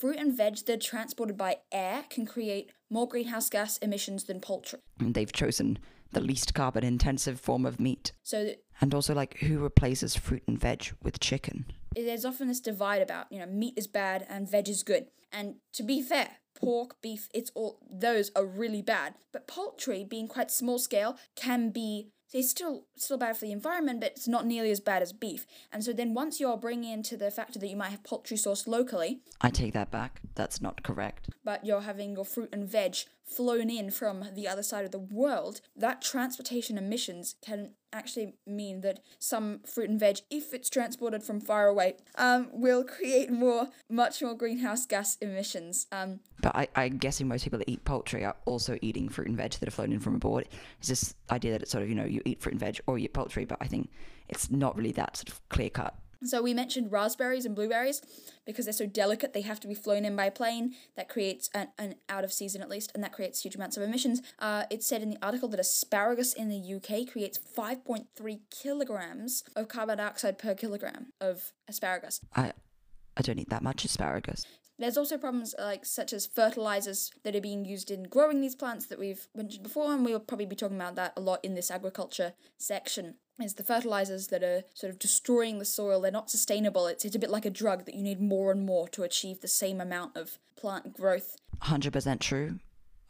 Fruit 0.00 0.16
and 0.16 0.36
veg 0.36 0.56
that 0.66 0.72
are 0.74 0.76
transported 0.78 1.36
by 1.36 1.58
air 1.70 2.04
can 2.08 2.26
create 2.26 2.70
more 2.90 3.08
greenhouse 3.08 3.48
gas 3.48 3.78
emissions 3.78 4.24
than 4.24 4.40
poultry. 4.40 4.78
And 4.98 5.14
They've 5.14 5.32
chosen 5.32 5.78
the 6.12 6.20
least 6.20 6.54
carbon 6.54 6.84
intensive 6.84 7.40
form 7.40 7.64
of 7.64 7.80
meat. 7.80 8.12
So 8.22 8.50
and 8.80 8.94
also 8.94 9.14
like 9.14 9.38
who 9.38 9.58
replaces 9.58 10.16
fruit 10.16 10.42
and 10.46 10.58
veg 10.58 10.92
with 11.02 11.20
chicken? 11.20 11.66
There's 11.94 12.24
often 12.24 12.48
this 12.48 12.60
divide 12.60 13.02
about, 13.02 13.26
you 13.30 13.38
know, 13.38 13.46
meat 13.46 13.74
is 13.76 13.86
bad 13.86 14.26
and 14.28 14.50
veg 14.50 14.68
is 14.68 14.82
good. 14.82 15.06
And 15.32 15.56
to 15.74 15.82
be 15.82 16.02
fair, 16.02 16.28
pork, 16.62 17.00
beef, 17.02 17.28
it's 17.34 17.50
all 17.54 17.78
those 17.90 18.30
are 18.36 18.44
really 18.44 18.82
bad. 18.82 19.14
But 19.32 19.46
poultry, 19.46 20.04
being 20.04 20.28
quite 20.28 20.50
small 20.50 20.78
scale, 20.78 21.18
can 21.34 21.70
be 21.70 22.08
it's 22.32 22.50
still 22.50 22.84
still 22.96 23.18
bad 23.18 23.36
for 23.36 23.44
the 23.44 23.52
environment, 23.52 24.00
but 24.00 24.12
it's 24.12 24.28
not 24.28 24.46
nearly 24.46 24.70
as 24.70 24.80
bad 24.80 25.02
as 25.02 25.12
beef. 25.12 25.46
And 25.72 25.84
so 25.84 25.92
then 25.92 26.14
once 26.14 26.40
you're 26.40 26.56
bringing 26.56 26.92
into 26.92 27.16
the 27.16 27.30
factor 27.30 27.58
that 27.58 27.66
you 27.66 27.76
might 27.76 27.90
have 27.90 28.04
poultry 28.04 28.36
sourced 28.36 28.66
locally, 28.66 29.20
I 29.40 29.50
take 29.50 29.74
that 29.74 29.90
back. 29.90 30.20
That's 30.34 30.62
not 30.62 30.82
correct. 30.82 31.28
But 31.44 31.66
you're 31.66 31.82
having 31.82 32.14
your 32.14 32.24
fruit 32.24 32.48
and 32.52 32.66
veg 32.66 32.96
flown 33.24 33.70
in 33.70 33.90
from 33.90 34.24
the 34.34 34.46
other 34.48 34.62
side 34.62 34.84
of 34.84 34.90
the 34.90 34.98
world, 34.98 35.60
that 35.76 36.02
transportation 36.02 36.76
emissions 36.76 37.36
can 37.44 37.70
actually 37.92 38.34
mean 38.46 38.80
that 38.80 39.00
some 39.18 39.60
fruit 39.66 39.90
and 39.90 40.00
veg, 40.00 40.18
if 40.30 40.54
it's 40.54 40.70
transported 40.70 41.22
from 41.22 41.40
far 41.40 41.66
away, 41.66 41.94
um, 42.16 42.48
will 42.52 42.84
create 42.84 43.30
more, 43.30 43.68
much 43.88 44.22
more 44.22 44.34
greenhouse 44.34 44.86
gas 44.86 45.16
emissions. 45.16 45.86
Um, 45.92 46.20
but 46.40 46.56
I, 46.56 46.68
I'm 46.74 46.98
guessing 46.98 47.28
most 47.28 47.44
people 47.44 47.58
that 47.58 47.68
eat 47.68 47.84
poultry 47.84 48.24
are 48.24 48.36
also 48.46 48.78
eating 48.80 49.08
fruit 49.08 49.28
and 49.28 49.36
veg 49.36 49.52
that 49.52 49.68
are 49.68 49.72
flown 49.72 49.92
in 49.92 50.00
from 50.00 50.16
abroad. 50.16 50.48
It's 50.78 50.88
this 50.88 51.14
idea 51.30 51.52
that 51.52 51.62
it's 51.62 51.70
sort 51.70 51.82
of, 51.82 51.88
you 51.88 51.94
know, 51.94 52.04
you 52.04 52.22
eat 52.24 52.40
fruit 52.40 52.52
and 52.52 52.60
veg 52.60 52.80
or 52.86 52.98
you 52.98 53.04
eat 53.04 53.14
poultry, 53.14 53.44
but 53.44 53.58
I 53.60 53.66
think 53.66 53.90
it's 54.28 54.50
not 54.50 54.76
really 54.76 54.92
that 54.92 55.16
sort 55.16 55.28
of 55.28 55.48
clear 55.48 55.70
cut. 55.70 55.94
So 56.24 56.42
we 56.42 56.54
mentioned 56.54 56.92
raspberries 56.92 57.44
and 57.44 57.54
blueberries 57.54 58.02
because 58.46 58.66
they're 58.66 58.72
so 58.72 58.86
delicate, 58.86 59.32
they 59.32 59.42
have 59.42 59.60
to 59.60 59.68
be 59.68 59.74
flown 59.74 60.04
in 60.04 60.16
by 60.16 60.30
plane. 60.30 60.74
That 60.96 61.08
creates 61.08 61.50
an, 61.54 61.68
an 61.78 61.96
out 62.08 62.24
of 62.24 62.32
season 62.32 62.62
at 62.62 62.68
least, 62.68 62.92
and 62.94 63.02
that 63.02 63.12
creates 63.12 63.42
huge 63.42 63.54
amounts 63.54 63.76
of 63.76 63.82
emissions. 63.82 64.22
Uh, 64.38 64.64
it 64.70 64.82
said 64.82 65.02
in 65.02 65.10
the 65.10 65.18
article 65.22 65.48
that 65.48 65.60
asparagus 65.60 66.32
in 66.32 66.48
the 66.48 66.74
UK 66.74 67.10
creates 67.10 67.38
5.3 67.38 68.40
kilograms 68.50 69.44
of 69.56 69.68
carbon 69.68 69.98
dioxide 69.98 70.38
per 70.38 70.54
kilogram 70.54 71.12
of 71.20 71.52
asparagus. 71.68 72.20
I, 72.34 72.52
I 73.16 73.22
don't 73.22 73.38
eat 73.38 73.50
that 73.50 73.62
much 73.62 73.84
asparagus. 73.84 74.46
There's 74.78 74.96
also 74.96 75.18
problems 75.18 75.54
like 75.58 75.84
such 75.84 76.12
as 76.12 76.26
fertilizers 76.26 77.12
that 77.22 77.36
are 77.36 77.40
being 77.40 77.64
used 77.64 77.90
in 77.90 78.04
growing 78.04 78.40
these 78.40 78.56
plants 78.56 78.86
that 78.86 78.98
we've 78.98 79.28
mentioned 79.34 79.62
before, 79.62 79.92
and 79.92 80.04
we'll 80.04 80.18
probably 80.18 80.46
be 80.46 80.56
talking 80.56 80.76
about 80.76 80.96
that 80.96 81.12
a 81.16 81.20
lot 81.20 81.44
in 81.44 81.54
this 81.54 81.70
agriculture 81.70 82.32
section. 82.58 83.14
Is 83.40 83.54
the 83.54 83.64
fertilizers 83.64 84.28
that 84.28 84.42
are 84.42 84.62
sort 84.74 84.92
of 84.92 84.98
destroying 84.98 85.58
the 85.58 85.64
soil? 85.64 86.00
They're 86.00 86.12
not 86.12 86.30
sustainable. 86.30 86.86
It's 86.86 87.04
it's 87.04 87.16
a 87.16 87.18
bit 87.18 87.30
like 87.30 87.46
a 87.46 87.50
drug 87.50 87.86
that 87.86 87.94
you 87.94 88.02
need 88.02 88.20
more 88.20 88.52
and 88.52 88.64
more 88.64 88.88
to 88.88 89.02
achieve 89.02 89.40
the 89.40 89.48
same 89.48 89.80
amount 89.80 90.16
of 90.16 90.38
plant 90.56 90.92
growth. 90.92 91.36
Hundred 91.60 91.92
percent 91.92 92.20
true. 92.20 92.60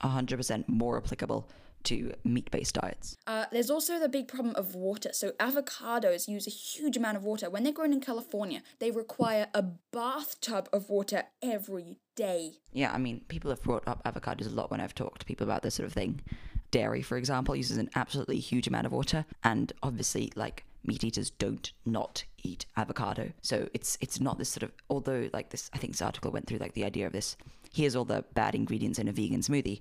hundred 0.01 0.37
percent 0.37 0.69
more 0.69 0.97
applicable 0.97 1.49
to 1.85 2.13
meat 2.25 2.51
based 2.51 2.75
diets. 2.75 3.17
Uh, 3.27 3.47
there's 3.53 3.71
also 3.71 3.99
the 3.99 4.09
big 4.09 4.29
problem 4.29 4.55
of 4.57 4.75
water. 4.75 5.11
So, 5.13 5.33
avocados 5.33 6.29
use 6.29 6.47
a 6.47 6.51
huge 6.51 6.97
amount 6.97 7.17
of 7.17 7.25
water. 7.25 7.51
When 7.51 7.65
they're 7.65 7.73
grown 7.73 7.93
in 7.93 8.01
California, 8.01 8.63
they 8.79 8.91
require 8.91 9.49
a 9.55 9.65
bathtub 9.93 10.69
of 10.73 10.89
water 10.89 11.25
every 11.43 11.99
day. 12.15 12.53
Yeah, 12.73 12.93
I 12.93 12.99
mean, 12.99 13.23
people 13.29 13.51
have 13.51 13.63
brought 13.63 13.87
up 13.87 14.03
avocados 14.05 14.47
a 14.47 14.51
lot 14.51 14.71
when 14.71 14.81
I've 14.81 14.95
talked 14.95 15.21
to 15.21 15.27
people 15.27 15.45
about 15.45 15.63
this 15.63 15.75
sort 15.75 15.87
of 15.87 15.93
thing. 15.93 16.21
Dairy, 16.73 17.03
for 17.03 17.17
example, 17.17 17.55
uses 17.55 17.79
an 17.79 17.91
absolutely 17.95 18.41
huge 18.41 18.67
amount 18.67 18.87
of 18.87 18.93
water, 18.93 19.25
and 19.45 19.73
obviously, 19.83 20.33
like, 20.35 20.65
meat 20.85 21.05
eaters 21.05 21.31
don't 21.31 21.73
not 21.87 22.25
eat 22.43 22.67
avocado. 22.77 23.33
So 23.41 23.69
it's 23.73 23.97
it's 24.01 24.21
not 24.21 24.39
this 24.39 24.49
sort 24.49 24.65
of 24.65 24.73
although 24.91 25.31
like 25.33 25.51
this 25.51 25.71
I 25.73 25.79
think 25.79 25.93
this 25.93 26.03
article 26.03 26.33
went 26.33 26.49
through 26.49 26.59
like 26.59 26.75
the 26.75 26.85
idea 26.85 27.07
of 27.07 27.13
this 27.13 27.37
here's 27.73 27.95
all 27.95 28.05
the 28.05 28.25
bad 28.35 28.57
ingredients 28.57 28.99
in 28.99 29.07
a 29.07 29.13
vegan 29.13 29.41
smoothie 29.41 29.81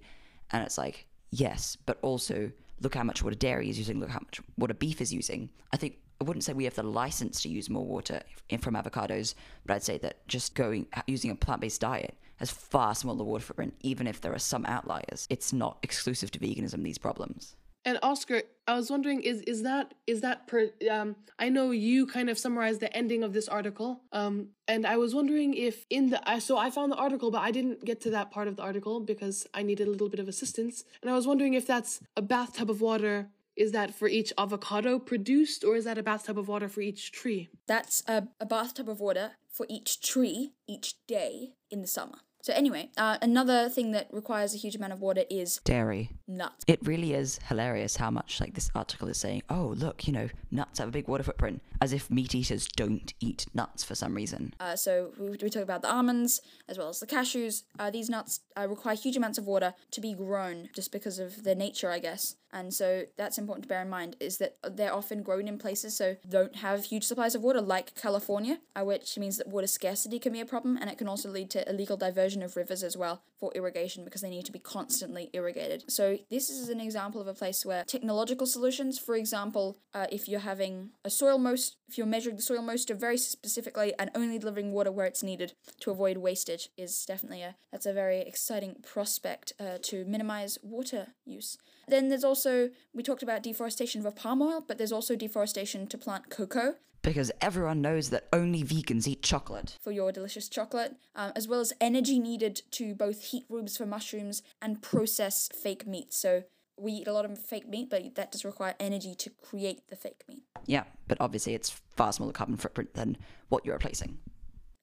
and 0.52 0.64
it's 0.64 0.78
like 0.78 1.08
yes, 1.32 1.78
but 1.86 1.98
also 2.02 2.52
look 2.82 2.96
how 2.96 3.04
much 3.04 3.24
water 3.24 3.36
dairy 3.36 3.70
is 3.70 3.78
using, 3.78 4.00
look 4.00 4.10
how 4.10 4.20
much 4.20 4.42
water 4.58 4.74
beef 4.74 5.02
is 5.02 5.14
using. 5.14 5.50
I 5.74 5.78
think 5.78 5.98
I 6.20 6.24
wouldn't 6.24 6.44
say 6.44 6.54
we 6.54 6.66
have 6.66 6.76
the 6.76 6.84
license 6.84 7.42
to 7.42 7.50
use 7.50 7.70
more 7.70 7.86
water 7.86 8.22
from 8.60 8.76
avocados, 8.76 9.34
but 9.66 9.76
I'd 9.76 9.84
say 9.84 9.98
that 10.00 10.28
just 10.28 10.54
going 10.54 10.88
using 11.08 11.32
a 11.32 11.36
plant-based 11.36 11.82
diet 11.82 12.16
has 12.42 12.52
far 12.52 12.94
smaller 12.94 13.24
water 13.24 13.44
footprint, 13.44 13.74
even 13.82 14.08
if 14.08 14.20
there 14.22 14.34
are 14.34 14.40
some 14.40 14.66
outliers. 14.66 15.28
It's 15.30 15.54
not 15.54 15.78
exclusive 15.84 16.32
to 16.32 16.40
veganism, 16.40 16.84
these 16.84 16.98
problems. 16.98 17.56
And 17.84 17.98
Oscar, 18.04 18.44
I 18.68 18.76
was 18.76 18.92
wondering, 18.92 19.22
is 19.22 19.42
is 19.42 19.64
that 19.64 19.94
is 20.06 20.22
that 20.22 20.48
per? 20.48 20.70
Um, 20.90 21.16
I 21.40 21.50
know 21.50 21.72
you 21.72 22.06
kind 22.06 22.30
of 22.30 22.38
summarized 22.38 22.80
the 22.80 22.96
ending 22.96 23.24
of 23.24 23.34
this 23.34 23.48
article, 23.48 24.02
um, 24.12 24.50
and 24.68 24.86
I 24.86 24.98
was 24.98 25.16
wondering 25.16 25.56
if 25.56 25.86
in 25.90 26.12
the 26.12 26.30
I 26.30 26.38
so 26.40 26.58
I 26.58 26.70
found 26.70 26.92
the 26.92 26.98
article, 26.98 27.32
but 27.32 27.42
I 27.42 27.50
didn't 27.50 27.84
get 27.84 28.00
to 28.02 28.12
that 28.12 28.30
part 28.30 28.48
of 28.48 28.56
the 28.56 28.62
article 28.62 29.00
because 29.00 29.48
I 29.54 29.64
needed 29.64 29.88
a 29.88 29.92
little 29.92 30.10
bit 30.10 30.20
of 30.20 30.28
assistance, 30.28 30.84
and 31.02 31.10
I 31.10 31.16
was 31.16 31.26
wondering 31.26 31.56
if 31.56 31.66
that's 31.66 32.02
a 32.16 32.22
bathtub 32.22 32.70
of 32.70 32.82
water. 32.82 33.30
Is 33.58 33.74
that 33.74 33.94
for 33.94 34.08
each 34.08 34.32
avocado 34.38 34.98
produced, 34.98 35.64
or 35.64 35.76
is 35.76 35.84
that 35.84 35.98
a 35.98 36.04
bathtub 36.04 36.40
of 36.40 36.48
water 36.48 36.70
for 36.70 36.82
each 36.82 37.12
tree? 37.12 37.50
That's 37.68 38.02
a, 38.08 38.28
a 38.40 38.46
bathtub 38.46 38.88
of 38.88 39.02
water 39.02 39.32
for 39.52 39.66
each 39.70 40.02
tree 40.02 40.54
each 40.68 40.96
day 41.06 41.54
in 41.70 41.82
the 41.82 41.88
summer. 41.88 42.20
So 42.42 42.54
anyway, 42.54 42.90
uh, 42.98 43.18
another 43.22 43.70
thing 43.70 43.92
that 43.92 44.08
requires 44.12 44.54
a 44.54 44.58
huge 44.58 44.76
amount 44.76 44.94
of 44.94 45.00
water 45.00 45.24
is 45.30 45.60
Dairy. 45.64 46.10
Nuts. 46.38 46.66
It 46.68 46.80
really 46.86 47.14
is 47.14 47.40
hilarious 47.48 47.98
how 47.98 48.12
much 48.12 48.40
like 48.40 48.54
this 48.54 48.72
article 48.76 49.08
is 49.08 49.18
saying, 49.18 49.44
oh 49.50 49.74
look, 49.78 50.08
you 50.08 50.14
know, 50.14 50.30
nuts 50.50 50.80
have 50.80 50.88
a 50.88 50.92
big 50.92 51.08
water 51.08 51.24
footprint, 51.24 51.62
as 51.82 51.94
if 51.94 52.10
meat 52.10 52.34
eaters 52.36 52.68
don't 52.68 53.14
eat 53.20 53.46
nuts 53.54 53.84
for 53.84 53.96
some 53.96 54.16
reason. 54.16 54.54
Uh, 54.60 54.76
so 54.76 55.12
we, 55.18 55.30
we 55.30 55.50
talk 55.50 55.64
about 55.64 55.82
the 55.82 55.92
almonds 55.92 56.42
as 56.68 56.78
well 56.78 56.90
as 56.90 57.00
the 57.00 57.08
cashews. 57.08 57.64
Uh, 57.80 57.90
these 57.90 58.10
nuts 58.10 58.42
uh, 58.58 58.68
require 58.68 58.96
huge 58.96 59.18
amounts 59.18 59.38
of 59.38 59.46
water 59.46 59.74
to 59.92 60.02
be 60.02 60.14
grown, 60.14 60.70
just 60.74 60.92
because 60.92 61.20
of 61.20 61.44
their 61.44 61.56
nature, 61.56 61.90
I 61.90 62.00
guess. 62.00 62.36
And 62.54 62.74
so 62.74 63.04
that's 63.18 63.38
important 63.38 63.64
to 63.64 63.70
bear 63.70 63.82
in 63.82 63.90
mind 63.90 64.18
is 64.20 64.38
that 64.40 64.58
they're 64.76 64.94
often 64.94 65.24
grown 65.24 65.48
in 65.48 65.58
places 65.58 65.96
so 65.96 66.18
don't 66.28 66.58
have 66.58 66.84
huge 66.84 67.06
supplies 67.06 67.34
of 67.34 67.42
water, 67.42 67.62
like 67.62 67.96
California, 67.96 68.60
uh, 68.76 68.84
which 68.84 69.18
means 69.18 69.38
that 69.38 69.48
water 69.48 69.68
scarcity 69.68 70.20
can 70.20 70.34
be 70.34 70.42
a 70.42 70.46
problem, 70.46 70.78
and 70.78 70.90
it 70.90 70.98
can 70.98 71.08
also 71.08 71.30
lead 71.30 71.50
to 71.52 71.70
illegal 71.70 71.96
diversion 71.96 72.44
of 72.44 72.58
rivers 72.58 72.84
as 72.84 72.98
well 72.98 73.24
for 73.40 73.52
irrigation 73.56 74.04
because 74.04 74.22
they 74.22 74.30
need 74.30 74.46
to 74.46 74.52
be 74.52 74.60
constantly 74.60 75.30
irrigated. 75.34 75.90
So 75.90 76.18
this 76.30 76.50
is 76.50 76.70
an 76.70 76.80
example 76.80 77.22
of 77.22 77.28
a 77.28 77.34
place 77.34 77.66
where 77.66 77.84
technological 77.84 78.48
solutions, 78.48 79.00
for 79.00 79.16
example, 79.16 79.78
uh, 79.94 80.08
if 80.12 80.28
you're 80.28 80.42
having 80.42 80.92
a 81.04 81.10
soil 81.10 81.38
most, 81.38 81.78
if 81.88 81.98
you're 81.98 82.08
measuring 82.08 82.36
the 82.36 82.42
soil 82.42 82.62
moisture 82.62 82.96
very 82.96 83.18
specifically 83.18 83.94
and 83.98 84.12
only 84.16 84.38
delivering 84.38 84.72
water 84.72 84.92
where 84.92 85.06
it's 85.06 85.24
needed 85.24 85.54
to 85.80 85.92
avoid 85.92 86.18
wastage, 86.18 86.70
is 86.78 87.06
definitely 87.06 87.42
a 87.42 87.56
that's 87.72 87.86
a 87.86 87.94
very 87.94 88.20
exciting 88.20 88.76
prospect 88.84 89.54
uh, 89.60 89.78
to 89.82 90.06
minimize 90.06 90.58
water 90.62 91.08
use. 91.26 91.58
Then 91.88 92.10
there's 92.10 92.24
also, 92.24 92.70
we 92.94 93.04
talked 93.04 93.24
about 93.24 93.44
deforestation 93.44 94.06
of 94.06 94.16
palm 94.16 94.42
oil, 94.42 94.64
but 94.66 94.78
there's 94.78 94.92
also 94.92 95.16
deforestation 95.16 95.88
to 95.88 95.98
plant 95.98 96.30
cocoa 96.30 96.76
Because 97.04 97.32
everyone 97.42 97.82
knows 97.82 98.10
that 98.12 98.28
only 98.32 98.64
vegans 98.64 99.08
eat 99.08 99.24
chocolate. 99.24 99.78
for 99.82 99.92
your 99.92 100.12
delicious 100.12 100.48
chocolate, 100.48 100.96
um, 101.16 101.32
as 101.36 101.48
well 101.48 101.60
as 101.60 101.74
energy 101.82 102.20
needed 102.20 102.62
to 102.72 102.94
both 102.94 103.24
heat 103.24 103.46
rooms 103.50 103.78
for 103.78 103.86
mushrooms 103.86 104.44
and 104.62 104.82
process 104.82 105.50
fake 105.54 105.88
meat. 105.88 106.14
So 106.14 106.44
we 106.78 106.94
eat 106.94 107.08
a 107.08 107.14
lot 107.14 107.26
of 107.26 107.38
fake 107.38 107.68
meat, 107.68 107.90
but 107.90 108.16
that 108.16 108.32
does 108.32 108.46
require 108.46 108.76
energy 108.80 109.16
to 109.16 109.30
create 109.30 109.88
the 109.90 109.96
fake 109.96 110.24
meat. 110.28 110.44
Yeah, 110.66 110.84
but 111.08 111.18
obviously 111.20 111.54
it's 111.54 111.70
far 111.96 112.14
smaller 112.14 112.34
carbon 112.34 112.58
footprint 112.58 112.94
than 112.94 113.18
what 113.50 113.66
you're 113.66 113.76
replacing. 113.76 114.18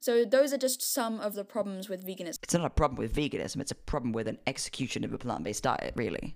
So 0.01 0.25
those 0.25 0.53
are 0.53 0.59
just 0.59 0.81
some 0.81 1.19
of 1.21 1.35
the 1.35 1.45
problems 1.45 1.89
with 1.89 2.07
veganism. 2.07 2.39
It's 2.43 2.55
not 2.55 2.65
a 2.65 2.71
problem 2.71 2.99
with 2.99 3.15
veganism, 3.15 3.61
it's 3.61 3.73
a 3.73 3.77
problem 3.77 4.13
with 4.13 4.29
an 4.29 4.39
execution 4.47 5.05
of 5.05 5.13
a 5.13 5.19
plant 5.19 5.43
based 5.45 5.65
diet, 5.65 5.93
really. 5.97 6.35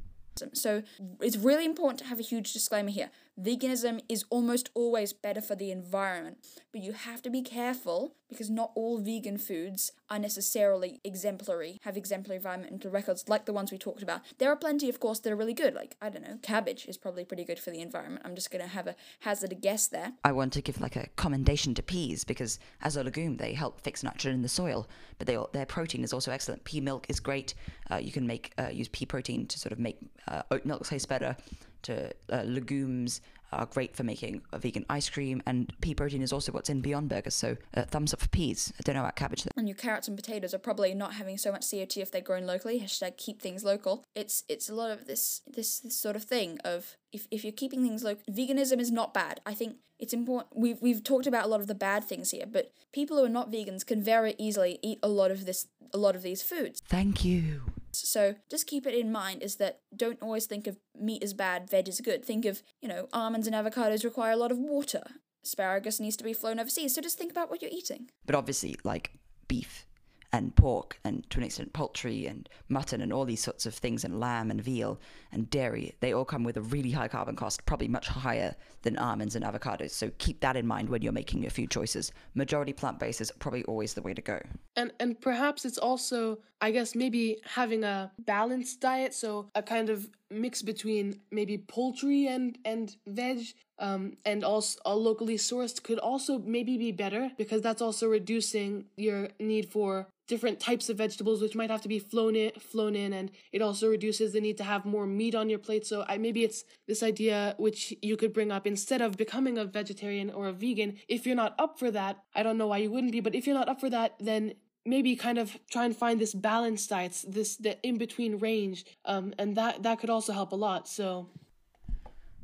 So 0.54 0.82
it's 1.20 1.36
really 1.36 1.66
important 1.66 1.98
to 1.98 2.06
have 2.06 2.18
a 2.18 2.22
huge 2.22 2.52
disclaimer 2.54 2.90
here. 2.90 3.10
Veganism 3.40 4.02
is 4.10 4.26
almost 4.28 4.68
always 4.74 5.14
better 5.14 5.40
for 5.40 5.54
the 5.54 5.70
environment, 5.70 6.36
but 6.70 6.82
you 6.82 6.92
have 6.92 7.22
to 7.22 7.30
be 7.30 7.40
careful 7.40 8.14
because 8.28 8.50
not 8.50 8.72
all 8.74 8.98
vegan 8.98 9.38
foods 9.38 9.92
are 10.10 10.18
necessarily 10.18 11.00
exemplary, 11.02 11.78
have 11.82 11.96
exemplary 11.96 12.36
environmental 12.36 12.90
records 12.90 13.28
like 13.28 13.46
the 13.46 13.52
ones 13.52 13.72
we 13.72 13.78
talked 13.78 14.02
about. 14.02 14.20
There 14.36 14.50
are 14.50 14.56
plenty, 14.56 14.90
of 14.90 15.00
course, 15.00 15.18
that 15.20 15.32
are 15.32 15.36
really 15.36 15.54
good. 15.54 15.74
Like, 15.74 15.96
I 16.02 16.10
don't 16.10 16.22
know, 16.22 16.38
cabbage 16.42 16.84
is 16.86 16.98
probably 16.98 17.24
pretty 17.24 17.44
good 17.44 17.58
for 17.58 17.70
the 17.70 17.80
environment. 17.80 18.22
I'm 18.26 18.34
just 18.34 18.50
going 18.50 18.62
to 18.62 18.70
have 18.70 18.86
a 18.86 18.96
hazard 19.20 19.52
a 19.52 19.54
guess 19.54 19.86
there. 19.86 20.12
I 20.24 20.32
want 20.32 20.52
to 20.52 20.62
give 20.62 20.78
like 20.80 20.96
a 20.96 21.08
commendation 21.16 21.74
to 21.74 21.82
peas 21.82 22.24
because 22.24 22.58
as 22.82 22.96
a 22.96 23.02
legume 23.02 23.38
they 23.38 23.54
help 23.54 23.80
fix 23.80 24.02
nitrogen 24.02 24.34
in 24.34 24.42
the 24.42 24.48
soil, 24.48 24.86
but 25.16 25.26
they, 25.26 25.38
their 25.52 25.66
protein 25.66 26.04
is 26.04 26.12
also 26.12 26.32
excellent. 26.32 26.64
Pea 26.64 26.82
milk 26.82 27.06
is 27.08 27.18
great. 27.18 27.54
Uh, 27.90 27.96
you 27.96 28.12
can 28.12 28.26
make 28.26 28.52
uh, 28.58 28.68
use 28.68 28.88
pea 28.88 29.06
protein 29.06 29.46
to 29.46 29.58
sort 29.58 29.72
of 29.72 29.78
make 29.78 29.98
uh, 30.28 30.42
oat 30.50 30.66
milk 30.66 30.86
taste 30.86 31.08
better. 31.08 31.34
To 31.82 32.12
uh, 32.30 32.42
legumes 32.44 33.20
are 33.52 33.66
great 33.66 33.94
for 33.94 34.02
making 34.02 34.42
a 34.52 34.58
vegan 34.58 34.84
ice 34.88 35.08
cream, 35.10 35.42
and 35.46 35.72
pea 35.80 35.94
protein 35.94 36.22
is 36.22 36.32
also 36.32 36.52
what's 36.52 36.70
in 36.70 36.80
Beyond 36.80 37.08
Burgers. 37.08 37.34
So 37.34 37.56
uh, 37.74 37.82
thumbs 37.82 38.14
up 38.14 38.20
for 38.20 38.28
peas. 38.28 38.72
I 38.78 38.82
don't 38.82 38.94
know 38.96 39.02
about 39.02 39.16
cabbage. 39.16 39.44
though. 39.44 39.50
And 39.56 39.68
your 39.68 39.76
carrots 39.76 40.08
and 40.08 40.16
potatoes 40.16 40.54
are 40.54 40.58
probably 40.58 40.94
not 40.94 41.14
having 41.14 41.36
so 41.38 41.52
much 41.52 41.62
CO2 41.62 41.98
if 41.98 42.10
they're 42.10 42.20
grown 42.20 42.46
locally. 42.46 42.80
Hashtag 42.80 43.16
keep 43.16 43.40
things 43.40 43.64
local. 43.64 44.04
It's 44.14 44.44
it's 44.48 44.68
a 44.68 44.74
lot 44.74 44.90
of 44.90 45.06
this 45.06 45.42
this, 45.46 45.80
this 45.80 45.96
sort 45.96 46.16
of 46.16 46.24
thing 46.24 46.58
of 46.64 46.96
if, 47.12 47.26
if 47.30 47.44
you're 47.44 47.52
keeping 47.52 47.82
things 47.82 48.02
local, 48.02 48.22
veganism 48.32 48.80
is 48.80 48.90
not 48.90 49.12
bad. 49.12 49.40
I 49.44 49.54
think 49.54 49.76
it's 49.98 50.14
important. 50.14 50.56
We've 50.56 50.80
we've 50.80 51.04
talked 51.04 51.26
about 51.26 51.44
a 51.44 51.48
lot 51.48 51.60
of 51.60 51.66
the 51.66 51.74
bad 51.74 52.04
things 52.04 52.30
here, 52.30 52.46
but 52.50 52.72
people 52.92 53.18
who 53.18 53.24
are 53.24 53.28
not 53.28 53.52
vegans 53.52 53.86
can 53.86 54.02
very 54.02 54.34
easily 54.38 54.78
eat 54.82 54.98
a 55.02 55.08
lot 55.08 55.30
of 55.30 55.44
this 55.44 55.68
a 55.92 55.98
lot 55.98 56.16
of 56.16 56.22
these 56.22 56.42
foods. 56.42 56.80
Thank 56.88 57.24
you. 57.24 57.62
So 57.94 58.36
just 58.50 58.66
keep 58.66 58.86
it 58.86 58.94
in 58.94 59.12
mind 59.12 59.42
is 59.42 59.56
that 59.56 59.80
don't 59.94 60.20
always 60.22 60.46
think 60.46 60.66
of 60.66 60.78
meat 60.98 61.22
as 61.22 61.34
bad, 61.34 61.68
veg 61.68 61.88
is 61.88 62.00
good. 62.00 62.24
Think 62.24 62.44
of, 62.44 62.62
you 62.80 62.88
know, 62.88 63.08
almonds 63.12 63.46
and 63.46 63.54
avocados 63.54 64.04
require 64.04 64.32
a 64.32 64.36
lot 64.36 64.50
of 64.50 64.58
water. 64.58 65.02
Asparagus 65.44 66.00
needs 66.00 66.16
to 66.16 66.24
be 66.24 66.32
flown 66.32 66.60
overseas. 66.60 66.94
So 66.94 67.00
just 67.00 67.18
think 67.18 67.30
about 67.30 67.50
what 67.50 67.60
you're 67.62 67.70
eating. 67.72 68.10
But 68.24 68.34
obviously, 68.34 68.76
like 68.84 69.10
beef 69.48 69.86
and 70.32 70.54
pork 70.56 70.98
and 71.04 71.28
to 71.30 71.38
an 71.38 71.44
extent 71.44 71.72
poultry 71.72 72.26
and 72.26 72.48
mutton 72.68 73.00
and 73.00 73.12
all 73.12 73.24
these 73.24 73.42
sorts 73.42 73.66
of 73.66 73.74
things 73.74 74.04
and 74.04 74.18
lamb 74.18 74.50
and 74.50 74.62
veal 74.62 74.98
and 75.30 75.50
dairy, 75.50 75.94
they 76.00 76.12
all 76.12 76.24
come 76.24 76.42
with 76.42 76.56
a 76.56 76.62
really 76.62 76.90
high 76.90 77.08
carbon 77.08 77.36
cost, 77.36 77.64
probably 77.66 77.88
much 77.88 78.08
higher 78.08 78.54
than 78.82 78.96
almonds 78.98 79.36
and 79.36 79.44
avocados. 79.44 79.90
So 79.90 80.10
keep 80.18 80.40
that 80.40 80.56
in 80.56 80.66
mind 80.66 80.88
when 80.88 81.02
you're 81.02 81.12
making 81.12 81.42
your 81.42 81.50
food 81.50 81.70
choices. 81.70 82.12
Majority 82.34 82.72
plant 82.72 82.98
based 82.98 83.20
is 83.20 83.30
probably 83.32 83.64
always 83.64 83.94
the 83.94 84.02
way 84.02 84.14
to 84.14 84.22
go. 84.22 84.40
And 84.76 84.92
and 84.98 85.20
perhaps 85.20 85.64
it's 85.64 85.78
also, 85.78 86.38
I 86.60 86.70
guess, 86.70 86.94
maybe 86.94 87.38
having 87.44 87.84
a 87.84 88.10
balanced 88.18 88.80
diet, 88.80 89.14
so 89.14 89.50
a 89.54 89.62
kind 89.62 89.90
of 89.90 90.08
mix 90.32 90.62
between 90.62 91.20
maybe 91.30 91.58
poultry 91.58 92.26
and 92.26 92.58
and 92.64 92.96
veg, 93.06 93.54
um, 93.78 94.16
and 94.24 94.44
also 94.44 94.78
all 94.84 95.02
locally 95.02 95.36
sourced 95.36 95.82
could 95.82 95.98
also 95.98 96.38
maybe 96.38 96.78
be 96.78 96.92
better 96.92 97.30
because 97.36 97.62
that's 97.62 97.82
also 97.82 98.08
reducing 98.08 98.86
your 98.96 99.28
need 99.38 99.70
for 99.70 100.08
different 100.28 100.60
types 100.60 100.88
of 100.88 100.96
vegetables 100.96 101.42
which 101.42 101.54
might 101.54 101.70
have 101.70 101.82
to 101.82 101.88
be 101.88 101.98
flown 101.98 102.36
in 102.36 102.52
flown 102.52 102.94
in 102.94 103.12
and 103.12 103.30
it 103.50 103.60
also 103.60 103.88
reduces 103.88 104.32
the 104.32 104.40
need 104.40 104.56
to 104.56 104.64
have 104.64 104.84
more 104.84 105.06
meat 105.06 105.34
on 105.34 105.50
your 105.50 105.58
plate. 105.58 105.86
So 105.86 106.04
I, 106.08 106.16
maybe 106.18 106.44
it's 106.44 106.64
this 106.86 107.02
idea 107.02 107.54
which 107.58 107.92
you 108.02 108.16
could 108.16 108.32
bring 108.32 108.52
up 108.52 108.66
instead 108.66 109.02
of 109.02 109.16
becoming 109.16 109.58
a 109.58 109.64
vegetarian 109.64 110.30
or 110.30 110.46
a 110.46 110.52
vegan. 110.52 110.98
If 111.08 111.26
you're 111.26 111.36
not 111.36 111.54
up 111.58 111.78
for 111.78 111.90
that 111.90 112.22
i 112.34 112.42
don't 112.42 112.58
know 112.58 112.66
why 112.66 112.78
you 112.78 112.90
wouldn't 112.90 113.12
be 113.12 113.20
but 113.20 113.34
if 113.34 113.46
you're 113.46 113.56
not 113.56 113.68
up 113.68 113.80
for 113.80 113.90
that 113.90 114.14
then 114.20 114.54
maybe 114.84 115.14
kind 115.16 115.38
of 115.38 115.56
try 115.70 115.84
and 115.84 115.96
find 115.96 116.20
this 116.20 116.34
balanced 116.34 116.90
diets 116.90 117.22
this 117.22 117.56
the 117.56 117.80
in 117.86 117.98
between 117.98 118.38
range 118.38 118.84
um 119.04 119.32
and 119.38 119.56
that 119.56 119.82
that 119.82 119.98
could 120.00 120.10
also 120.10 120.32
help 120.32 120.52
a 120.52 120.56
lot 120.56 120.88
so 120.88 121.28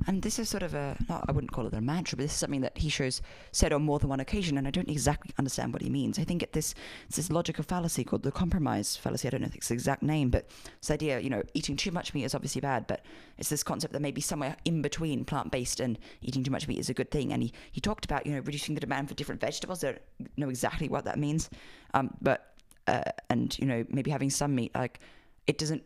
And 0.07 0.21
this 0.21 0.39
is 0.39 0.49
sort 0.49 0.63
of 0.63 0.73
a, 0.73 0.97
not, 1.07 1.25
I 1.27 1.31
wouldn't 1.31 1.51
call 1.51 1.67
it 1.67 1.73
a 1.73 1.81
mantra, 1.81 2.15
but 2.15 2.23
this 2.23 2.31
is 2.31 2.37
something 2.39 2.61
that 2.61 2.77
he 2.77 2.89
shows 2.89 3.21
said 3.51 3.73
on 3.73 3.83
more 3.83 3.99
than 3.99 4.09
one 4.09 4.19
occasion, 4.19 4.57
and 4.57 4.65
I 4.65 4.71
don't 4.71 4.89
exactly 4.89 5.33
understand 5.37 5.73
what 5.73 5.81
he 5.81 5.89
means. 5.89 6.17
I 6.17 6.23
think 6.23 6.41
it, 6.41 6.53
this 6.53 6.73
it's 7.07 7.17
this 7.17 7.29
logical 7.29 7.63
fallacy 7.63 8.03
called 8.03 8.23
the 8.23 8.31
compromise 8.31 8.95
fallacy. 8.95 9.27
I 9.27 9.31
don't 9.31 9.41
know 9.41 9.47
if 9.47 9.55
it's 9.55 9.67
the 9.67 9.73
exact 9.73 10.01
name, 10.01 10.29
but 10.29 10.47
this 10.79 10.89
idea, 10.89 11.19
you 11.19 11.29
know, 11.29 11.43
eating 11.53 11.75
too 11.75 11.91
much 11.91 12.13
meat 12.13 12.23
is 12.23 12.33
obviously 12.33 12.61
bad, 12.61 12.87
but 12.87 13.05
it's 13.37 13.49
this 13.49 13.61
concept 13.61 13.93
that 13.93 14.01
maybe 14.01 14.21
somewhere 14.21 14.55
in 14.65 14.81
between 14.81 15.25
plant 15.25 15.51
based 15.51 15.79
and 15.79 15.99
eating 16.21 16.43
too 16.43 16.51
much 16.51 16.67
meat 16.67 16.79
is 16.79 16.89
a 16.89 16.93
good 16.93 17.11
thing. 17.11 17.33
And 17.33 17.43
he, 17.43 17.53
he 17.71 17.81
talked 17.81 18.05
about, 18.05 18.25
you 18.25 18.33
know, 18.33 18.39
reducing 18.39 18.75
the 18.75 18.81
demand 18.81 19.09
for 19.09 19.15
different 19.15 19.41
vegetables. 19.41 19.83
I 19.83 19.91
don't 19.91 20.01
know 20.37 20.49
exactly 20.49 20.87
what 20.87 21.05
that 21.05 21.19
means, 21.19 21.49
um, 21.93 22.15
but, 22.21 22.55
uh, 22.87 23.03
and, 23.29 23.57
you 23.59 23.65
know, 23.65 23.85
maybe 23.89 24.11
having 24.11 24.29
some 24.29 24.55
meat, 24.55 24.73
like, 24.73 24.99
it 25.45 25.57
doesn't 25.57 25.83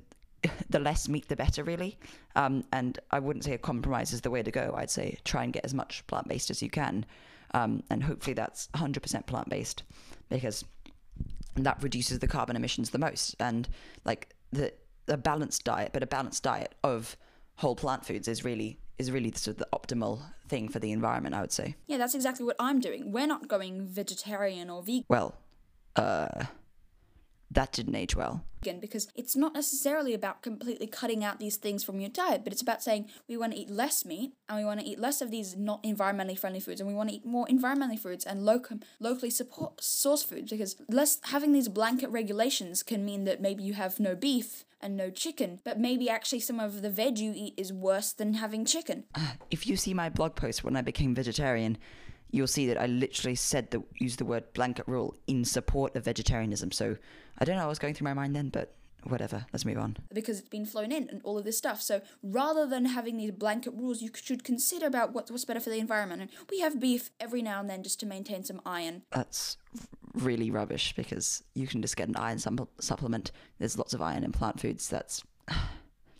the 0.70 0.80
less 0.80 1.08
meat, 1.08 1.28
the 1.28 1.36
better, 1.36 1.64
really. 1.64 1.98
Um, 2.36 2.64
and 2.72 3.00
I 3.12 3.20
wouldn't 3.20 3.46
say 3.46 3.54
a 3.54 3.58
compromise 3.58 4.14
is 4.14 4.22
the 4.22 4.32
way 4.32 4.44
to 4.44 4.52
go. 4.52 4.74
I'd 4.78 4.90
say 4.90 5.18
try 5.24 5.44
and 5.44 5.54
get 5.54 5.66
as 5.66 5.74
much 5.74 6.06
plant 6.08 6.28
based 6.28 6.50
as 6.50 6.62
you 6.62 6.70
can. 6.70 7.06
Um, 7.54 7.84
and 7.90 8.04
hopefully 8.04 8.34
that's 8.34 8.68
100% 8.76 9.26
plant 9.28 9.50
based 9.50 9.84
because 10.30 10.66
that 11.56 11.82
reduces 11.84 12.20
the 12.20 12.28
carbon 12.28 12.56
emissions 12.56 12.90
the 12.90 12.98
most. 12.98 13.36
And 13.40 13.70
like 14.06 14.36
the, 14.52 14.74
a 15.08 15.18
balanced 15.18 15.64
diet, 15.64 15.92
but 15.94 16.04
a 16.04 16.08
balanced 16.08 16.44
diet 16.44 16.74
of 16.84 17.16
whole 17.56 17.76
plant 17.76 18.06
foods 18.06 18.28
is 18.28 18.44
really 18.44 18.80
is 19.00 19.12
really 19.12 19.32
sort 19.36 19.58
of 19.58 19.58
the 19.58 19.68
optimal 19.74 20.22
thing 20.48 20.70
for 20.70 20.80
the 20.80 20.92
environment. 20.92 21.36
I 21.36 21.42
would 21.42 21.52
say. 21.52 21.76
Yeah, 21.88 21.98
that's 21.98 22.16
exactly 22.16 22.46
what 22.46 22.56
I'm 22.60 22.80
doing. 22.80 23.12
We're 23.12 23.28
not 23.28 23.48
going 23.48 23.88
vegetarian 23.88 24.70
or 24.70 24.82
vegan. 24.82 25.06
Well, 25.10 25.36
uh, 25.96 26.46
that 27.54 27.72
didn't 27.72 27.96
age 27.96 28.16
well. 28.16 28.44
Again, 28.62 28.80
because 28.80 29.10
it's 29.16 29.36
not 29.36 29.54
necessarily 29.54 30.14
about 30.14 30.42
completely 30.42 30.88
cutting 30.88 31.24
out 31.24 31.40
these 31.40 31.58
things 31.58 31.84
from 31.84 32.00
your 32.00 32.10
diet, 32.10 32.44
but 32.44 32.54
it's 32.54 32.62
about 32.62 32.82
saying 32.82 33.10
we 33.28 33.36
want 33.36 33.52
to 33.54 33.60
eat 33.60 33.70
less 33.70 34.06
meat 34.06 34.34
and 34.48 34.58
we 34.58 34.64
want 34.64 34.80
to 34.80 34.86
eat 34.86 35.00
less 35.00 35.22
of 35.22 35.32
these 35.32 35.56
not 35.58 35.84
environmentally 35.84 36.40
friendly 36.40 36.62
foods 36.62 36.80
and 36.80 36.88
we 36.88 36.96
want 36.96 37.10
to 37.10 37.16
eat 37.16 37.26
more 37.26 37.46
environmentally 37.48 38.00
foods 38.00 38.26
and 38.26 38.46
local 38.46 38.80
locally 39.00 39.30
support 39.30 39.84
source 39.84 40.24
foods 40.24 40.50
because 40.50 40.78
less 40.88 41.20
having 41.26 41.52
these 41.52 41.68
blanket 41.68 42.10
regulations 42.10 42.84
can 42.84 43.04
mean 43.04 43.26
that 43.26 43.42
maybe 43.42 43.64
you 43.64 43.74
have 43.74 44.00
no 44.00 44.16
beef 44.16 44.64
and 44.84 44.98
no 44.98 45.10
chicken, 45.10 45.60
but 45.64 45.80
maybe 45.80 46.10
actually 46.10 46.42
some 46.42 46.60
of 46.60 46.82
the 46.82 46.90
veg 46.90 47.18
you 47.18 47.34
eat 47.36 47.54
is 47.58 47.72
worse 47.72 48.12
than 48.12 48.36
having 48.36 48.66
chicken. 48.66 49.06
If 49.52 49.68
you 49.68 49.78
see 49.78 49.94
my 49.94 50.10
blog 50.10 50.36
post 50.36 50.64
when 50.64 50.76
I 50.76 50.82
became 50.82 51.14
vegetarian, 51.14 51.78
you'll 52.34 52.48
see 52.48 52.68
that 52.68 52.82
I 52.82 52.88
literally 52.88 53.36
said 53.36 53.72
the 53.72 53.84
use 54.00 54.16
the 54.16 54.26
word 54.26 54.52
blanket 54.54 54.88
rule 54.88 55.16
in 55.28 55.46
support 55.46 55.96
of 55.96 56.04
vegetarianism. 56.04 56.72
So 56.72 56.98
I 57.38 57.46
don't 57.46 57.56
know 57.56 57.62
what 57.64 57.70
was 57.70 57.80
going 57.80 57.94
through 57.94 58.06
my 58.06 58.14
mind 58.14 58.36
then, 58.36 58.50
but 58.50 58.74
whatever. 59.04 59.46
Let's 59.54 59.66
move 59.66 59.78
on. 59.78 59.98
because 60.14 60.40
it's 60.40 60.50
been 60.50 60.66
flown 60.66 60.92
in 60.92 61.10
and 61.10 61.22
all 61.24 61.38
of 61.38 61.44
this 61.44 61.58
stuff. 61.58 61.82
So 61.82 62.02
rather 62.24 62.66
than 62.66 62.86
having 62.86 63.18
these 63.18 63.32
blanket 63.32 63.74
rules, 63.76 64.02
you 64.02 64.10
should 64.16 64.44
consider 64.44 64.88
about 64.88 65.14
what, 65.14 65.30
what's 65.30 65.46
better 65.46 65.60
for 65.60 65.70
the 65.70 65.80
environment. 65.80 66.22
And 66.22 66.32
we 66.50 66.62
have 66.62 66.80
beef 66.80 67.12
every 67.20 67.42
now 67.42 67.60
and 67.60 67.70
then 67.70 67.84
just 67.84 68.00
to 68.00 68.06
maintain 68.06 68.44
some 68.44 68.62
iron. 68.66 69.04
That's 69.12 69.58
really 70.16 70.50
rubbish 70.50 70.94
because 70.96 71.44
you 71.54 71.68
can 71.68 71.82
just 71.82 71.98
get 71.98 72.08
an 72.08 72.16
iron 72.16 72.40
supplement. 72.40 73.32
There's 73.60 73.78
lots 73.78 73.94
of 73.94 74.02
iron 74.02 74.24
in 74.24 74.32
plant 74.32 74.60
foods. 74.60 74.88
That's 74.88 75.24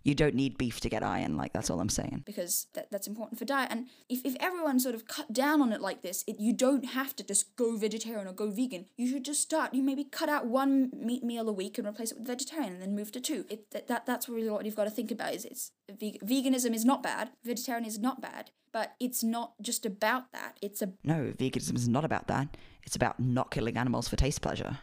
you 0.04 0.14
don't 0.14 0.34
need 0.34 0.56
beef 0.56 0.80
to 0.80 0.88
get 0.88 1.02
iron. 1.02 1.36
Like 1.36 1.52
that's 1.52 1.70
all 1.70 1.80
I'm 1.80 1.88
saying. 1.88 2.22
because 2.24 2.66
that, 2.74 2.90
that's 2.90 3.06
important 3.06 3.38
for 3.38 3.44
diet. 3.44 3.68
And 3.72 3.86
if, 4.08 4.24
if 4.24 4.36
everyone 4.38 4.78
sort 4.78 4.94
of 4.94 5.08
cut 5.08 5.32
down 5.32 5.60
on 5.60 5.72
it 5.72 5.80
like 5.80 6.02
this, 6.02 6.22
it, 6.26 6.36
you 6.38 6.52
don't 6.52 6.84
have 6.84 7.16
to 7.16 7.24
just 7.24 7.56
go 7.56 7.76
vegetarian 7.76 8.28
or 8.28 8.32
go 8.32 8.50
vegan. 8.50 8.86
You 8.96 9.08
should 9.08 9.24
just 9.24 9.40
start. 9.42 9.74
You 9.74 9.82
maybe 9.82 10.04
cut 10.04 10.28
out 10.28 10.46
one 10.46 10.90
meat 10.94 11.24
meal 11.24 11.48
a 11.48 11.52
week 11.52 11.78
and 11.78 11.86
replace 11.88 12.12
it 12.12 12.18
with 12.18 12.26
vegetarian, 12.26 12.74
and 12.74 12.82
then 12.82 12.94
move 12.94 13.10
to 13.12 13.20
two. 13.20 13.44
It 13.48 13.70
that, 13.72 13.88
that 13.88 14.06
that's 14.06 14.28
really 14.28 14.50
what 14.50 14.64
you've 14.64 14.76
got 14.76 14.84
to 14.84 14.90
think 14.90 15.10
about. 15.10 15.34
Is 15.34 15.44
it's 15.44 15.72
veg- 15.90 16.20
veganism 16.24 16.74
is 16.74 16.84
not 16.84 17.02
bad, 17.02 17.30
vegetarian 17.42 17.84
is 17.86 17.98
not 17.98 18.20
bad, 18.20 18.50
but 18.72 18.94
it's 19.00 19.24
not 19.24 19.54
just 19.62 19.86
about 19.86 20.32
that. 20.32 20.58
It's 20.60 20.82
No, 21.02 21.32
veganism 21.38 21.76
is 21.76 21.88
not 21.88 22.04
about 22.04 22.28
that. 22.28 22.56
It's 22.82 22.96
about 22.96 23.18
not 23.18 23.50
killing 23.50 23.76
animals 23.78 24.08
for 24.08 24.16
taste 24.16 24.42
pleasure. 24.42 24.78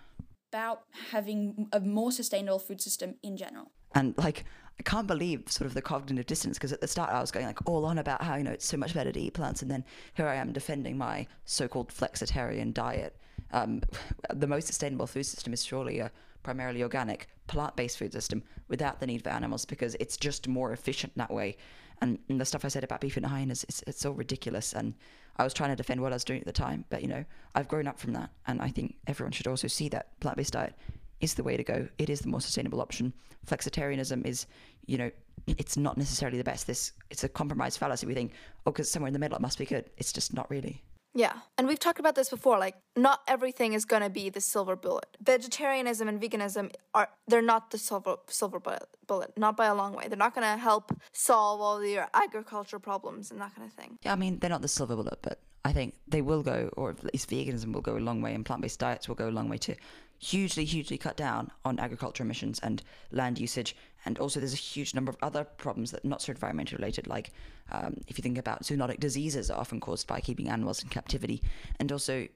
about 0.51 0.82
having 1.11 1.67
a 1.72 1.80
more 1.80 2.11
sustainable 2.11 2.59
food 2.59 2.82
system 2.82 3.15
in 3.24 3.38
general. 3.38 3.72
And 3.94 4.18
like, 4.18 4.46
I 4.80 4.84
can't 4.84 5.08
believe 5.08 5.44
sort 5.52 5.68
of 5.68 5.74
the 5.74 5.82
cognitive 5.82 6.26
dissonance 6.26 6.58
because 6.58 6.72
at 6.72 6.82
the 6.82 6.88
start 6.88 7.12
I 7.12 7.22
was 7.22 7.30
going 7.30 7.46
like 7.46 7.68
all 7.68 7.86
on 7.86 8.00
about 8.00 8.24
how 8.24 8.36
you 8.36 8.44
know 8.44 8.52
it's 8.52 8.66
so 8.66 8.78
much 8.78 8.94
better 8.94 9.12
to 9.12 9.20
eat 9.20 9.34
plants, 9.34 9.62
and 9.62 9.70
then 9.70 9.84
here 10.14 10.28
I 10.28 10.36
am 10.36 10.52
defending 10.52 10.98
my 10.98 11.28
so-called 11.46 11.89
flexitarian 11.89 12.74
diet. 12.74 13.16
Um, 13.52 13.82
the 14.34 14.48
most 14.48 14.68
sustainable 14.68 15.08
food 15.08 15.26
system 15.26 15.54
is 15.54 15.64
surely 15.64 16.00
a 16.00 16.12
primarily 16.44 16.82
organic, 16.82 17.28
plant-based 17.48 17.98
food 17.98 18.14
system 18.14 18.42
without 18.68 19.00
the 19.00 19.06
need 19.06 19.24
for 19.24 19.30
animals 19.30 19.66
because 19.66 19.96
it's 20.00 20.18
just 20.18 20.48
more 20.48 20.74
efficient 20.74 21.14
that 21.16 21.30
way. 21.30 21.58
And, 22.02 22.18
and 22.30 22.42
the 22.42 22.46
stuff 22.46 22.66
I 22.66 22.70
said 22.70 22.84
about 22.84 23.02
beef 23.02 23.16
and 23.18 23.52
is 23.52 23.64
it's, 23.66 23.84
it's 23.86 24.00
so 24.00 24.10
ridiculous. 24.12 24.74
And 24.74 24.96
I 25.38 25.44
was 25.44 25.54
trying 25.54 25.70
to 25.70 25.76
defend 25.76 26.02
what 26.02 26.12
I 26.12 26.16
was 26.16 26.24
doing 26.24 26.39
at 26.39 26.48
the 26.48 26.52
time, 26.52 26.86
but 26.89 27.02
you 27.02 27.08
know 27.08 27.24
I've 27.54 27.68
grown 27.68 27.88
up 27.88 28.00
from 28.00 28.14
that, 28.14 28.32
and 28.48 28.62
I 28.62 28.70
think 28.70 28.96
everyone 29.06 29.32
should 29.32 29.48
also 29.48 29.68
see 29.68 29.89
that 29.89 30.20
plant-based 30.20 30.54
diet 30.54 30.74
is 31.22 31.36
the 31.36 31.43
way 31.43 31.57
to 31.57 31.63
go. 31.63 31.88
It 31.97 32.09
is 32.09 32.22
the 32.22 32.28
more 32.28 32.41
sustainable 32.41 32.82
option. 32.82 33.13
Flexitarianism 33.47 34.26
is, 34.26 34.45
you 34.86 34.97
know, 34.97 35.11
it's 35.47 35.78
not 35.78 35.97
necessarily 35.97 36.38
the 36.38 36.43
best. 36.43 36.67
This 36.67 36.91
it's 37.09 37.24
a 37.24 37.30
compromise 37.30 37.78
fallacy. 37.78 38.05
We 38.05 38.13
think, 38.13 38.34
oh, 38.65 38.72
because 38.72 38.91
somewhere 38.91 39.07
in 39.07 39.13
the 39.13 39.19
middle 39.19 39.38
it 39.38 39.41
must 39.41 39.57
be 39.57 39.65
good. 39.65 39.89
It's 39.97 40.13
just 40.13 40.34
not 40.34 40.49
really. 40.49 40.84
Yeah, 41.13 41.34
and 41.57 41.67
we've 41.67 41.80
talked 41.80 41.99
about 41.99 42.15
this 42.15 42.30
before. 42.30 42.57
Like, 42.57 42.76
not 42.95 43.19
everything 43.28 43.74
is 43.74 43.84
gonna 43.84 44.09
be 44.09 44.30
the 44.30 44.39
silver 44.39 44.78
bullet. 44.78 45.17
Vegetarianism 45.22 46.07
and 46.07 46.22
veganism 46.22 46.72
are 46.93 47.09
they're 47.28 47.41
not 47.41 47.72
the 47.72 47.78
silver 47.78 48.15
silver 48.28 48.61
bullet, 49.07 49.34
not 49.38 49.57
by 49.57 49.65
a 49.65 49.76
long 49.76 49.93
way. 49.93 50.07
They're 50.07 50.17
not 50.17 50.34
gonna 50.34 50.57
help 50.57 50.93
solve 51.11 51.59
all 51.59 51.84
your 51.84 52.07
agricultural 52.13 52.80
problems 52.80 53.30
and 53.30 53.41
that 53.41 53.53
kind 53.55 53.67
of 53.67 53.74
thing. 53.74 53.97
Yeah, 54.03 54.13
I 54.13 54.15
mean 54.15 54.39
they're 54.39 54.49
not 54.49 54.61
the 54.61 54.69
silver 54.69 54.95
bullet, 54.95 55.19
but 55.22 55.41
I 55.65 55.74
think 55.74 55.95
they 56.07 56.22
will 56.22 56.43
go, 56.43 56.69
or 56.78 56.91
at 56.91 57.03
least 57.03 57.30
veganism 57.30 57.74
will 57.74 57.82
go 57.82 57.97
a 57.97 57.99
long 57.99 58.22
way, 58.22 58.34
and 58.34 58.45
plant-based 58.45 58.80
diets 58.80 59.09
will 59.09 59.15
go 59.15 59.28
a 59.28 59.32
long 59.32 59.49
way 59.49 59.57
to 59.57 59.76
hugely, 60.22 60.63
hugely 60.63 60.97
cut 60.97 61.17
down 61.17 61.51
on 61.65 61.80
agriculture 61.80 62.24
emissions 62.24 62.59
and 62.59 62.84
land 63.11 63.39
usage. 63.39 63.76
And 64.05 64.17
also, 64.19 64.39
there's 64.39 64.53
a 64.53 64.57
huge 64.57 64.95
number 64.95 65.09
of 65.09 65.17
other 65.22 65.43
problems 65.43 65.91
that 65.91 66.05
are 66.05 66.07
not 66.07 66.22
so 66.22 66.34
environmentally 66.34 66.78
related, 66.78 67.07
like 67.07 67.32
um, 67.72 67.97
if 68.07 68.17
you 68.17 68.22
think 68.22 68.38
about 68.38 68.63
zoonotic 68.63 68.99
diseases 68.99 69.51
are 69.51 69.59
often 69.59 69.80
caused 69.80 70.07
by 70.07 70.19
keeping 70.19 70.49
animals 70.49 70.82
in 70.82 70.89
captivity, 70.89 71.41
and 71.80 71.91
also 71.91 72.28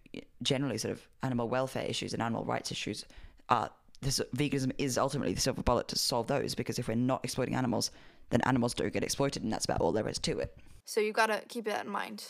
generally 0.41 0.77
sort 0.77 0.91
of 0.91 1.07
animal 1.23 1.47
welfare 1.47 1.85
issues 1.85 2.13
and 2.13 2.21
animal 2.21 2.43
rights 2.43 2.71
issues 2.71 3.05
are. 3.49 3.69
This 4.01 4.19
veganism 4.35 4.71
is 4.77 4.97
ultimately 4.97 5.33
the 5.33 5.41
silver 5.41 5.63
bullet 5.63 5.87
to 5.87 5.97
solve 5.97 6.27
those 6.27 6.53
because 6.53 6.77
if 6.77 6.87
we're 6.87 6.95
not 6.95 7.21
exploiting 7.23 7.55
animals, 7.55 7.91
then 8.29 8.41
animals 8.41 8.73
don't 8.73 8.93
get 8.93 9.03
exploited, 9.03 9.41
and 9.41 9.51
that's 9.51 9.65
about 9.65 9.81
all 9.81 9.91
there 9.91 10.07
is 10.07 10.19
to 10.19 10.37
it. 10.37 10.55
So 10.83 10.99
you've 10.99 11.15
gotta 11.15 11.41
keep 11.47 11.65
that 11.65 11.85
in 11.85 11.91
mind. 11.91 12.23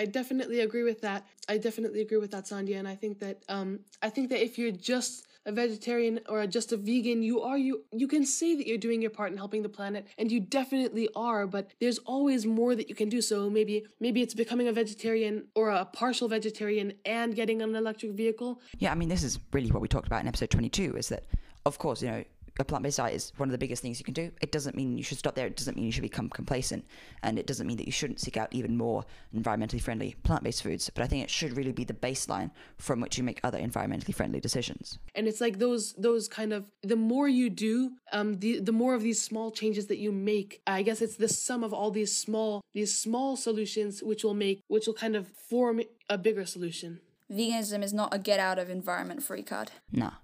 I 0.00 0.06
definitely 0.06 0.60
agree 0.60 0.82
with 0.82 1.02
that. 1.02 1.26
I 1.46 1.58
definitely 1.58 2.00
agree 2.00 2.16
with 2.16 2.30
that, 2.30 2.44
Sandhya, 2.44 2.78
and 2.78 2.88
I 2.88 2.94
think 2.94 3.18
that 3.18 3.42
um, 3.50 3.80
I 4.00 4.08
think 4.08 4.30
that 4.30 4.42
if 4.42 4.56
you're 4.58 4.70
just 4.70 5.26
a 5.44 5.52
vegetarian 5.52 6.20
or 6.26 6.46
just 6.46 6.72
a 6.72 6.78
vegan, 6.78 7.22
you 7.22 7.42
are 7.42 7.58
you 7.58 7.84
you 7.92 8.08
can 8.08 8.24
say 8.24 8.54
that 8.56 8.66
you're 8.66 8.78
doing 8.78 9.02
your 9.02 9.10
part 9.10 9.30
in 9.30 9.36
helping 9.36 9.62
the 9.62 9.68
planet, 9.68 10.06
and 10.16 10.32
you 10.32 10.40
definitely 10.40 11.10
are. 11.14 11.46
But 11.46 11.64
there's 11.80 11.98
always 11.98 12.46
more 12.46 12.74
that 12.74 12.88
you 12.88 12.94
can 12.94 13.10
do. 13.10 13.20
So 13.20 13.50
maybe 13.50 13.84
maybe 14.00 14.22
it's 14.22 14.32
becoming 14.32 14.68
a 14.68 14.72
vegetarian 14.72 15.48
or 15.54 15.68
a 15.68 15.84
partial 15.84 16.28
vegetarian 16.28 16.94
and 17.04 17.36
getting 17.36 17.60
an 17.60 17.76
electric 17.76 18.12
vehicle. 18.12 18.62
Yeah, 18.78 18.92
I 18.92 18.94
mean, 18.94 19.10
this 19.10 19.22
is 19.22 19.38
really 19.52 19.70
what 19.70 19.82
we 19.82 19.88
talked 19.88 20.06
about 20.06 20.22
in 20.22 20.28
episode 20.28 20.48
22 20.48 20.96
is 20.96 21.10
that, 21.10 21.24
of 21.66 21.76
course, 21.76 22.00
you 22.00 22.08
know, 22.08 22.24
a 22.60 22.64
plant 22.64 22.82
based 22.84 22.98
diet 22.98 23.14
is 23.14 23.32
one 23.36 23.48
of 23.48 23.52
the 23.52 23.58
biggest 23.58 23.82
things 23.82 23.98
you 23.98 24.04
can 24.04 24.14
do. 24.14 24.30
It 24.40 24.52
doesn't 24.52 24.76
mean 24.76 24.96
you 24.98 25.04
should 25.04 25.18
stop 25.18 25.34
there. 25.34 25.46
It 25.46 25.56
doesn't 25.56 25.76
mean 25.76 25.86
you 25.86 25.92
should 25.92 26.02
become 26.02 26.28
complacent. 26.28 26.84
And 27.22 27.38
it 27.38 27.46
doesn't 27.46 27.66
mean 27.66 27.76
that 27.78 27.86
you 27.86 27.92
shouldn't 27.92 28.20
seek 28.20 28.36
out 28.36 28.48
even 28.52 28.76
more 28.76 29.04
environmentally 29.34 29.80
friendly 29.80 30.14
plant 30.22 30.44
based 30.44 30.62
foods. 30.62 30.90
But 30.90 31.02
I 31.02 31.06
think 31.06 31.24
it 31.24 31.30
should 31.30 31.56
really 31.56 31.72
be 31.72 31.84
the 31.84 31.94
baseline 31.94 32.50
from 32.78 33.00
which 33.00 33.18
you 33.18 33.24
make 33.24 33.40
other 33.42 33.58
environmentally 33.58 34.14
friendly 34.14 34.40
decisions. 34.40 34.98
and 35.14 35.26
it's 35.26 35.40
like 35.40 35.58
those 35.58 35.94
those 35.94 36.28
kind 36.28 36.52
of 36.52 36.64
the 36.82 36.96
more 36.96 37.28
you 37.28 37.50
do 37.50 37.92
um 38.12 38.38
the 38.38 38.60
the 38.60 38.72
more 38.72 38.94
of 38.94 39.02
these 39.02 39.20
small 39.20 39.50
changes 39.50 39.86
that 39.86 39.98
you 39.98 40.12
make 40.12 40.60
i 40.66 40.82
guess 40.82 41.00
it's 41.02 41.16
the 41.16 41.28
sum 41.28 41.64
of 41.64 41.72
all 41.72 41.90
these 41.90 42.16
small 42.16 42.60
these 42.74 42.92
small 42.96 43.36
solutions 43.36 44.02
which 44.02 44.22
will 44.24 44.34
make 44.34 44.60
which 44.68 44.86
will 44.86 44.94
kind 44.94 45.16
of 45.16 45.28
form 45.28 45.80
a 46.08 46.18
bigger 46.18 46.44
solution 46.44 47.00
Veganism 47.30 47.82
is 47.84 47.92
not 47.92 48.12
a 48.12 48.18
get 48.18 48.40
out 48.40 48.58
of 48.58 48.68
environment 48.70 49.22
free 49.22 49.44
card. 49.44 49.70
Nah, 49.92 50.14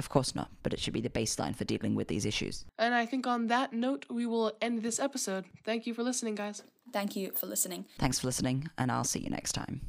of 0.00 0.08
course 0.14 0.34
not. 0.34 0.48
But 0.64 0.72
it 0.74 0.80
should 0.82 0.96
be 1.00 1.06
the 1.08 1.16
baseline 1.20 1.54
for 1.54 1.64
dealing 1.72 1.94
with 1.98 2.08
these 2.12 2.26
issues. 2.32 2.64
and 2.84 2.92
i 3.02 3.04
think 3.10 3.24
on 3.34 3.40
that 3.54 3.68
note 3.86 4.02
we 4.18 4.24
will 4.32 4.48
end 4.66 4.82
this 4.88 4.98
episode 5.08 5.44
thank 5.68 5.80
you 5.86 5.92
for 5.98 6.02
listening 6.10 6.34
guys 6.44 6.58
Thank 6.92 7.14
you 7.14 7.30
for 7.40 7.46
listening. 7.46 7.84
Thanks 8.02 8.18
for 8.18 8.26
listening, 8.26 8.68
and 8.76 8.90
I'll 8.90 9.04
see 9.04 9.20
you 9.20 9.30
next 9.30 9.52
time. 9.52 9.80